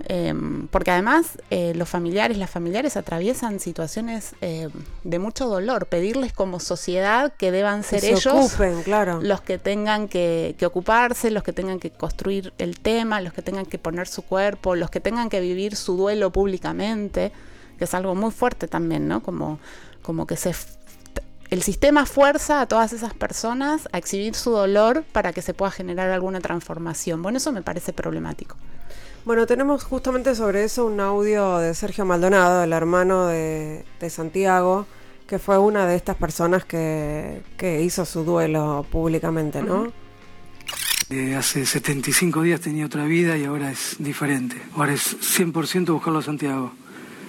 Em, 0.09 0.69
porque 0.69 0.91
además 0.91 1.39
eh, 1.51 1.73
los 1.75 1.89
familiares, 1.89 2.39
las 2.39 2.51
familiares 2.51 2.97
atraviesan 2.97 3.59
situaciones 3.59 4.35
eh, 4.41 4.69
de 5.03 5.19
mucho 5.19 5.49
dolor. 5.49 5.87
Pedirles 5.87 6.33
como 6.33 6.61
sociedad 6.61 7.33
que 7.37 7.51
deban 7.51 7.83
ser 7.83 8.05
ellos 8.05 8.57
los 9.23 9.41
que 9.41 9.59
tengan 9.59 10.09
que, 10.09 10.57
ocuparse, 10.65 11.31
los 11.31 11.43
que 11.43 11.53
tengan 11.53 11.81
que 11.81 11.91
construir 11.91 12.53
el 12.59 12.79
tema, 12.79 13.21
los 13.21 13.33
que 13.33 13.43
tengan 13.43 13.67
que 13.67 13.79
poner 13.79 14.07
su 14.07 14.23
cuerpo, 14.23 14.77
los 14.77 14.91
que 14.91 15.01
tengan 15.01 15.29
que 15.29 15.41
vivir 15.41 15.75
su 15.75 15.97
duelo 15.97 16.31
públicamente, 16.31 17.33
que 17.79 17.85
es 17.85 17.95
algo 17.95 18.15
muy 18.15 18.31
fuerte 18.31 18.69
también, 18.69 19.09
¿no? 19.09 19.23
Como, 19.23 19.59
como 20.03 20.27
que 20.27 20.37
se 20.37 20.55
el 21.51 21.63
sistema 21.63 22.07
fuerza 22.07 22.61
a 22.61 22.67
todas 22.67 22.93
esas 22.93 23.13
personas 23.13 23.89
a 23.93 23.99
exhibir 23.99 24.35
su 24.35 24.53
dolor 24.53 25.05
para 25.13 25.33
que 25.33 25.43
se 25.43 25.53
pueda 25.53 25.73
generar 25.73 26.11
alguna 26.11 26.41
transformación. 26.41 27.23
Bueno, 27.23 27.39
eso 27.39 27.51
me 27.51 27.63
parece 27.63 27.93
problemático. 27.93 28.57
Bueno, 29.25 29.47
tenemos 29.47 29.85
justamente 29.85 30.35
sobre 30.35 30.65
eso 30.65 30.87
un 30.87 31.01
audio 31.01 31.59
de 31.59 31.75
Sergio 31.75 32.05
Maldonado, 32.05 32.63
el 32.63 32.73
hermano 32.73 33.27
de, 33.27 33.85
Santiago, 34.09 34.87
que 35.27 35.39
fue 35.39 35.59
una 35.59 35.87
de 35.87 35.97
estas 35.97 36.17
personas 36.17 36.65
que, 36.65 37.43
hizo 37.83 38.05
su 38.05 38.25
duelo 38.25 38.87
públicamente, 38.91 39.63
¿no? 39.63 39.93
hace 41.37 41.67
75 41.67 42.43
días 42.43 42.61
tenía 42.61 42.87
otra 42.87 43.05
vida 43.05 43.37
y 43.37 43.45
ahora 43.45 43.73
es 43.73 43.97
diferente. 43.99 44.63
Ahora 44.77 44.93
es 44.93 45.17
100% 45.19 45.93
buscarlo 45.93 46.21
a 46.21 46.23
Santiago. 46.23 46.73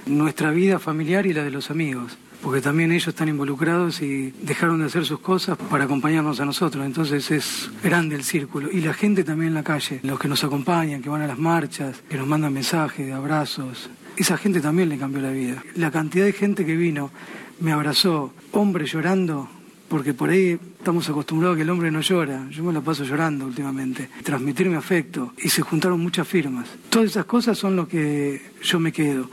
Nuestra 0.06 0.52
vida 0.52 0.78
familiar 0.78 1.26
y 1.26 1.34
la 1.34 1.44
de 1.44 1.50
los 1.50 1.72
amigos 1.72 2.16
porque 2.42 2.62
también 2.62 2.92
ellos 2.92 3.10
están 3.10 3.30
involucrados 3.30 4.02
y 4.02 4.32
dejaron 4.42 4.80
de 4.80 4.86
hacer 4.86 5.06
sus 5.06 5.20
cosas 5.20 5.58
para 5.58 5.86
acompañarnos 5.86 6.40
a 6.40 6.46
nosotros. 6.46 6.86
Entonces 6.86 7.30
es 7.32 7.70
grande 7.84 8.16
el 8.16 8.24
círculo. 8.24 8.70
Y 8.72 8.82
la 8.82 8.94
gente 8.94 9.24
también 9.24 9.50
en 9.50 9.54
la 9.54 9.64
calle, 9.64 10.00
los 10.04 10.20
que 10.20 10.28
nos 10.28 10.44
acompañan, 10.44 11.02
que 11.02 11.10
van 11.10 11.22
a 11.22 11.28
las 11.28 11.38
marchas, 11.38 12.02
que 12.10 12.18
nos 12.18 12.28
mandan 12.28 12.54
mensajes, 12.54 13.12
abrazos. 13.14 13.90
Esa 14.18 14.38
gente 14.38 14.60
también 14.60 14.90
le 14.90 14.98
cambió 14.98 15.22
la 15.22 15.32
vida. 15.32 15.64
La 15.76 15.92
cantidad 15.92 16.26
de 16.26 16.34
gente 16.34 16.66
que 16.66 16.76
vino, 16.76 17.12
me 17.60 17.72
abrazó, 17.72 18.34
hombre 18.52 18.86
llorando, 18.86 19.48
porque 19.88 20.14
por 20.14 20.30
ahí 20.30 20.58
estamos 20.78 21.08
acostumbrados 21.10 21.56
a 21.56 21.58
que 21.58 21.64
el 21.64 21.70
hombre 21.70 21.92
no 21.92 22.02
llora. 22.02 22.48
Yo 22.50 22.64
me 22.64 22.74
la 22.74 22.82
paso 22.82 23.04
llorando 23.04 23.46
últimamente. 23.46 24.10
Transmitirme 24.24 24.78
afecto. 24.78 25.34
Y 25.38 25.50
se 25.50 25.62
juntaron 25.62 26.00
muchas 26.00 26.28
firmas. 26.28 26.68
Todas 26.90 27.12
esas 27.12 27.26
cosas 27.26 27.58
son 27.58 27.76
lo 27.76 27.88
que 27.88 28.42
yo 28.64 28.80
me 28.80 28.92
quedo. 28.92 29.30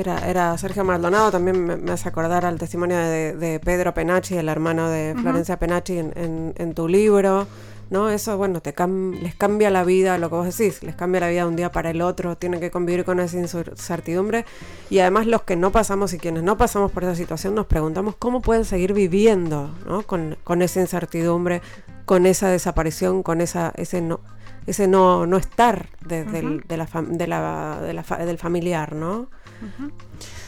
Era, 0.00 0.56
Sergio 0.56 0.84
Maldonado, 0.84 1.30
también 1.30 1.84
me, 1.84 1.92
hace 1.92 2.08
acordar 2.08 2.46
al 2.46 2.58
testimonio 2.58 2.96
de, 2.98 3.60
Pedro 3.62 3.92
Penacci, 3.92 4.36
el 4.36 4.48
hermano 4.48 4.88
de 4.88 5.14
Florencia 5.20 5.58
Penacci 5.58 5.98
en, 5.98 6.74
tu 6.74 6.88
libro, 6.88 7.46
¿no? 7.90 8.08
Eso, 8.08 8.38
bueno, 8.38 8.60
te 8.60 8.74
les 9.20 9.34
cambia 9.34 9.70
la 9.70 9.84
vida, 9.84 10.16
lo 10.16 10.30
que 10.30 10.36
vos 10.36 10.56
decís, 10.56 10.82
les 10.82 10.94
cambia 10.94 11.20
la 11.20 11.28
vida 11.28 11.42
de 11.42 11.48
un 11.48 11.56
día 11.56 11.70
para 11.72 11.90
el 11.90 12.00
otro, 12.00 12.36
tienen 12.36 12.60
que 12.60 12.70
convivir 12.70 13.04
con 13.04 13.20
esa 13.20 13.36
incertidumbre 13.36 14.46
y 14.88 15.00
además 15.00 15.26
los 15.26 15.42
que 15.42 15.56
no 15.56 15.72
pasamos 15.72 16.12
y 16.14 16.18
quienes 16.18 16.42
no 16.42 16.56
pasamos 16.56 16.90
por 16.92 17.04
esa 17.04 17.14
situación 17.14 17.54
nos 17.54 17.66
preguntamos 17.66 18.14
cómo 18.18 18.40
pueden 18.40 18.64
seguir 18.64 18.94
viviendo, 18.94 19.70
¿no? 19.86 20.02
Con, 20.02 20.62
esa 20.62 20.80
incertidumbre, 20.80 21.60
con 22.06 22.26
esa 22.26 22.48
desaparición, 22.48 23.22
con 23.22 23.40
esa, 23.40 23.72
ese 23.76 24.00
no 24.00 24.20
ese 24.66 24.86
no, 24.86 25.26
no 25.26 25.36
estar 25.38 25.88
de, 26.04 26.22
del, 26.24 26.60
de 26.60 26.76
la, 26.76 26.86
de 26.86 27.26
la, 27.26 28.02
del 28.24 28.38
familiar, 28.38 28.94
¿no? 28.94 29.28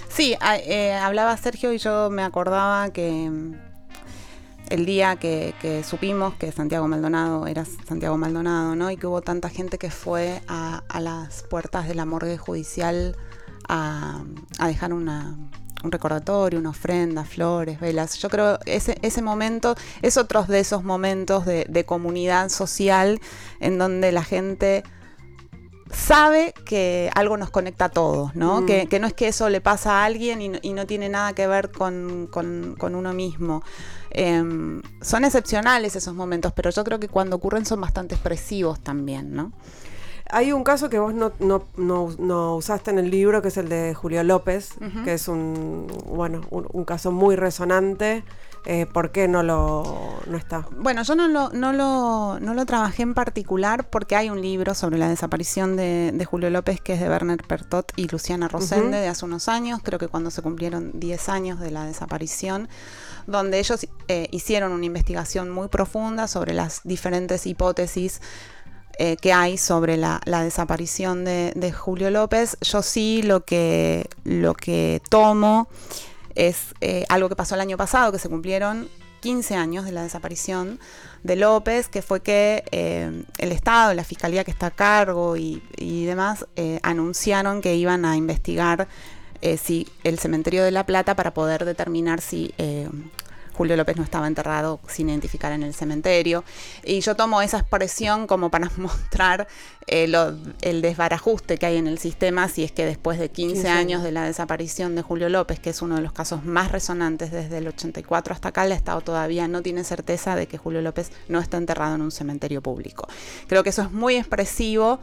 Sí, 0.09 0.37
eh, 0.67 0.93
hablaba 0.93 1.37
Sergio 1.37 1.73
y 1.73 1.79
yo 1.79 2.11
me 2.11 2.23
acordaba 2.23 2.91
que 2.91 3.31
mm, 3.31 3.55
el 4.69 4.87
día 4.87 5.17
que, 5.17 5.83
supimos 5.87 6.35
que 6.35 6.53
Santiago 6.53 6.89
Maldonado 6.89 7.47
era 7.47 7.65
Santiago 7.65 8.17
Maldonado, 8.17 8.75
¿no? 8.75 8.91
Y 8.91 8.97
que 8.97 9.07
hubo 9.07 9.21
tanta 9.21 9.49
gente 9.49 9.79
que 9.79 9.91
fue 9.91 10.41
a, 10.49 10.83
las 11.01 11.43
puertas 11.43 11.89
de 11.89 11.95
la 11.95 12.05
morgue 12.05 12.39
judicial 12.39 13.17
a, 13.69 14.23
dejar 14.67 14.93
una, 14.93 15.37
un 15.83 15.93
recordatorio, 15.93 16.59
una 16.59 16.71
ofrenda, 16.71 17.25
flores, 17.25 17.81
velas. 17.81 18.17
Yo 18.19 18.31
creo 18.31 18.59
ese, 18.65 18.99
ese 19.03 19.23
momento 19.23 19.77
es 20.01 20.17
otro 20.17 20.45
de 20.45 20.61
esos 20.61 20.85
momentos 20.85 21.45
de, 21.45 21.67
de 21.69 21.85
comunidad 21.85 22.49
social 22.49 23.21
en 23.61 23.79
donde 23.79 24.11
la 24.13 24.25
gente 24.25 24.85
sabe 25.93 26.55
que 26.65 27.11
algo 27.15 27.37
nos 27.37 27.51
conecta 27.51 27.87
a 27.87 27.89
todos, 27.89 28.35
¿no? 28.35 28.63
Mm. 28.63 28.67
Que, 28.67 28.99
no 29.01 29.07
es 29.07 29.15
que 29.15 29.29
eso 29.29 29.49
le 29.49 29.61
pasa 29.61 30.01
a 30.01 30.05
alguien 30.05 30.41
y 30.41 30.73
no, 30.73 30.87
tiene 30.87 31.09
nada 31.09 31.35
que 31.35 31.47
ver 31.47 31.71
con, 31.71 32.29
uno 32.81 33.13
mismo. 33.13 33.63
Em, 34.11 34.83
son 35.01 35.25
excepcionales 35.25 35.97
esos 35.97 36.15
momentos, 36.15 36.53
pero 36.53 36.71
yo 36.71 36.85
creo 36.85 37.01
que 37.01 37.09
cuando 37.09 37.37
ocurren 37.37 37.65
son 37.65 37.81
bastante 37.81 38.15
expresivos 38.15 38.81
también, 38.81 39.35
¿no? 39.35 39.53
Hay 40.31 40.53
un 40.53 40.65
caso 40.65 40.89
que 40.89 40.99
vos 40.99 41.13
no, 41.13 41.33
no, 41.77 42.55
usaste 42.57 42.91
en 42.91 42.99
el 42.99 43.11
libro, 43.11 43.43
que 43.43 43.49
es 43.49 43.57
el 43.59 43.69
de 43.69 43.93
Julio 43.93 44.23
López, 44.25 44.71
que 45.05 45.13
es 45.13 45.29
un, 45.29 45.87
bueno, 46.07 46.41
un 46.51 46.85
caso 46.85 47.13
muy 47.13 47.37
resonante. 47.37 48.25
Eh, 48.65 48.87
¿por 48.87 49.11
qué 49.11 49.27
no 49.27 49.43
lo 49.43 50.21
no 50.27 50.37
está? 50.37 50.67
Bueno, 50.77 51.03
yo 51.03 51.17
no 51.17 51.27
lo, 51.27 51.51
no, 51.51 51.73
lo, 51.73 52.39
no 52.39 52.55
lo 52.55 52.65
trabajé 52.65 53.03
en 53.03 53.13
particular 53.13 53.91
porque 53.91 54.15
hay 54.15 54.31
un 54.31 54.41
libro 54.41 54.75
sobre 54.75 54.99
la 54.99 55.09
desaparición 55.09 55.77
de, 55.77 56.27
Julio 56.31 56.49
López 56.49 56.81
que 56.81 56.95
es 56.95 57.01
de 57.01 57.09
Werner 57.09 57.43
Pertot 57.43 57.93
y 57.97 58.07
Luciana 58.07 58.47
Rosende 58.47 58.99
de 58.99 59.09
hace 59.09 59.25
unos 59.25 59.49
años, 59.49 59.81
creo 59.83 59.99
que 59.99 60.07
cuando 60.07 60.31
se 60.31 60.43
cumplieron 60.43 60.93
10 60.95 61.29
años 61.29 61.59
de 61.59 61.73
la 61.73 61.85
desaparición, 61.85 62.69
donde 63.27 63.59
ellos 63.59 63.87
eh, 64.07 64.29
hicieron 64.31 64.71
una 64.71 64.87
investigación 64.87 65.51
muy 65.51 65.67
profunda 65.67 66.29
sobre 66.29 66.55
las 66.55 66.83
diferentes 66.85 67.47
hipótesis 67.47 68.21
eh, 68.99 69.17
que 69.17 69.33
hay 69.33 69.59
sobre 69.59 69.97
la, 69.97 70.21
desaparición 70.25 71.25
de, 71.25 71.53
de, 71.57 71.73
Julio 71.73 72.11
López. 72.11 72.57
Yo 72.61 72.83
sí 72.83 73.23
lo 73.23 73.45
que, 73.45 74.09
lo 74.23 74.55
que 74.55 75.03
tomo 75.09 75.69
es 76.35 76.75
eh, 76.81 77.05
algo 77.09 77.29
que 77.29 77.37
pasó 77.37 77.55
el 77.55 77.61
año 77.61 77.77
pasado, 77.77 78.13
que 78.13 78.19
se 78.19 78.29
cumplieron 78.29 78.89
15 79.21 79.55
años 79.55 79.85
de 79.85 79.93
la 79.93 80.03
desaparición 80.03 80.81
de 81.23 81.37
López, 81.37 81.89
que 81.89 82.03
fue 82.03 82.21
que 82.21 82.65
eh, 82.73 83.25
el 83.39 83.53
Estado, 83.53 83.95
la 83.95 84.05
Fiscalía 84.05 84.45
que 84.45 84.51
está 84.51 84.67
a 84.67 84.71
cargo 84.71 85.37
y, 85.37 85.63
demás, 86.07 86.47
eh, 86.57 86.81
anunciaron 86.83 87.61
que 87.61 87.77
iban 87.77 88.05
a 88.05 88.17
investigar 88.17 88.89
si 89.61 89.89
el 90.05 90.21
cementerio 90.21 90.63
de 90.63 90.71
La 90.71 90.87
Plata 90.87 91.17
para 91.17 91.35
poder 91.35 91.65
determinar 91.65 92.21
si 92.21 92.55
Julio 93.63 93.77
López 93.77 93.97
no 93.97 94.03
estaba 94.03 94.27
enterrado 94.27 94.81
sin 94.89 95.09
identificar 95.09 95.53
en 95.53 95.63
el 95.63 95.73
cementerio. 95.73 96.43
Y 96.83 96.99
yo 96.99 97.15
tomo 97.15 97.43
esa 97.43 97.59
expresión 97.59 98.27
como 98.27 98.51
para 98.51 98.69
mostrar 98.77 99.47
eh, 99.87 100.13
el 100.63 100.83
desbarajuste 100.83 101.59
que 101.59 101.67
hay 101.67 101.77
en 101.77 101.87
el 101.87 102.01
sistema, 102.01 102.49
si 102.49 102.65
es 102.65 102.73
que 102.73 102.85
después 102.85 103.21
de 103.21 103.31
15, 103.31 103.69
años 103.69 104.03
de 104.03 104.11
la 104.11 104.25
desaparición 104.25 104.97
de 104.97 105.03
Julio 105.03 105.29
López, 105.29 105.61
que 105.61 105.71
es 105.71 105.81
uno 105.81 105.95
de 105.95 106.03
los 106.03 106.11
casos 106.11 106.45
más 106.45 106.73
resonantes 106.73 107.31
desde 107.31 107.59
el 107.59 107.69
84 107.69 108.35
hasta 108.35 108.49
acá, 108.49 108.65
el 108.65 108.73
Estado 108.73 109.01
todavía 109.01 109.47
no 109.47 109.63
tiene 109.63 109.85
certeza 109.85 110.35
de 110.35 110.49
que 110.49 110.59
Julio 110.59 110.83
López 110.83 111.13
no 111.29 111.39
está 111.39 111.57
enterrado 111.57 111.95
en 111.95 112.03
un 112.03 112.11
cementerio 112.11 112.63
público. 112.63 113.07
Creo 113.47 113.63
que 113.63 113.71
eso 113.71 113.83
es 113.83 113.93
muy 113.93 114.17
expresivo 114.17 114.99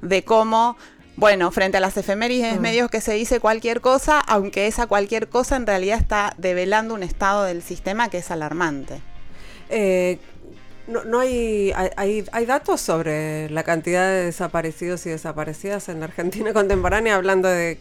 de 0.00 0.24
cómo 0.24 0.78
bueno, 1.18 1.50
frente 1.50 1.78
a 1.78 1.80
las 1.80 1.96
efemérides 1.96 2.58
mm. 2.58 2.62
medios 2.62 2.90
que 2.90 3.00
se 3.00 3.12
dice 3.12 3.40
cualquier 3.40 3.80
cosa, 3.80 4.20
aunque 4.20 4.68
esa 4.68 4.86
cualquier 4.86 5.28
cosa 5.28 5.56
en 5.56 5.66
realidad 5.66 5.98
está 5.98 6.32
develando 6.38 6.94
un 6.94 7.02
estado 7.02 7.42
del 7.42 7.60
sistema 7.60 8.08
que 8.08 8.18
es 8.18 8.30
alarmante. 8.30 9.00
Eh, 9.68 10.18
no, 10.88 11.20
hay, 11.20 11.72
hay, 11.96 12.24
hay, 12.32 12.46
datos 12.46 12.80
sobre 12.80 13.50
la 13.50 13.62
cantidad 13.62 14.08
de 14.08 14.24
desaparecidos 14.24 15.04
y 15.06 15.10
desaparecidas 15.10 15.88
en 15.88 16.00
la 16.00 16.06
Argentina 16.06 16.52
contemporánea, 16.54 17.16
hablando 17.16 17.48
de, 17.48 17.78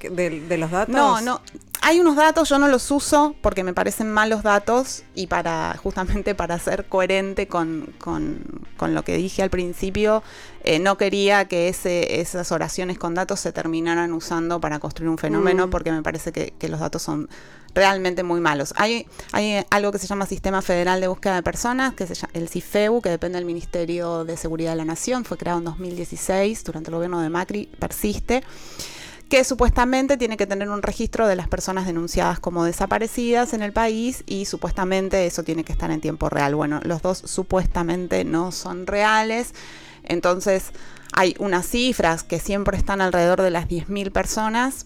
los 0.58 0.72
datos. 0.72 0.94
No, 0.94 1.22
no. 1.22 1.42
hay 1.82 2.00
unos 2.00 2.16
datos, 2.16 2.50
yo 2.50 2.60
no 2.60 2.68
los 2.68 2.92
uso 2.92 3.36
porque 3.42 3.64
me 3.64 3.74
parecen 3.74 4.12
malos 4.12 4.44
datos 4.44 5.04
y 5.16 5.28
para 5.28 5.76
justamente 5.82 6.36
para 6.36 6.60
ser 6.60 6.86
coherente 6.86 7.48
con, 7.48 7.94
lo 8.82 9.04
que 9.04 9.18
dije 9.18 9.42
al 9.42 9.50
principio, 9.50 10.22
eh, 10.64 10.80
no 10.80 10.98
quería 10.98 11.46
que 11.46 11.70
ese, 11.70 12.20
esas 12.20 12.52
oraciones 12.52 12.98
con 12.98 13.14
datos 13.14 13.40
se 13.40 13.54
terminaran 13.54 14.12
usando 14.14 14.60
para 14.60 14.80
construir 14.80 15.10
un 15.10 15.18
fenómeno 15.18 15.68
mm. 15.68 15.70
porque 15.70 15.92
me 15.92 16.04
parece 16.04 16.32
que, 16.32 16.54
los 16.68 16.82
datos 16.82 17.02
son 17.02 17.30
realmente 17.78 18.24
muy 18.24 18.42
malos. 18.42 18.74
Hay, 18.76 19.06
hay 19.32 19.64
algo 19.70 19.92
que 19.92 20.00
se 20.00 20.08
llama 20.08 20.26
Sistema 20.26 20.64
Federal 20.64 21.00
de 21.00 21.08
Búsqueda 21.08 21.36
de 21.36 21.44
Personas, 21.44 21.94
que 21.94 22.06
es 22.06 22.26
el 22.34 22.50
CIFEU, 22.50 23.02
que 23.02 23.10
depende 23.12 23.38
del 23.38 23.46
Ministerio 23.46 24.26
de 24.26 24.36
Seguridad 24.36 24.72
de 24.72 24.78
la 24.78 24.86
Nación, 24.86 25.26
fue 25.26 25.38
creado 25.38 25.60
en 25.60 25.66
2016 25.66 26.64
durante 26.64 26.90
el 26.90 26.96
gobierno 26.96 27.22
de 27.22 27.30
Macri, 27.30 27.70
persiste 27.78 28.44
que 29.30 29.44
supuestamente 29.44 30.18
tiene 30.18 30.38
que 30.38 30.48
tener 30.48 30.70
un 30.70 30.82
registro 30.82 31.28
de 31.28 31.36
las 31.36 31.50
personas 31.50 31.86
denunciadas 31.86 32.40
como 32.40 32.64
desaparecidas 32.64 33.54
en 33.54 33.62
el 33.62 33.74
país 33.74 34.24
y 34.26 34.46
supuestamente 34.46 35.28
eso 35.28 35.44
tiene 35.44 35.66
que 35.66 35.74
estar 35.74 35.92
en 35.92 36.02
tiempo 36.02 36.30
real. 36.30 36.56
Bueno, 36.56 36.80
los 36.84 37.02
dos 37.02 37.20
supuestamente 37.26 38.24
no 38.24 38.54
son 38.54 38.88
reales, 38.88 39.54
entonces 40.04 40.72
hay 41.12 41.36
unas 41.40 41.68
cifras 41.68 42.24
que 42.24 42.40
siempre 42.40 42.78
están 42.78 43.02
alrededor 43.02 43.42
de 43.42 43.52
las 43.52 43.68
10.000 43.68 44.12
personas 44.14 44.86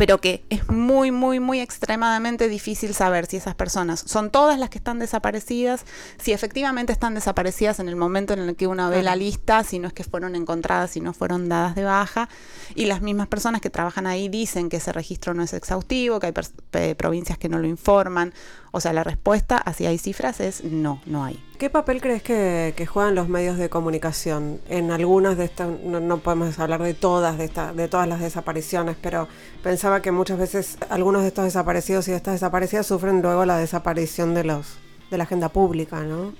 pero 0.00 0.18
que 0.18 0.46
es 0.48 0.66
muy, 0.70 1.10
muy, 1.10 1.40
muy 1.40 1.60
extremadamente 1.60 2.48
difícil 2.48 2.94
saber 2.94 3.26
si 3.26 3.36
esas 3.36 3.54
personas 3.54 4.02
son 4.06 4.30
todas 4.30 4.58
las 4.58 4.70
que 4.70 4.78
están 4.78 4.98
desaparecidas, 4.98 5.84
si 6.18 6.32
efectivamente 6.32 6.90
están 6.90 7.14
desaparecidas 7.14 7.80
en 7.80 7.88
el 7.90 7.96
momento 7.96 8.32
en 8.32 8.38
el 8.38 8.56
que 8.56 8.66
uno 8.66 8.88
ve 8.88 9.02
la 9.02 9.14
lista, 9.14 9.62
si 9.62 9.78
no 9.78 9.88
es 9.88 9.92
que 9.92 10.02
fueron 10.02 10.36
encontradas, 10.36 10.92
si 10.92 11.02
no 11.02 11.12
fueron 11.12 11.50
dadas 11.50 11.74
de 11.74 11.84
baja, 11.84 12.30
y 12.74 12.86
las 12.86 13.02
mismas 13.02 13.28
personas 13.28 13.60
que 13.60 13.68
trabajan 13.68 14.06
ahí 14.06 14.30
dicen 14.30 14.70
que 14.70 14.78
ese 14.78 14.90
registro 14.90 15.34
no 15.34 15.42
es 15.42 15.52
exhaustivo, 15.52 16.18
que 16.18 16.32
hay 16.72 16.94
provincias 16.94 17.36
que 17.36 17.50
no 17.50 17.58
lo 17.58 17.66
informan, 17.66 18.32
o 18.70 18.80
sea, 18.80 18.94
la 18.94 19.04
respuesta, 19.04 19.58
así 19.58 19.84
hay 19.84 19.98
cifras, 19.98 20.40
es 20.40 20.64
no, 20.64 21.02
no 21.04 21.26
hay. 21.26 21.49
¿Qué 21.60 21.68
papel 21.68 22.00
crees 22.00 22.22
que, 22.22 22.86
juegan 22.90 23.14
los 23.14 23.28
medios 23.28 23.58
de 23.58 23.68
comunicación 23.68 24.62
en 24.70 24.90
algunas 24.90 25.36
de 25.36 25.44
estas, 25.44 25.68
no, 25.68 26.16
podemos 26.16 26.58
hablar 26.58 26.82
de 26.82 26.94
todas, 26.94 27.36
de, 27.36 27.50
de 27.74 27.86
todas 27.86 28.08
las 28.08 28.20
desapariciones, 28.20 28.96
pero 28.98 29.28
pensaba 29.62 30.00
que 30.00 30.10
muchas 30.10 30.38
veces 30.38 30.78
algunos 30.88 31.20
de 31.20 31.28
estos 31.28 31.44
desaparecidos 31.44 32.08
y 32.08 32.12
de 32.12 32.16
estas 32.16 32.32
desaparecidas 32.32 32.86
sufren 32.86 33.20
luego 33.20 33.44
la 33.44 33.58
desaparición 33.58 34.32
de 34.32 34.44
los 34.44 34.78
de 35.10 35.18
la 35.18 35.24
agenda 35.24 35.50
pública, 35.50 36.00
¿no? 36.00 36.32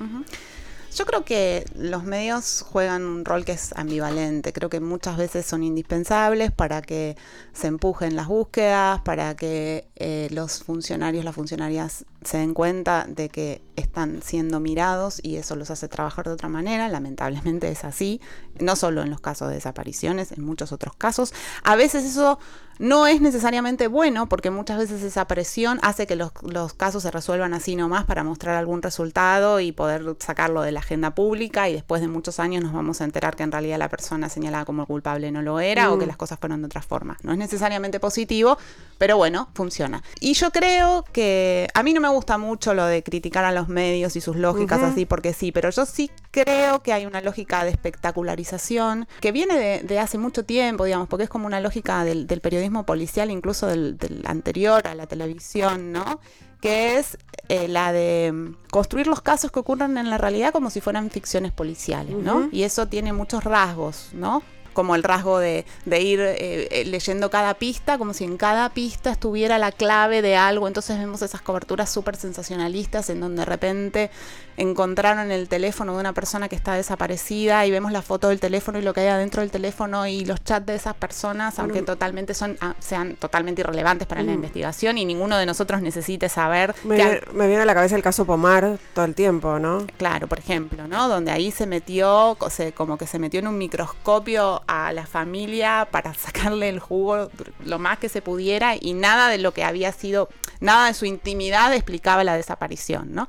Yo 0.95 1.07
creo 1.07 1.25
que 1.25 1.65
los 1.77 2.03
medios 2.03 2.65
juegan 2.69 3.05
un 3.05 3.25
rol 3.25 3.45
que 3.45 3.53
es 3.53 3.73
ambivalente. 3.77 4.53
Creo 4.53 4.69
que 4.69 4.81
muchas 4.81 5.17
veces 5.17 5.47
son 5.47 5.63
indispensables 5.63 6.51
para 6.51 6.83
que 6.83 7.17
se 7.53 7.69
empujen 7.69 8.17
las 8.17 8.27
búsquedas, 8.27 9.01
para 9.03 9.37
que 9.37 9.89
eh, 9.95 10.29
los 10.33 10.65
funcionarios, 10.65 11.25
las 11.25 11.37
funcionarias 11.37 12.05
se 12.25 12.39
den 12.39 12.55
cuenta 12.55 13.07
de 13.09 13.29
que 13.29 13.63
están 13.77 14.21
siendo 14.21 14.59
mirados 14.59 15.21
y 15.23 15.37
eso 15.37 15.55
los 15.55 15.71
hace 15.71 15.87
trabajar 15.87 16.27
de 16.27 16.33
otra 16.33 16.49
manera. 16.49 16.89
Lamentablemente 16.89 17.71
es 17.71 17.85
así, 17.85 18.21
no 18.59 18.75
solo 18.75 19.03
en 19.03 19.11
los 19.11 19.21
casos 19.21 19.49
de 19.49 19.55
desapariciones, 19.55 20.33
en 20.33 20.45
muchos 20.45 20.73
otros 20.73 20.97
casos. 20.97 21.33
A 21.63 21.77
veces 21.77 22.05
eso 22.05 22.41
no 22.81 23.07
es 23.07 23.21
necesariamente 23.21 23.89
bueno 23.89 24.27
porque 24.27 24.51
muchas 24.51 24.79
veces 24.79 25.03
esa 25.03 25.27
presión 25.27 25.79
hace 25.83 26.07
que 26.07 26.17
los, 26.17 26.33
casos 26.73 27.03
se 27.03 27.11
resuelvan 27.11 27.53
así 27.53 27.77
nomás 27.77 28.07
para 28.07 28.25
mostrar 28.25 28.57
algún 28.57 28.81
resultado 28.81 29.61
y 29.61 29.71
poder 29.71 30.17
sacarlo 30.19 30.63
de 30.63 30.73
la 30.73 30.81
agenda 30.81 31.15
pública 31.15 31.69
y 31.69 31.75
después 31.75 32.01
de 32.01 32.09
muchos 32.09 32.41
años 32.41 32.65
nos 32.65 32.73
vamos 32.73 33.03
a 33.03 33.05
enterar 33.05 33.37
que 33.37 33.43
en 33.43 33.53
realidad 33.53 33.79
la 33.79 33.91
persona 33.91 34.31
señalada 34.31 34.65
como 34.65 34.87
culpable 34.87 35.31
no 35.31 35.43
lo 35.43 35.61
era 35.61 35.93
o 35.93 35.99
que 35.99 36.07
mm. 36.07 36.09
las 36.09 36.17
cosas 36.17 36.39
fueron 36.39 36.63
de 36.63 36.67
otra 36.67 36.81
forma. 36.81 37.19
No 37.23 37.33
es 37.33 37.39
necesariamente 37.39 38.01
positivo, 38.01 38.57
pero 38.97 39.19
bueno, 39.19 39.51
funciona. 39.53 40.03
Y 40.19 40.33
yo 40.33 40.51
creo 40.51 41.05
que 41.13 41.69
a 41.75 41.83
mí 41.83 41.93
no 41.93 42.01
me 42.01 42.09
gusta 42.09 42.39
mucho 42.39 42.73
lo 42.73 42.87
de 42.87 43.03
criticar 43.03 43.45
a 43.45 43.53
los 43.53 43.69
medios 43.69 44.17
y 44.17 44.23
sus 44.23 44.37
lógicas 44.37 44.83
así 44.83 45.05
porque 45.05 45.35
sí, 45.35 45.53
pero 45.53 45.69
yo 45.69 45.85
sí 45.85 46.11
creo 46.31 46.83
que 46.83 46.95
hay 46.95 47.05
una 47.05 47.21
lógica 47.21 47.63
de 47.63 47.73
espectacularización 47.73 49.07
que 49.21 49.33
viene 49.33 49.83
de, 49.83 49.99
hace 49.99 50.17
mucho 50.17 50.47
tiempo, 50.47 50.85
digamos, 50.85 51.09
porque 51.09 51.25
es 51.25 51.31
como 51.31 51.47
una 51.47 51.61
lógica 51.61 52.05
del 52.05 52.41
periodismo 52.41 52.70
policial, 52.85 53.31
incluso 53.31 53.67
del, 53.67 53.99
anterior 54.27 54.87
a 54.87 54.95
la 54.95 55.07
televisión, 55.07 55.93
¿no? 55.93 56.21
que 56.61 56.99
es 56.99 57.17
eh, 57.49 57.69
la 57.69 57.93
de 57.93 58.33
mm, 58.33 58.69
construir 58.71 59.07
los 59.07 59.23
casos 59.23 59.51
que 59.51 59.61
ocurren 59.61 59.97
en 59.99 60.11
la 60.11 60.19
realidad 60.19 60.53
como 60.53 60.71
si 60.71 60.81
fueran 60.81 61.11
ficciones 61.11 61.53
policiales, 61.53 62.15
¿no? 62.17 62.49
Y 62.53 62.65
eso 62.65 62.87
tiene 62.87 63.13
muchos 63.13 63.45
rasgos, 63.45 64.11
¿no? 64.13 64.43
Como 64.73 64.95
el 64.95 65.03
rasgo 65.03 65.39
de, 65.39 65.65
ir 65.87 66.21
eh, 66.21 66.69
eh, 66.71 66.85
leyendo 66.87 67.31
cada 67.31 67.55
pista, 67.55 67.99
como 67.99 68.15
si 68.15 68.25
en 68.25 68.37
cada 68.37 68.71
pista 68.71 69.11
estuviera 69.11 69.59
la 69.59 69.73
clave 69.73 70.23
de 70.23 70.37
algo. 70.37 70.69
Entonces 70.69 70.99
vemos 70.99 71.23
esas 71.23 71.43
coberturas 71.43 71.91
súper 71.91 72.17
sensacionalistas 72.17 73.11
en 73.11 73.21
donde 73.21 73.41
de 73.41 73.47
repente 73.47 74.11
encontraron 74.57 75.31
el 75.31 75.49
teléfono 75.49 75.95
de 75.95 76.01
una 76.01 76.13
persona 76.13 76.49
que 76.49 76.57
está 76.57 76.75
desaparecida 76.75 77.65
y 77.65 77.71
vemos 77.71 77.93
la 77.93 78.03
foto 78.03 78.29
del 78.29 78.41
teléfono 78.41 78.79
y 78.79 78.83
lo 78.83 78.93
que 78.93 79.01
hay 79.01 79.09
adentro 79.09 79.41
del 79.41 79.51
teléfono 79.51 80.07
y 80.07 80.25
los 80.27 80.45
chats 80.45 80.67
de 80.67 80.75
esas 80.75 80.95
personas, 80.95 81.59
aunque 81.59 81.81
totalmente 81.83 82.35
son, 82.35 82.59
ah, 82.61 82.75
sean 82.79 83.17
totalmente 83.17 83.63
irrelevantes 83.63 84.07
para 84.07 84.23
la 84.23 84.33
mm. 84.33 84.35
investigación 84.35 84.99
y 84.99 85.07
ninguno 85.07 85.39
de 85.39 85.47
nosotros 85.47 85.81
necesite 85.81 86.29
saber. 86.29 86.75
Me, 86.85 87.21
me 87.33 87.47
viene 87.47 87.63
a 87.63 87.65
la 87.65 87.75
cabeza 87.75 87.97
el 87.97 88.03
caso 88.03 88.27
Pomar 88.27 88.79
todo 88.95 89.07
el 89.07 89.15
tiempo, 89.15 89.59
¿no? 89.59 89.87
Claro, 89.97 90.29
por 90.29 90.39
ejemplo, 90.39 90.87
¿no? 90.87 91.09
Donde 91.09 91.31
ahí 91.31 91.51
se 91.51 91.67
metió, 91.67 92.37
como 92.75 92.99
que 92.99 93.07
se 93.07 93.19
metió 93.19 93.41
en 93.41 93.49
un 93.49 93.57
microscopio 93.57 94.60
a 94.67 94.93
la 94.93 95.07
familia 95.07 95.89
para 95.91 96.15
sacarle 96.15 96.69
el 96.69 96.81
jugo 96.81 97.31
lo 97.65 97.79
más 97.79 97.99
que 97.99 98.09
se 98.09 98.23
pudiera 98.23 98.75
y 98.79 98.95
nada 98.95 99.29
de 99.29 99.39
lo 99.39 99.53
que 99.53 99.65
había 99.65 99.93
sido, 99.93 100.29
nada 100.61 100.87
de 100.87 100.95
su 100.95 101.07
intimidad 101.07 101.73
explicaba 101.73 102.25
la 102.25 102.37
desaparición, 102.37 103.15
¿no? 103.15 103.29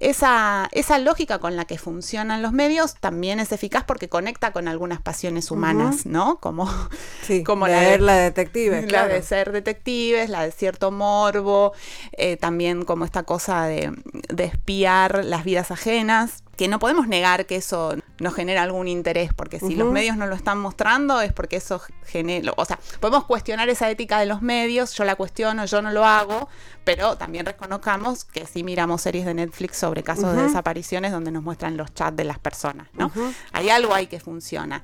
Esa, 0.00 0.68
esa, 0.70 1.00
lógica 1.00 1.40
con 1.40 1.56
la 1.56 1.64
que 1.64 1.76
funcionan 1.76 2.40
los 2.40 2.52
medios 2.52 2.94
también 2.94 3.40
es 3.40 3.50
eficaz 3.50 3.82
porque 3.82 4.08
conecta 4.08 4.52
con 4.52 4.68
algunas 4.68 5.02
pasiones 5.02 5.50
humanas, 5.50 6.06
¿no? 6.06 6.38
Como, 6.38 6.70
como 7.44 7.66
la 7.66 7.80
de, 7.80 7.98
la 7.98 8.16
detective. 8.16 8.86
La 8.86 9.08
de 9.08 9.22
ser 9.22 9.50
detectives, 9.50 10.30
la 10.30 10.44
de 10.44 10.52
cierto 10.52 10.92
morbo, 10.92 11.72
eh, 12.12 12.36
también 12.36 12.84
como 12.84 13.04
esta 13.04 13.24
cosa 13.24 13.64
de, 13.64 13.92
de 14.28 14.44
espiar 14.44 15.24
las 15.24 15.42
vidas 15.42 15.72
ajenas 15.72 16.44
que 16.56 16.68
no 16.68 16.78
podemos 16.78 17.08
negar 17.08 17.46
que 17.46 17.56
eso 17.56 17.96
nos 18.20 18.34
genera 18.34 18.62
algún 18.62 18.88
interés, 18.88 19.32
porque 19.34 19.60
si 19.60 19.74
los 19.76 19.90
medios 19.92 20.16
no 20.16 20.26
lo 20.26 20.34
están 20.34 20.58
mostrando 20.58 21.20
es 21.20 21.32
porque 21.32 21.56
eso 21.56 21.80
genera, 22.04 22.52
o 22.56 22.64
sea, 22.64 22.78
podemos 23.00 23.24
cuestionar 23.24 23.68
esa 23.68 23.88
ética 23.90 24.18
de 24.18 24.26
los 24.26 24.42
medios, 24.42 24.94
yo 24.94 25.04
la 25.04 25.14
cuestiono, 25.14 25.64
yo 25.66 25.82
no 25.82 25.92
lo 25.92 26.04
hago, 26.04 26.48
pero 26.84 27.16
también 27.16 27.46
reconozcamos 27.46 28.24
que 28.24 28.46
si 28.46 28.64
miramos 28.64 29.02
series 29.02 29.24
de 29.24 29.34
Netflix 29.34 29.76
sobre 29.76 30.02
casos 30.02 30.34
de 30.34 30.42
desapariciones 30.42 31.12
donde 31.12 31.30
nos 31.30 31.42
muestran 31.42 31.76
los 31.76 31.94
chats 31.94 32.16
de 32.16 32.24
las 32.24 32.38
personas, 32.38 32.88
¿no? 32.94 33.12
Hay 33.52 33.70
algo 33.70 33.94
ahí 33.94 34.06
que 34.06 34.20
funciona. 34.20 34.82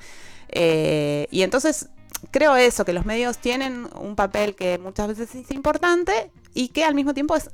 Eh, 0.48 1.26
y 1.30 1.42
entonces 1.42 1.88
creo 2.30 2.56
eso, 2.56 2.84
que 2.84 2.92
los 2.92 3.04
medios 3.04 3.38
tienen 3.38 3.88
un 3.98 4.16
papel 4.16 4.54
que 4.54 4.78
muchas 4.78 5.08
veces 5.08 5.34
es 5.34 5.50
importante 5.50 6.30
y 6.54 6.68
que 6.68 6.84
al 6.84 6.94
mismo 6.94 7.14
tiempo 7.14 7.36
es 7.36 7.50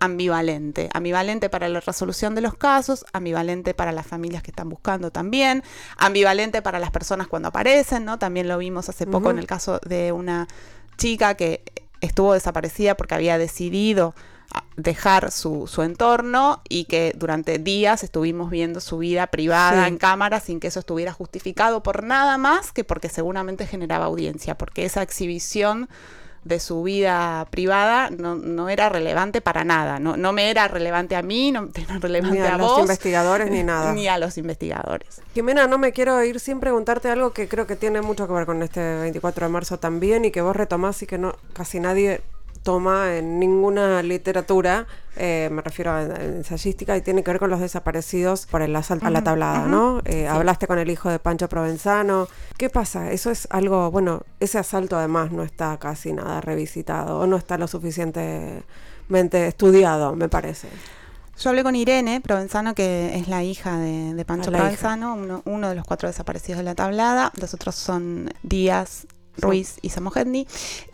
ambivalente. 0.00 0.88
Ambivalente 0.92 1.48
para 1.50 1.68
la 1.68 1.80
resolución 1.80 2.34
de 2.34 2.40
los 2.40 2.54
casos, 2.54 3.04
ambivalente 3.12 3.74
para 3.74 3.92
las 3.92 4.06
familias 4.06 4.42
que 4.42 4.50
están 4.50 4.68
buscando 4.68 5.10
también, 5.10 5.62
ambivalente 5.96 6.62
para 6.62 6.78
las 6.78 6.90
personas 6.90 7.26
cuando 7.26 7.48
aparecen, 7.48 8.04
¿no? 8.04 8.18
También 8.18 8.48
lo 8.48 8.58
vimos 8.58 8.88
hace 8.88 9.06
poco 9.06 9.30
en 9.30 9.38
el 9.38 9.46
caso 9.46 9.80
de 9.84 10.12
una 10.12 10.48
chica 10.96 11.34
que 11.34 11.62
estuvo 12.00 12.32
desaparecida 12.34 12.96
porque 12.96 13.14
había 13.14 13.38
decidido 13.38 14.14
ah, 14.52 14.64
dejar 14.76 15.30
su, 15.30 15.66
su, 15.66 15.82
entorno 15.82 16.62
y 16.68 16.84
que 16.84 17.12
durante 17.16 17.58
días 17.58 18.04
estuvimos 18.04 18.50
viendo 18.50 18.80
su 18.80 18.98
vida 18.98 19.26
privada 19.28 19.88
en 19.88 19.98
cámara 19.98 20.40
sin 20.40 20.60
que 20.60 20.68
eso 20.68 20.80
estuviera 20.80 21.12
justificado 21.12 21.82
por 21.82 22.04
nada 22.04 22.38
más 22.38 22.72
que 22.72 22.84
porque 22.84 23.08
seguramente 23.08 23.66
generaba 23.66 24.06
audiencia, 24.06 24.56
porque 24.56 24.84
esa 24.84 25.02
exhibición 25.02 25.88
de 26.44 26.60
su 26.60 26.82
vida 26.82 27.46
privada 27.50 28.10
no, 28.10 28.68
era 28.68 28.88
relevante 28.88 29.40
para 29.40 29.64
nada. 29.64 29.98
No, 29.98 30.16
no 30.16 30.32
me 30.32 30.50
era 30.50 30.68
relevante 30.68 31.16
a 31.16 31.22
mí, 31.22 31.52
no 31.52 31.68
era 31.74 31.98
relevante 32.00 32.40
ni 32.40 32.46
a, 32.46 32.56
los 32.56 32.78
investigadores 32.78 33.50
ni 33.50 33.62
nada. 33.62 33.92
Ni 33.98 34.08
a 34.08 34.18
los 34.18 34.38
investigadores. 34.38 35.20
Jimena, 35.34 35.66
no 35.66 35.78
me 35.78 35.92
quiero 35.92 36.22
ir 36.22 36.40
sin 36.40 36.60
preguntarte 36.60 37.08
algo 37.08 37.32
que 37.32 37.48
creo 37.48 37.66
que 37.66 37.76
tiene 37.76 38.02
mucho 38.02 38.26
que 38.26 38.32
ver 38.32 38.46
con 38.46 38.62
este 38.62 38.80
24 38.80 39.46
de 39.46 39.52
marzo 39.52 39.78
también 39.78 40.24
y 40.24 40.30
que 40.30 40.40
vos 40.40 40.54
retomás 40.54 41.02
y 41.02 41.06
que 41.06 41.18
no 41.18 41.34
casi 41.52 41.80
nadie 41.80 42.20
toma 42.62 43.16
en 43.16 43.38
ninguna 43.38 44.02
literatura, 44.02 44.86
eh, 45.18 45.48
me 45.50 45.62
refiero 45.62 45.92
a, 45.92 46.02
ensayística, 46.02 46.96
y 46.96 47.02
tiene 47.02 47.22
que 47.22 47.30
ver 47.30 47.40
con 47.40 47.50
los 47.50 47.60
desaparecidos 47.60 48.46
por 48.46 48.62
el 48.62 48.74
asalto 48.74 49.06
a 49.06 49.10
la 49.10 49.22
tablada, 49.22 49.66
¿no? 49.66 50.00
Eh, 50.04 50.26
hablaste 50.26 50.66
con 50.66 50.78
el 50.78 50.90
hijo 50.90 51.10
de 51.10 51.18
Pancho 51.18 51.48
Provenzano. 51.48 52.28
¿Qué 52.56 52.70
pasa? 52.70 53.10
Eso 53.10 53.30
es 53.30 53.46
algo, 53.50 53.90
bueno, 53.90 54.22
ese 54.40 54.58
asalto 54.58 54.96
además 54.96 55.32
no 55.32 55.42
está 55.42 55.76
casi 55.78 56.12
nada 56.12 56.40
revisitado 56.40 57.18
o 57.20 57.26
no 57.26 57.36
está 57.36 57.58
lo 57.58 57.68
suficientemente 57.68 59.46
estudiado, 59.46 60.16
me 60.16 60.28
parece. 60.28 60.68
Yo 61.38 61.50
hablé 61.50 61.62
con 61.62 61.76
Irene 61.76 62.20
Provenzano, 62.20 62.74
que 62.74 63.16
es 63.16 63.28
la 63.28 63.44
hija 63.44 63.78
de, 63.78 64.24
Pancho 64.24 64.50
Provenzano, 64.50 65.14
uno, 65.14 65.42
uno, 65.44 65.68
de 65.68 65.76
los 65.76 65.84
cuatro 65.84 66.08
desaparecidos 66.08 66.58
de 66.58 66.64
la 66.64 66.74
tablada. 66.74 67.32
Los 67.40 67.54
otros 67.54 67.76
son 67.76 68.30
Díaz, 68.42 69.06
Ruiz 69.38 69.78
y 69.82 69.90
Samogendi. 69.90 70.46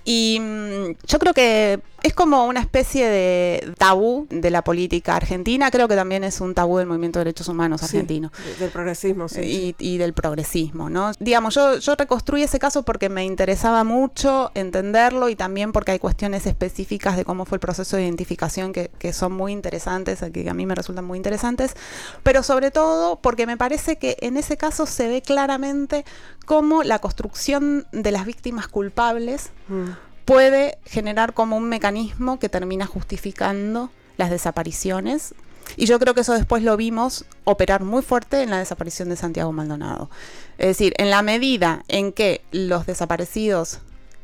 Y 0.04 0.38
mm, 0.40 1.06
yo 1.06 1.18
creo 1.18 1.34
que 1.34 1.80
es 2.02 2.12
como 2.12 2.44
una 2.44 2.60
especie 2.60 3.08
de 3.08 3.72
tabú 3.78 4.26
de 4.28 4.50
la 4.50 4.62
política 4.62 5.16
argentina, 5.16 5.70
creo 5.70 5.88
que 5.88 5.96
también 5.96 6.22
es 6.22 6.42
un 6.42 6.52
tabú 6.52 6.76
del 6.76 6.86
movimiento 6.86 7.18
de 7.18 7.24
derechos 7.24 7.48
humanos 7.48 7.82
argentino. 7.82 8.30
del 8.58 8.68
progresismo, 8.68 9.26
sí. 9.26 9.74
Y, 9.78 9.96
del 9.96 10.12
progresismo, 10.12 10.90
¿no? 10.90 11.12
Digamos, 11.18 11.54
yo, 11.54 11.78
yo 11.78 11.94
reconstruí 11.94 12.42
ese 12.42 12.58
caso 12.58 12.82
porque 12.82 13.08
me 13.08 13.24
interesaba 13.24 13.84
mucho 13.84 14.50
entenderlo 14.54 15.30
y 15.30 15.36
también 15.36 15.72
porque 15.72 15.92
hay 15.92 15.98
cuestiones 15.98 16.46
específicas 16.46 17.16
de 17.16 17.24
cómo 17.24 17.46
fue 17.46 17.56
el 17.56 17.60
proceso 17.60 17.96
de 17.96 18.02
identificación 18.02 18.74
que, 18.74 18.90
que 18.98 19.14
son 19.14 19.32
muy 19.32 19.52
interesantes, 19.52 20.22
que 20.30 20.50
a 20.50 20.54
mí 20.54 20.66
me 20.66 20.74
resultan 20.74 21.06
muy 21.06 21.16
interesantes, 21.16 21.74
pero 22.22 22.42
sobre 22.42 22.70
todo 22.70 23.16
porque 23.16 23.46
me 23.46 23.56
parece 23.56 23.96
que 23.96 24.18
en 24.20 24.36
ese 24.36 24.58
caso 24.58 24.84
se 24.84 25.08
ve 25.08 25.22
claramente 25.22 26.04
cómo 26.44 26.82
la 26.82 26.98
construcción 26.98 27.86
de 27.92 28.10
las 28.10 28.26
víctimas 28.34 28.66
culpables 28.66 29.50
mm. 29.68 29.90
puede 30.24 30.78
generar 30.84 31.34
como 31.34 31.56
un 31.56 31.68
mecanismo 31.68 32.38
que 32.38 32.48
termina 32.48 32.84
justificando 32.86 33.90
las 34.16 34.30
desapariciones. 34.30 35.34
Y 35.76 35.86
yo 35.86 35.98
creo 35.98 36.14
que 36.14 36.20
eso 36.20 36.34
después 36.34 36.62
lo 36.62 36.76
vimos 36.76 37.24
operar 37.44 37.84
muy 37.84 38.02
fuerte 38.02 38.42
en 38.42 38.50
la 38.50 38.58
desaparición 38.58 39.08
de 39.08 39.16
Santiago 39.16 39.52
Maldonado. 39.52 40.10
Es 40.58 40.66
decir, 40.66 40.94
en 40.98 41.10
la 41.10 41.22
medida 41.22 41.84
en 41.88 42.12
que 42.12 42.42
los 42.50 42.86
desaparecidos 42.86 43.80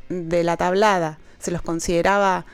de 0.09 0.45
la 0.45 0.57
tablada 0.57 1.19
se 1.39 1.51
los 1.51 1.63
consideraba 1.63 2.45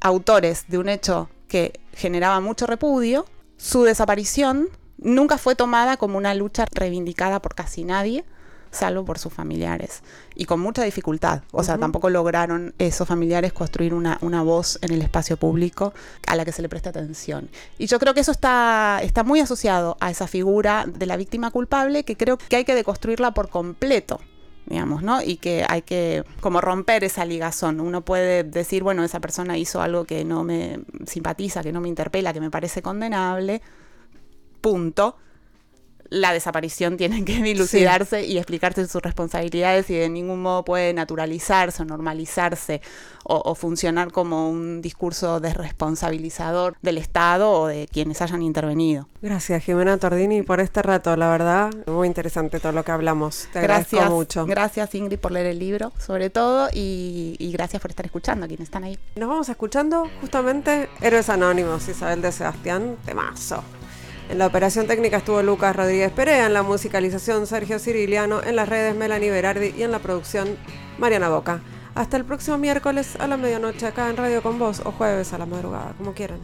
autores 0.00 0.64
de 0.68 0.78
un 0.78 0.88
hecho 0.88 1.28
que 1.48 1.80
generaba 1.92 2.40
mucho 2.40 2.66
repudio, 2.66 3.26
su 3.56 3.82
desaparición 3.82 4.68
nunca 4.96 5.36
fue 5.36 5.54
tomada 5.54 5.96
como 5.96 6.16
una 6.16 6.34
lucha 6.34 6.64
reivindicada 6.72 7.42
por 7.42 7.54
casi 7.54 7.84
nadie, 7.84 8.24
salvo 8.70 9.04
por 9.04 9.18
sus 9.18 9.32
familiares. 9.32 10.02
Y 10.34 10.44
con 10.44 10.60
mucha 10.60 10.82
dificultad. 10.82 11.42
O 11.52 11.62
sea, 11.62 11.78
tampoco 11.78 12.10
lograron 12.10 12.74
esos 12.78 13.06
familiares 13.06 13.52
construir 13.52 13.94
una, 13.94 14.18
una, 14.20 14.42
voz 14.42 14.78
en 14.82 14.92
el 14.92 15.02
espacio 15.02 15.36
público 15.36 15.92
a 16.26 16.36
la 16.36 16.44
que 16.44 16.52
se 16.52 16.62
le 16.62 16.68
presta 16.68 16.90
atención. 16.90 17.50
Y 17.78 17.86
yo 17.86 17.98
creo 17.98 18.14
que 18.14 18.20
eso 18.20 18.32
está, 18.32 19.00
está 19.02 19.24
muy 19.24 19.40
asociado 19.40 19.96
a 20.00 20.10
esa 20.10 20.26
figura 20.26 20.86
de 20.86 21.06
la 21.06 21.16
víctima 21.16 21.50
culpable 21.50 22.04
que 22.04 22.16
creo 22.16 22.38
que 22.38 22.56
hay 22.56 22.64
que 22.64 22.74
deconstruirla 22.74 23.32
por 23.32 23.48
completo 23.48 24.20
digamos, 24.66 25.02
¿no? 25.02 25.20
Y 25.20 25.38
que 25.38 25.64
hay 25.68 25.82
que 25.82 26.22
como 26.40 26.60
romper 26.60 27.02
esa 27.02 27.24
ligazón. 27.24 27.80
Uno 27.80 28.02
puede 28.02 28.44
decir, 28.44 28.84
bueno, 28.84 29.02
esa 29.02 29.18
persona 29.18 29.58
hizo 29.58 29.82
algo 29.82 30.04
que 30.04 30.24
no 30.24 30.44
me 30.44 30.80
simpatiza, 31.06 31.62
que 31.62 31.72
no 31.72 31.80
me 31.80 31.88
interpela, 31.88 32.32
que 32.32 32.40
me 32.40 32.52
parece 32.52 32.80
condenable, 32.80 33.62
punto 34.60 35.16
la 36.10 36.32
desaparición 36.32 36.96
tiene 36.96 37.24
que 37.24 37.32
dilucidarse 37.42 38.26
y 38.26 38.36
explicarse 38.36 38.86
sus 38.86 39.00
responsabilidades 39.00 39.88
y 39.90 39.94
de 39.94 40.08
ningún 40.08 40.42
modo 40.42 40.64
puede 40.64 40.92
naturalizarse 40.92 41.82
o 41.82 41.86
normalizarse 41.86 42.82
o, 43.22 43.54
funcionar 43.54 44.10
como 44.10 44.50
un 44.50 44.82
discurso 44.82 45.40
desresponsabilizador 45.40 46.76
del 46.82 46.98
Estado 46.98 47.50
o 47.50 47.66
de 47.68 47.86
quienes 47.92 48.22
hayan 48.22 48.42
intervenido. 48.42 49.06
Gracias 49.22 49.62
Jimena 49.62 49.98
Tordini 49.98 50.42
por 50.42 50.58
este 50.58 50.82
rato, 50.82 51.14
la 51.16 51.28
verdad, 51.28 51.70
muy 51.86 52.08
interesante 52.08 52.58
todo 52.58 52.72
lo 52.72 52.82
que 52.82 52.90
hablamos. 52.90 53.46
Te 53.52 53.60
gracias, 53.60 53.92
agradezco 53.92 54.16
mucho. 54.16 54.46
Gracias 54.46 54.94
Ingrid 54.94 55.18
por 55.18 55.32
leer 55.32 55.46
el 55.46 55.58
libro, 55.58 55.92
sobre 55.98 56.30
todo, 56.30 56.68
y, 56.72 57.36
y 57.38 57.52
gracias 57.52 57.80
por 57.80 57.90
estar 57.90 58.06
escuchando 58.06 58.46
a 58.46 58.48
quienes 58.48 58.64
están 58.64 58.84
ahí. 58.84 58.98
Nos 59.16 59.28
vamos 59.28 59.48
escuchando 59.48 60.08
justamente 60.20 60.88
Héroes 61.00 61.28
Anónimos, 61.28 61.88
Isabel 61.88 62.22
de 62.22 62.32
Sebastián, 62.32 62.96
temazo. 63.04 63.62
En 64.30 64.38
la 64.38 64.46
operación 64.46 64.86
técnica 64.86 65.16
estuvo 65.16 65.42
Lucas 65.42 65.74
Rodríguez 65.74 66.12
Perea, 66.12 66.46
en 66.46 66.54
la 66.54 66.62
musicalización 66.62 67.48
Sergio 67.48 67.80
Ciriliano, 67.80 68.40
en 68.44 68.54
las 68.54 68.68
redes 68.68 68.94
Melanie 68.94 69.28
Berardi 69.28 69.74
y 69.76 69.82
en 69.82 69.90
la 69.90 69.98
producción 69.98 70.56
Mariana 70.98 71.28
Boca. 71.28 71.62
Hasta 71.96 72.16
el 72.16 72.24
próximo 72.24 72.56
miércoles 72.56 73.16
a 73.18 73.26
la 73.26 73.36
medianoche 73.36 73.88
acá 73.88 74.08
en 74.08 74.16
Radio 74.16 74.40
Con 74.40 74.56
Vos 74.60 74.82
o 74.84 74.92
jueves 74.92 75.32
a 75.32 75.38
la 75.38 75.46
madrugada, 75.46 75.94
como 75.98 76.14
quieran. 76.14 76.38